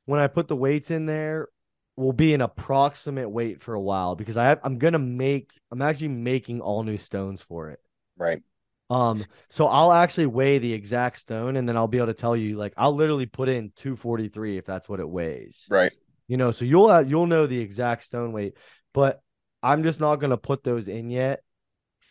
when 0.07 0.21
I 0.21 0.27
put 0.27 0.49
the 0.49 0.57
weights 0.57 0.91
in 0.91 1.07
there, 1.07 1.49
will 1.97 2.13
be 2.13 2.35
an 2.35 2.41
approximate 2.41 3.31
weight 3.31 3.63
for 3.63 3.75
a 3.75 3.81
while 3.81 4.17
because 4.17 4.37
I 4.37 4.47
have, 4.47 4.61
I'm 4.65 4.79
gonna 4.79 4.99
make 4.99 5.51
I'm 5.71 5.83
actually 5.83 6.09
making 6.09 6.61
all 6.61 6.83
new 6.83 6.99
stones 6.99 7.43
for 7.43 7.71
it. 7.71 7.81
Right. 8.17 8.43
Um, 8.91 9.25
so 9.49 9.67
I'll 9.67 9.93
actually 9.93 10.27
weigh 10.27 10.59
the 10.59 10.73
exact 10.73 11.19
stone 11.19 11.57
and 11.57 11.69
then 11.69 11.77
I'll 11.77 11.89
be 11.89 11.99
able 11.99 12.09
to 12.09 12.15
tell 12.15 12.37
you 12.37 12.57
like 12.57 12.75
I'll 12.77 12.95
literally 12.95 13.27
put 13.27 13.49
in 13.49 13.73
243 13.77 14.59
if 14.59 14.65
that's 14.65 14.89
what 14.89 15.01
it 15.01 15.09
weighs. 15.09 15.67
Right. 15.71 15.93
You 16.27 16.37
know, 16.37 16.51
so 16.51 16.65
you'll 16.65 16.89
have, 16.89 17.09
you'll 17.09 17.27
know 17.27 17.47
the 17.47 17.59
exact 17.59 18.05
stone 18.05 18.33
weight, 18.33 18.55
but 18.93 19.21
I'm 19.63 19.83
just 19.83 20.01
not 20.01 20.17
going 20.17 20.31
to 20.31 20.37
put 20.37 20.65
those 20.65 20.89
in 20.89 21.11
yet. 21.11 21.43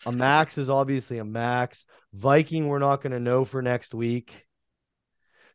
A 0.06 0.12
max 0.12 0.58
is 0.58 0.70
obviously 0.70 1.18
a 1.18 1.26
max. 1.26 1.86
Viking 2.14 2.68
we're 2.68 2.80
not 2.80 3.02
going 3.02 3.14
to 3.14 3.20
know 3.20 3.46
for 3.46 3.62
next 3.62 3.94
week. 3.94 4.46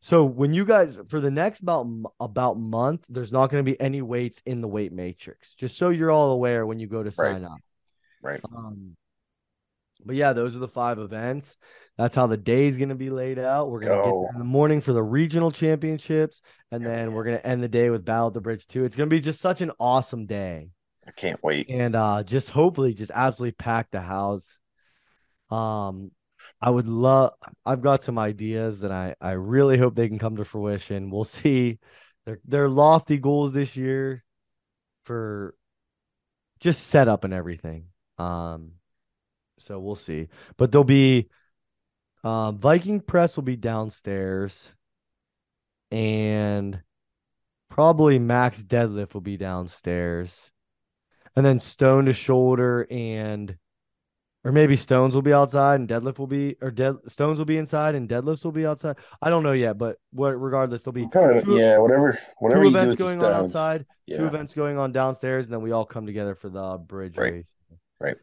So 0.01 0.25
when 0.25 0.55
you 0.55 0.65
guys 0.65 0.99
for 1.09 1.21
the 1.21 1.31
next 1.31 1.61
about 1.63 1.87
about 2.21 2.59
month, 2.59 3.05
there's 3.09 3.33
not 3.33 3.51
going 3.51 3.65
to 3.65 3.71
be 3.71 3.81
any 3.81 4.01
weights 4.01 4.41
in 4.47 4.61
the 4.61 4.69
weight 4.69 4.93
matrix. 4.93 5.55
Just 5.55 5.77
so 5.77 5.89
you're 5.91 6.11
all 6.11 6.31
aware 6.31 6.65
when 6.67 6.79
you 6.79 6.87
go 6.87 7.03
to 7.03 7.11
Right. 7.17 7.33
sign 7.33 7.45
up. 7.45 7.59
Right. 8.23 8.41
Um, 8.45 8.97
but 10.07 10.15
yeah, 10.15 10.33
those 10.33 10.55
are 10.55 10.61
the 10.61 10.69
five 10.69 11.01
events. 11.01 11.57
That's 11.97 12.15
how 12.15 12.29
the 12.29 12.37
day 12.37 12.67
is 12.67 12.79
going 12.79 12.91
to 12.91 12.95
be 12.95 13.11
laid 13.11 13.41
out. 13.41 13.71
We're 13.71 13.81
going 13.81 13.99
to 13.99 14.05
get 14.05 14.15
in 14.35 14.39
the 14.39 14.45
morning 14.45 14.81
for 14.81 14.93
the 14.93 15.03
regional 15.03 15.51
championships, 15.51 16.41
and 16.71 16.87
then 16.87 17.13
we're 17.13 17.25
going 17.25 17.39
to 17.39 17.45
end 17.45 17.65
the 17.65 17.69
day 17.69 17.91
with 17.91 18.05
Battle 18.05 18.29
at 18.29 18.35
the 18.35 18.41
Bridge 18.41 18.65
II. 18.75 18.85
It's 18.85 18.95
going 18.95 19.11
to 19.11 19.15
be 19.15 19.21
just 19.21 19.41
such 19.41 19.61
an 19.61 19.73
awesome 19.81 20.27
day, 20.27 20.71
I 21.07 21.11
can't 21.11 21.43
wait. 21.43 21.69
and 21.69 21.97
uh, 21.97 22.23
just 22.23 22.51
hopefully 22.51 22.95
just 22.95 23.11
absolutely 23.13 23.57
pack 23.57 23.91
the 23.91 24.01
house. 24.01 24.61
Um, 25.51 26.13
I 26.61 26.71
would 26.71 26.89
love. 26.89 27.33
I've 27.65 27.83
got 27.83 28.03
some 28.03 28.19
ideas 28.19 28.81
that 28.81 28.91
I 28.93 29.15
I 29.21 29.33
really 29.33 29.79
hope 29.79 29.95
they 29.95 30.09
can 30.09 30.19
come 30.19 30.37
to 30.37 30.45
fruition. 30.45 31.11
We'll 31.11 31.25
see. 31.25 31.79
They're 32.27 32.41
they're 32.45 32.69
lofty 32.69 33.19
goals 33.19 33.53
this 33.53 33.77
year 33.77 34.25
for 35.05 35.55
just 36.61 36.89
setup 36.89 37.25
and 37.25 37.33
everything. 37.33 37.87
Um, 38.19 38.73
so 39.59 39.79
we'll 39.79 39.95
see. 39.97 40.29
But 40.57 40.73
there'll 40.73 40.85
be 40.85 41.29
uh, 42.25 42.53
Viking 42.53 43.01
press 43.01 43.37
will 43.37 43.45
be 43.45 43.57
downstairs, 43.57 44.73
and 45.91 46.83
probably 47.71 48.19
max 48.19 48.63
deadlift 48.63 49.15
will 49.15 49.21
be 49.21 49.37
downstairs, 49.37 50.51
and 51.37 51.47
then 51.47 51.61
stone 51.61 52.07
to 52.07 52.13
shoulder 52.13 52.87
and 52.91 53.57
or 54.45 54.53
maybe 54.53 54.77
stones 54.77 55.15
will 55.15 55.23
be 55.23 55.33
outside 55.33 55.81
and 55.81 55.89
deadlift 55.89 56.19
will 56.19 56.27
be 56.27 56.57
or 56.63 56.71
dead 56.71 56.95
stones 57.09 57.39
will 57.39 57.45
be 57.45 57.57
inside 57.59 57.95
and 57.95 58.09
deadlifts 58.09 58.45
will 58.45 58.53
be 58.53 58.67
outside. 58.67 58.97
I 59.21 59.31
don't 59.31 59.43
know 59.43 59.53
yet, 59.53 59.79
but 59.79 59.97
what 60.13 60.31
regardless, 60.41 60.83
there'll 60.83 60.93
be 60.93 61.09
Kind 61.09 61.39
of, 61.39 61.45
two- 61.45 61.57
yeah, 61.57 61.79
whatever, 61.79 62.19
whatever 62.39 62.63
two 62.63 62.69
events 62.69 62.95
going 62.95 63.23
on 63.23 63.33
outside, 63.33 63.85
two 64.09 64.27
events 64.27 64.55
going 64.55 64.79
on 64.79 64.93
downstairs, 64.93 65.47
and 65.47 65.53
then 65.55 65.61
we 65.63 65.73
all 65.73 65.85
come 65.85 66.07
together 66.07 66.35
for 66.35 66.49
the 66.49 66.79
bridge 66.79 67.17
Right. 67.19 67.33
race. 67.33 67.45
Right. 68.01 68.17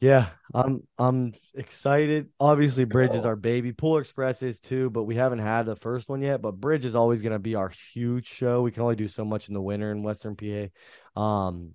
Yeah, 0.00 0.28
I'm 0.54 0.86
I'm 0.96 1.34
excited. 1.54 2.28
Obviously, 2.38 2.84
Bridge 2.84 3.14
is 3.14 3.24
our 3.24 3.34
baby. 3.34 3.72
Polar 3.72 4.00
Express 4.00 4.44
is 4.44 4.60
too, 4.60 4.90
but 4.90 5.04
we 5.04 5.16
haven't 5.16 5.40
had 5.40 5.66
the 5.66 5.74
first 5.74 6.08
one 6.08 6.22
yet. 6.22 6.40
But 6.40 6.52
Bridge 6.60 6.84
is 6.84 6.94
always 6.94 7.20
going 7.20 7.32
to 7.32 7.40
be 7.40 7.56
our 7.56 7.72
huge 7.94 8.26
show. 8.28 8.62
We 8.62 8.70
can 8.70 8.82
only 8.82 8.94
do 8.94 9.08
so 9.08 9.24
much 9.24 9.48
in 9.48 9.54
the 9.54 9.60
winter 9.60 9.90
in 9.90 10.04
Western 10.04 10.36
PA. 10.36 11.20
Um, 11.20 11.74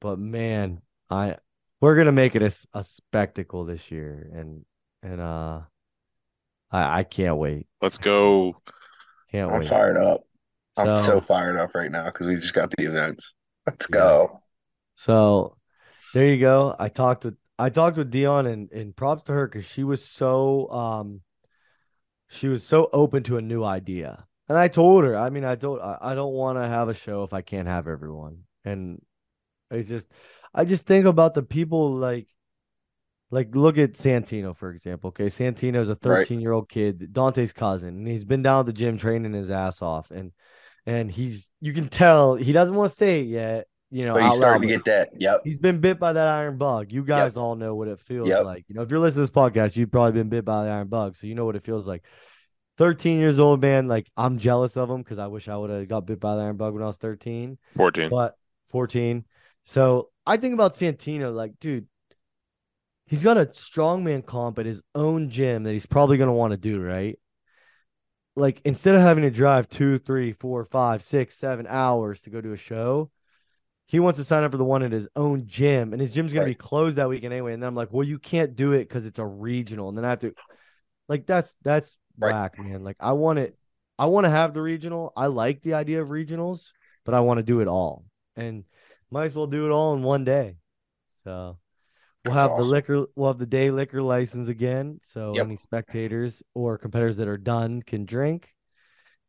but 0.00 0.18
man, 0.18 0.80
I 1.10 1.36
we're 1.80 1.96
gonna 1.96 2.12
make 2.12 2.34
it 2.34 2.42
a 2.74 2.84
spectacle 2.84 3.64
this 3.64 3.90
year, 3.90 4.30
and 4.34 4.64
and 5.02 5.20
uh, 5.20 5.60
I 6.70 7.00
I 7.00 7.02
can't 7.04 7.36
wait. 7.36 7.66
Let's 7.80 7.98
go. 7.98 8.60
Can't 9.30 9.50
I'm 9.52 9.60
wait. 9.60 9.68
fired 9.68 9.96
up. 9.96 10.22
I'm 10.76 10.86
So- 10.98 11.06
so 11.06 11.20
fired 11.20 11.56
up 11.56 11.74
right 11.74 11.90
now 11.90 12.06
because 12.06 12.26
we 12.26 12.36
just 12.36 12.54
got 12.54 12.70
the 12.76 12.84
events. 12.86 13.34
Let's 13.66 13.86
Yeah. 13.90 13.98
go. 13.98 14.42
So 14.94 15.56
there 16.14 16.26
you 16.26 16.40
go. 16.40 16.74
I 16.78 16.88
talked 16.88 17.24
with 17.24 17.36
I 17.58 17.70
talked 17.70 17.96
with 17.96 18.10
Dion 18.10 18.46
and 18.46 18.70
and 18.72 18.94
props 18.96 19.24
to 19.24 19.32
her 19.32 19.46
because 19.46 19.66
she 19.66 19.84
was 19.84 20.04
so 20.04 20.70
um 20.70 21.20
she 22.28 22.48
was 22.48 22.62
so 22.62 22.88
open 22.92 23.22
to 23.24 23.36
a 23.36 23.42
new 23.42 23.64
idea. 23.64 24.24
And 24.48 24.56
I 24.56 24.68
told 24.68 25.04
her, 25.04 25.16
I 25.16 25.28
mean, 25.30 25.44
I 25.44 25.56
told 25.56 25.80
I, 25.80 25.98
I 26.00 26.14
don't 26.14 26.32
want 26.32 26.58
to 26.58 26.66
have 26.66 26.88
a 26.88 26.94
show 26.94 27.22
if 27.24 27.32
I 27.32 27.42
can't 27.42 27.68
have 27.68 27.86
everyone. 27.86 28.44
And 28.64 29.02
it's 29.70 29.88
just 29.88 30.08
I 30.54 30.64
just 30.64 30.86
think 30.86 31.06
about 31.06 31.34
the 31.34 31.42
people 31.42 31.94
like 31.96 32.26
like 33.30 33.54
look 33.54 33.76
at 33.76 33.92
Santino, 33.92 34.56
for 34.56 34.70
example. 34.70 35.08
Okay. 35.08 35.26
Santino's 35.26 35.88
a 35.88 35.94
13 35.94 36.40
year 36.40 36.52
old 36.52 36.68
kid, 36.68 37.12
Dante's 37.12 37.52
cousin, 37.52 37.88
and 37.88 38.08
he's 38.08 38.24
been 38.24 38.42
down 38.42 38.60
at 38.60 38.66
the 38.66 38.72
gym 38.72 38.98
training 38.98 39.32
his 39.34 39.50
ass 39.50 39.82
off. 39.82 40.10
And 40.10 40.32
and 40.86 41.10
he's 41.10 41.50
you 41.60 41.72
can 41.72 41.88
tell 41.88 42.34
he 42.36 42.52
doesn't 42.52 42.74
want 42.74 42.90
to 42.90 42.96
say 42.96 43.20
it 43.20 43.26
yet, 43.26 43.66
you 43.90 44.06
know, 44.06 44.14
But 44.14 44.22
he's 44.24 44.36
starting 44.36 44.62
loud, 44.62 44.68
to 44.68 44.74
get 44.74 44.84
that. 44.86 45.10
Yep. 45.20 45.42
He's 45.44 45.58
been 45.58 45.80
bit 45.80 45.98
by 45.98 46.14
that 46.14 46.26
iron 46.26 46.56
bug. 46.56 46.90
You 46.90 47.04
guys 47.04 47.36
all 47.36 47.54
know 47.54 47.74
what 47.74 47.88
it 47.88 48.00
feels 48.00 48.28
Yep. 48.28 48.44
like. 48.44 48.64
You 48.68 48.74
know, 48.74 48.82
if 48.82 48.90
you're 48.90 48.98
listening 49.00 49.26
to 49.26 49.30
this 49.32 49.36
podcast, 49.36 49.76
you've 49.76 49.90
probably 49.92 50.12
been 50.12 50.30
bit 50.30 50.46
by 50.46 50.64
the 50.64 50.70
iron 50.70 50.88
bug, 50.88 51.16
so 51.16 51.26
you 51.26 51.34
know 51.34 51.44
what 51.44 51.56
it 51.56 51.64
feels 51.64 51.86
like. 51.86 52.04
13 52.78 53.18
years 53.18 53.38
old, 53.40 53.60
man. 53.60 53.88
Like 53.88 54.10
I'm 54.16 54.38
jealous 54.38 54.76
of 54.78 54.88
him 54.88 55.02
because 55.02 55.18
I 55.18 55.26
wish 55.26 55.48
I 55.48 55.56
would 55.56 55.68
have 55.68 55.88
got 55.88 56.06
bit 56.06 56.20
by 56.20 56.36
the 56.36 56.42
iron 56.42 56.56
bug 56.56 56.72
when 56.72 56.82
I 56.82 56.86
was 56.86 56.96
13, 56.96 57.58
14. 57.76 58.08
but 58.08 58.34
14. 58.68 59.24
So 59.64 60.08
I 60.28 60.36
think 60.36 60.54
about 60.54 60.74
Santino, 60.74 61.34
like, 61.34 61.58
dude, 61.58 61.86
he's 63.06 63.22
got 63.22 63.38
a 63.38 63.46
strongman 63.46 64.24
comp 64.24 64.58
at 64.58 64.66
his 64.66 64.82
own 64.94 65.30
gym 65.30 65.64
that 65.64 65.72
he's 65.72 65.86
probably 65.86 66.18
gonna 66.18 66.32
want 66.34 66.50
to 66.52 66.56
do, 66.58 66.80
right? 66.80 67.18
Like 68.36 68.60
instead 68.64 68.94
of 68.94 69.00
having 69.00 69.22
to 69.24 69.30
drive 69.30 69.68
two, 69.68 69.98
three, 69.98 70.32
four, 70.32 70.64
five, 70.64 71.02
six, 71.02 71.36
seven 71.36 71.66
hours 71.68 72.20
to 72.20 72.30
go 72.30 72.40
to 72.40 72.52
a 72.52 72.56
show, 72.56 73.10
he 73.86 74.00
wants 74.00 74.18
to 74.18 74.24
sign 74.24 74.44
up 74.44 74.52
for 74.52 74.58
the 74.58 74.64
one 74.64 74.82
at 74.82 74.92
his 74.92 75.08
own 75.16 75.46
gym, 75.46 75.92
and 75.92 76.00
his 76.00 76.12
gym's 76.12 76.32
gonna 76.32 76.44
be 76.44 76.54
closed 76.54 76.98
that 76.98 77.08
weekend 77.08 77.32
anyway. 77.32 77.54
And 77.54 77.62
then 77.62 77.68
I'm 77.68 77.74
like, 77.74 77.92
well, 77.92 78.06
you 78.06 78.18
can't 78.18 78.54
do 78.54 78.72
it 78.72 78.80
because 78.88 79.06
it's 79.06 79.18
a 79.18 79.26
regional, 79.26 79.88
and 79.88 79.96
then 79.96 80.04
I 80.04 80.10
have 80.10 80.20
to, 80.20 80.34
like, 81.08 81.26
that's 81.26 81.56
that's 81.62 81.96
Right. 82.18 82.32
whack, 82.32 82.58
man. 82.58 82.84
Like, 82.84 82.96
I 83.00 83.12
want 83.12 83.38
it, 83.38 83.56
I 83.98 84.06
want 84.06 84.26
to 84.26 84.30
have 84.30 84.54
the 84.54 84.62
regional. 84.62 85.12
I 85.16 85.26
like 85.26 85.62
the 85.62 85.74
idea 85.74 86.02
of 86.02 86.08
regionals, 86.08 86.72
but 87.04 87.14
I 87.14 87.20
want 87.20 87.38
to 87.38 87.44
do 87.44 87.60
it 87.60 87.68
all, 87.68 88.04
and 88.36 88.64
might 89.10 89.26
as 89.26 89.34
well 89.34 89.46
do 89.46 89.66
it 89.66 89.70
all 89.70 89.94
in 89.94 90.02
one 90.02 90.24
day. 90.24 90.56
So 91.24 91.58
we'll 92.24 92.34
That's 92.34 92.42
have 92.42 92.50
awesome. 92.52 92.64
the 92.64 92.70
liquor, 92.70 93.06
we'll 93.16 93.28
have 93.28 93.38
the 93.38 93.46
day 93.46 93.70
liquor 93.70 94.02
license 94.02 94.48
again, 94.48 95.00
so 95.02 95.34
Yep. 95.34 95.44
any 95.46 95.56
spectators 95.56 96.42
or 96.54 96.78
competitors 96.78 97.16
that 97.18 97.28
are 97.28 97.38
done 97.38 97.82
can 97.82 98.04
drink 98.04 98.54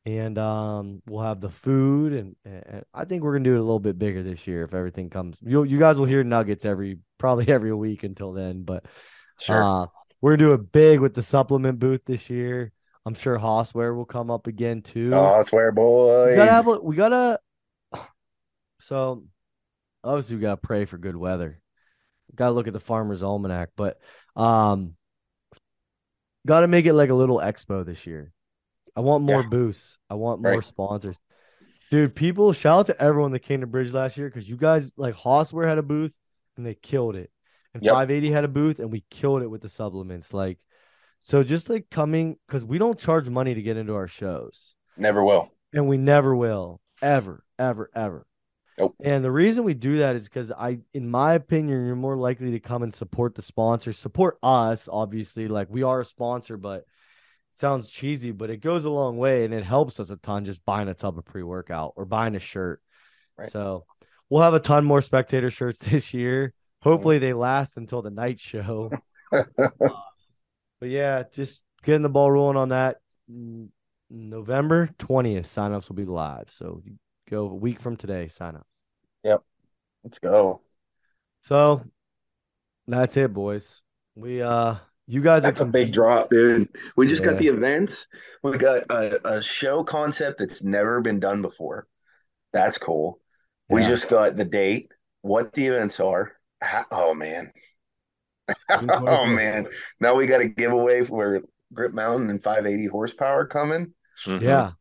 and 0.05 0.37
um 0.37 1.01
we'll 1.07 1.23
have 1.23 1.41
the 1.41 1.49
food 1.49 2.13
and, 2.13 2.35
and 2.45 2.83
I 2.93 3.05
think 3.05 3.21
we're 3.21 3.33
gonna 3.33 3.43
do 3.43 3.55
it 3.55 3.59
a 3.59 3.61
little 3.61 3.79
bit 3.79 3.99
bigger 3.99 4.23
this 4.23 4.47
year 4.47 4.63
if 4.63 4.73
everything 4.73 5.09
comes. 5.09 5.37
You 5.41 5.63
you 5.63 5.77
guys 5.77 5.99
will 5.99 6.05
hear 6.05 6.23
nuggets 6.23 6.65
every 6.65 6.99
probably 7.17 7.47
every 7.51 7.73
week 7.73 8.03
until 8.03 8.31
then, 8.33 8.63
but 8.63 8.85
Sure. 9.39 9.61
uh 9.61 9.87
we're 10.21 10.35
gonna 10.35 10.49
do 10.49 10.53
it 10.53 10.71
big 10.71 10.99
with 10.99 11.13
the 11.13 11.21
supplement 11.21 11.79
booth 11.79 12.01
this 12.05 12.29
year. 12.29 12.71
I'm 13.05 13.13
sure 13.13 13.37
Hossware 13.37 13.95
will 13.95 14.05
come 14.05 14.29
up 14.31 14.47
again 14.47 14.81
too. 14.81 15.11
swear, 15.43 15.71
boys. 15.71 16.29
we 16.29 16.35
gotta 16.35 16.51
have 16.51 16.67
a, 16.67 16.79
we 16.79 16.95
gotta 16.95 17.39
so 18.79 19.23
obviously 20.03 20.35
we 20.35 20.41
gotta 20.41 20.57
pray 20.57 20.85
for 20.85 20.97
good 20.97 21.15
weather. 21.15 21.59
Gotta 22.35 22.53
look 22.53 22.67
at 22.67 22.73
the 22.73 22.79
farmer's 22.79 23.23
almanac, 23.23 23.69
but 23.75 23.99
um 24.35 24.95
gotta 26.45 26.67
make 26.67 26.85
it 26.85 26.93
like 26.93 27.09
a 27.09 27.15
little 27.15 27.37
expo 27.37 27.85
this 27.85 28.05
year. 28.05 28.31
I 28.95 29.01
want 29.01 29.23
more 29.23 29.41
Yeah. 29.41 29.49
boosts. 29.49 29.97
I 30.09 30.15
want 30.15 30.41
more 30.41 30.53
Right. 30.53 30.63
sponsors. 30.63 31.19
Dude, 31.91 32.15
people 32.15 32.53
shout 32.53 32.79
out 32.81 32.85
to 32.87 33.01
everyone 33.01 33.31
that 33.31 33.39
came 33.39 33.61
to 33.61 33.67
Bridge 33.67 33.91
last 33.93 34.17
year 34.17 34.29
because 34.29 34.49
you 34.49 34.57
guys 34.57 34.93
like 34.95 35.15
Hossware 35.15 35.67
had 35.67 35.77
a 35.77 35.83
booth 35.83 36.13
and 36.57 36.65
they 36.65 36.75
killed 36.75 37.15
it. 37.15 37.31
And 37.73 37.83
Yep. 37.83 37.93
580 37.93 38.31
had 38.31 38.43
a 38.43 38.47
booth 38.49 38.79
and 38.79 38.91
we 38.91 39.01
killed 39.09 39.41
it 39.41 39.47
with 39.47 39.61
the 39.61 39.69
supplements. 39.69 40.33
Like, 40.33 40.59
so 41.19 41.43
just 41.43 41.69
like 41.69 41.89
coming 41.89 42.37
because 42.47 42.63
we 42.63 42.77
don't 42.77 42.99
charge 42.99 43.29
money 43.29 43.53
to 43.53 43.61
get 43.61 43.77
into 43.77 43.95
our 43.95 44.07
shows. 44.07 44.75
Never 44.97 45.23
will. 45.23 45.51
And 45.73 45.87
we 45.87 45.97
never 45.97 46.35
will. 46.35 46.81
Ever, 47.01 47.43
ever, 47.57 47.89
ever. 47.95 48.25
Nope. 48.79 48.95
And 49.03 49.23
the 49.23 49.31
reason 49.31 49.63
we 49.63 49.73
do 49.73 49.99
that 49.99 50.15
is 50.15 50.23
because 50.25 50.51
I, 50.51 50.79
in 50.93 51.09
my 51.09 51.33
opinion, 51.33 51.85
you're 51.85 51.95
more 51.95 52.15
likely 52.15 52.51
to 52.51 52.59
come 52.59 52.81
and 52.81 52.93
support 52.93 53.35
the 53.35 53.41
sponsor, 53.41 53.91
support 53.93 54.37
us, 54.41 54.87
obviously. 54.91 55.47
Like 55.47 55.67
we 55.69 55.83
are 55.83 56.01
a 56.01 56.05
sponsor, 56.05 56.55
but 56.55 56.85
sounds 57.53 57.89
cheesy, 57.89 58.31
but 58.31 58.49
it 58.49 58.61
goes 58.61 58.85
a 58.85 58.89
long 58.89 59.17
way 59.17 59.43
and 59.43 59.53
it 59.53 59.65
helps 59.65 59.99
us 59.99 60.09
a 60.09 60.15
ton 60.15 60.45
just 60.45 60.63
buying 60.65 60.87
a 60.87 60.93
tub 60.93 61.17
of 61.17 61.25
pre-workout 61.25 61.93
or 61.97 62.05
buying 62.05 62.35
a 62.35 62.39
shirt. 62.39 62.81
Right. 63.37 63.51
So 63.51 63.85
we'll 64.29 64.43
have 64.43 64.53
a 64.53 64.59
ton 64.59 64.85
more 64.85 65.01
spectator 65.01 65.49
shirts 65.49 65.79
this 65.91 66.13
year. 66.13 66.53
Hopefully 66.81 67.17
mm. 67.17 67.21
they 67.21 67.33
last 67.33 67.75
until 67.75 68.01
the 68.01 68.11
night 68.11 68.39
show. 68.39 68.91
But 70.79 70.89
yeah, 70.89 71.23
just 71.33 71.61
getting 71.83 72.03
the 72.03 72.09
ball 72.09 72.31
rolling 72.31 72.57
on 72.57 72.69
that. 72.69 72.97
November 74.09 74.89
20th, 74.97 75.41
signups 75.41 75.89
will 75.89 75.95
be 75.95 76.05
live. 76.05 76.49
So 76.49 76.81
you 76.83 76.93
go 77.29 77.47
a 77.49 77.53
week 77.53 77.79
from 77.79 77.95
today, 77.95 78.27
sign 78.29 78.55
up. 78.55 78.65
Let's 80.03 80.19
go. 80.19 80.61
So 81.43 81.83
that's 82.87 83.17
it, 83.17 83.33
boys. 83.33 83.81
We 84.15 84.41
uh 84.41 84.75
you 85.07 85.21
guys 85.21 85.43
That's 85.43 85.61
are 85.61 85.63
a 85.63 85.67
big 85.67 85.91
drop, 85.91 86.29
dude. 86.29 86.69
We 86.95 87.07
just 87.07 87.23
Yeah. 87.23 87.31
got 87.31 87.39
the 87.39 87.47
events. 87.47 88.07
We 88.43 88.57
got 88.57 88.83
a, 88.91 89.37
a 89.37 89.41
show 89.41 89.83
concept 89.83 90.39
that's 90.39 90.63
never 90.63 91.01
been 91.01 91.19
done 91.19 91.41
before. 91.41 91.87
That's 92.53 92.77
cool. 92.77 93.19
We 93.69 93.81
just 93.81 94.09
got 94.09 94.35
the 94.35 94.45
date, 94.45 94.91
what 95.21 95.53
the 95.53 95.67
events 95.67 95.99
are. 95.99 96.33
How, 96.61 96.85
oh 96.91 97.13
man. 97.13 97.51
oh 98.69 99.25
man. 99.25 99.67
Now 99.99 100.15
we 100.15 100.27
got 100.27 100.41
a 100.41 100.47
giveaway 100.47 101.03
for 101.03 101.41
Grip 101.73 101.93
Mountain 101.93 102.29
and 102.29 102.41
580 102.41 102.87
horsepower 102.87 103.45
coming. 103.45 103.93
Mhm. 104.25 104.41
Yeah. 104.41 104.71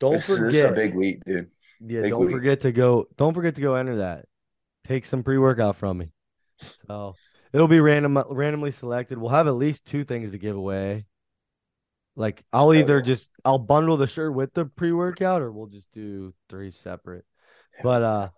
Don't 0.00 0.12
This, 0.12 0.26
this 0.26 0.38
is 0.40 0.64
a 0.64 0.72
big 0.72 0.94
week, 0.94 1.24
dude. 1.24 1.50
Yeah, 1.84 2.08
don't 2.08 2.26
week. 2.26 2.34
forget 2.34 2.60
to 2.60 2.72
go 2.72 3.06
don't 3.16 3.34
forget 3.34 3.54
to 3.56 3.60
go 3.60 3.74
enter 3.74 3.96
that. 3.96 4.26
Take 4.86 5.04
some 5.04 5.22
pre-workout 5.22 5.76
from 5.76 5.98
me. 5.98 6.12
So 6.86 7.14
it'll 7.52 7.68
be 7.68 7.80
random 7.80 8.22
randomly 8.30 8.70
selected. 8.70 9.18
We'll 9.18 9.30
have 9.30 9.46
at 9.46 9.52
least 9.52 9.86
two 9.86 10.04
things 10.04 10.30
to 10.30 10.38
give 10.38 10.56
away. 10.56 11.06
Like 12.14 12.44
I'll 12.52 12.74
either 12.74 13.00
just 13.00 13.28
I'll 13.44 13.58
bundle 13.58 13.96
the 13.96 14.06
shirt 14.06 14.34
with 14.34 14.52
the 14.54 14.66
pre-workout 14.66 15.40
or 15.40 15.50
we'll 15.50 15.66
just 15.66 15.90
do 15.92 16.34
three 16.48 16.70
separate. 16.70 17.24
But 17.82 18.02
uh 18.02 18.28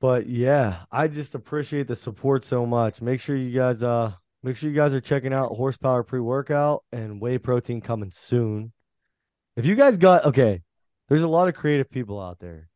but 0.00 0.26
yeah, 0.28 0.80
I 0.92 1.08
just 1.08 1.34
appreciate 1.34 1.88
the 1.88 1.96
support 1.96 2.44
so 2.44 2.66
much. 2.66 3.00
Make 3.00 3.20
sure 3.20 3.36
you 3.36 3.58
guys 3.58 3.82
uh 3.82 4.12
make 4.42 4.56
sure 4.56 4.68
you 4.68 4.76
guys 4.76 4.94
are 4.94 5.00
checking 5.00 5.32
out 5.32 5.52
horsepower 5.52 6.04
pre-workout 6.04 6.84
and 6.92 7.20
whey 7.20 7.38
protein 7.38 7.80
coming 7.80 8.10
soon. 8.10 8.72
If 9.56 9.66
you 9.66 9.74
guys 9.74 9.96
got 9.96 10.24
okay, 10.26 10.62
there's 11.08 11.22
a 11.22 11.28
lot 11.28 11.48
of 11.48 11.54
creative 11.54 11.90
people 11.90 12.20
out 12.20 12.38
there. 12.38 12.68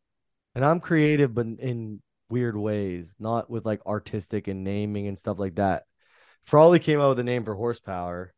And 0.54 0.64
I'm 0.64 0.80
creative 0.80 1.34
but 1.34 1.46
in 1.46 2.02
weird 2.28 2.56
ways, 2.56 3.14
not 3.18 3.48
with 3.50 3.64
like 3.64 3.84
artistic 3.86 4.48
and 4.48 4.64
naming 4.64 5.06
and 5.06 5.18
stuff 5.18 5.38
like 5.38 5.56
that. 5.56 5.84
Frawley 6.44 6.78
came 6.78 7.00
out 7.00 7.10
with 7.10 7.18
a 7.18 7.24
name 7.24 7.44
for 7.44 7.54
horsepower. 7.54 8.32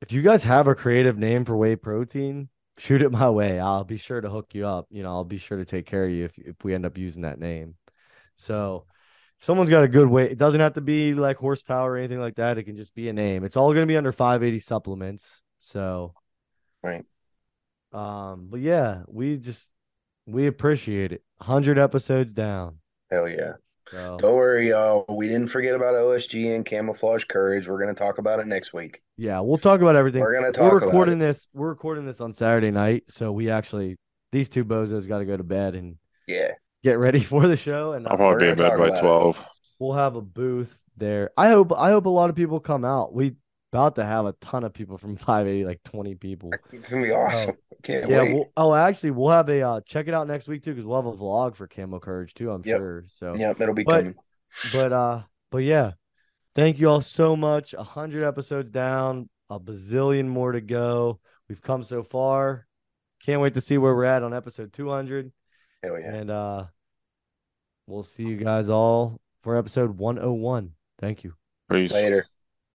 If 0.00 0.12
you 0.12 0.22
guys 0.22 0.44
have 0.44 0.66
a 0.66 0.74
creative 0.74 1.18
name 1.18 1.44
for 1.44 1.56
whey 1.56 1.76
protein, 1.76 2.48
shoot 2.78 3.02
it 3.02 3.12
my 3.12 3.28
way. 3.28 3.60
I'll 3.60 3.84
be 3.84 3.98
sure 3.98 4.20
to 4.20 4.30
hook 4.30 4.54
you 4.54 4.66
up. 4.66 4.86
You 4.90 5.02
know, 5.02 5.10
I'll 5.10 5.24
be 5.24 5.38
sure 5.38 5.58
to 5.58 5.64
take 5.64 5.86
care 5.86 6.04
of 6.04 6.10
you 6.10 6.24
if 6.24 6.38
if 6.38 6.56
we 6.64 6.74
end 6.74 6.86
up 6.86 6.96
using 6.96 7.22
that 7.22 7.38
name. 7.38 7.74
So 8.36 8.86
someone's 9.40 9.70
got 9.70 9.84
a 9.84 9.88
good 9.88 10.08
way. 10.08 10.30
It 10.30 10.38
doesn't 10.38 10.60
have 10.60 10.74
to 10.74 10.80
be 10.80 11.14
like 11.14 11.36
horsepower 11.36 11.92
or 11.92 11.96
anything 11.98 12.20
like 12.20 12.36
that. 12.36 12.58
It 12.58 12.64
can 12.64 12.76
just 12.76 12.94
be 12.94 13.08
a 13.08 13.12
name. 13.12 13.44
It's 13.44 13.56
all 13.56 13.74
gonna 13.74 13.86
be 13.86 13.96
under 13.96 14.12
580 14.12 14.58
supplements. 14.58 15.42
So 15.58 16.14
Right. 16.82 17.04
Um, 17.92 18.48
but 18.50 18.60
yeah, 18.60 19.02
we 19.08 19.36
just 19.36 19.66
we 20.26 20.46
appreciate 20.46 21.12
it. 21.12 21.22
100 21.38 21.78
episodes 21.78 22.32
down. 22.32 22.76
Hell 23.10 23.28
yeah. 23.28 23.52
So 23.90 24.18
Don't 24.20 24.36
worry, 24.36 24.68
y'all. 24.68 25.04
We 25.08 25.26
didn't 25.26 25.48
forget 25.48 25.74
about 25.74 25.94
OSG 25.94 26.54
and 26.54 26.64
camouflage 26.64 27.24
courage. 27.24 27.66
We're 27.68 27.82
going 27.82 27.92
to 27.92 27.98
talk 27.98 28.18
about 28.18 28.38
it 28.38 28.46
next 28.46 28.72
week. 28.72 29.02
yeah, 29.16 29.40
we'll 29.40 29.58
talk 29.58 29.80
about 29.80 29.96
everything. 29.96 30.20
We're 30.20 30.32
going 30.38 30.44
to 30.44 30.52
talk. 30.52 30.62
We're 30.62 30.70
talk 30.70 30.82
about 30.82 30.86
recording 30.88 31.16
it. 31.20 31.24
this. 31.26 31.48
We're 31.52 31.70
recording 31.70 32.06
this 32.06 32.20
on 32.20 32.32
Saturday 32.32 32.70
night, 32.70 33.04
so 33.08 33.32
we 33.32 33.50
actually 33.50 33.96
these 34.30 34.48
two 34.48 34.64
bozos 34.64 35.08
got 35.08 35.18
to 35.18 35.24
go 35.24 35.36
to 35.36 35.42
bed 35.42 35.74
and 35.74 35.96
Yeah. 36.28 36.52
get 36.84 36.98
ready 37.00 37.18
for 37.24 37.48
the 37.48 37.56
show. 37.56 37.94
And 37.94 38.06
I'll 38.06 38.16
probably 38.16 38.46
be 38.46 38.50
in 38.52 38.56
bed 38.58 38.68
by 38.78 38.86
about 38.86 38.98
it. 38.98 39.00
12. 39.00 39.48
we'll 39.80 39.94
have 39.94 40.14
a 40.14 40.22
booth 40.22 40.76
there. 40.96 41.30
I 41.36 41.48
hope. 41.48 41.72
I 41.76 41.90
hope 41.90 42.06
a 42.06 42.10
lot 42.10 42.30
of 42.30 42.36
people 42.36 42.60
come 42.60 42.84
out. 42.84 43.12
We 43.12 43.34
about 43.72 43.94
to 43.96 44.04
have 44.04 44.26
a 44.26 44.32
ton 44.40 44.64
of 44.64 44.72
people 44.72 44.98
from 44.98 45.16
580, 45.16 45.64
like 45.64 45.82
20 45.84 46.14
people. 46.16 46.50
It's 46.72 46.88
going 46.88 47.02
to 47.02 47.08
be 47.08 47.14
awesome. 47.14 47.56
Can't 47.82 48.10
Yeah. 48.10 48.22
wait. 48.22 48.34
We'll, 48.34 48.46
oh, 48.56 48.74
actually, 48.74 49.12
we'll 49.12 49.30
have 49.30 49.48
a 49.48 49.60
uh, 49.62 49.80
check 49.86 50.08
it 50.08 50.14
out 50.14 50.26
next 50.26 50.48
week 50.48 50.62
too, 50.64 50.72
because 50.72 50.84
we'll 50.84 51.00
have 51.02 51.06
a 51.06 51.16
vlog 51.16 51.54
for 51.56 51.66
Camo 51.66 51.98
Courage 52.00 52.34
too. 52.34 52.50
I'm 52.50 52.62
Yep. 52.64 52.78
sure. 52.78 53.04
So 53.08 53.34
yeah, 53.36 53.52
it'll 53.58 53.74
be 53.74 53.84
But- 53.84 54.00
coming. 54.00 54.14
but 54.72 54.92
uh 54.92 55.22
but 55.52 55.58
yeah 55.58 55.92
thank 56.56 56.80
you 56.80 56.88
all 56.88 57.00
so 57.00 57.36
much 57.36 57.72
a 57.72 57.84
hundred 57.84 58.26
episodes 58.26 58.68
down 58.72 59.28
a 59.48 59.60
bazillion 59.60 60.26
more 60.26 60.50
to 60.50 60.60
go 60.60 61.20
we've 61.48 61.62
come 61.62 61.84
so 61.84 62.02
far 62.02 62.66
can't 63.24 63.40
wait 63.40 63.54
to 63.54 63.60
see 63.60 63.78
where 63.78 63.94
we're 63.94 64.04
at 64.04 64.24
on 64.24 64.34
episode 64.34 64.72
200 64.72 65.30
Hell 65.84 66.00
yeah. 66.00 66.14
and 66.14 66.30
uh 66.32 66.64
we'll 67.86 68.02
see 68.02 68.24
you 68.24 68.36
guys 68.36 68.68
all 68.68 69.20
for 69.44 69.56
episode 69.56 69.96
101 69.98 70.72
thank 70.98 71.22
you 71.22 71.34
Peace. 71.70 71.92
Later. 71.92 72.26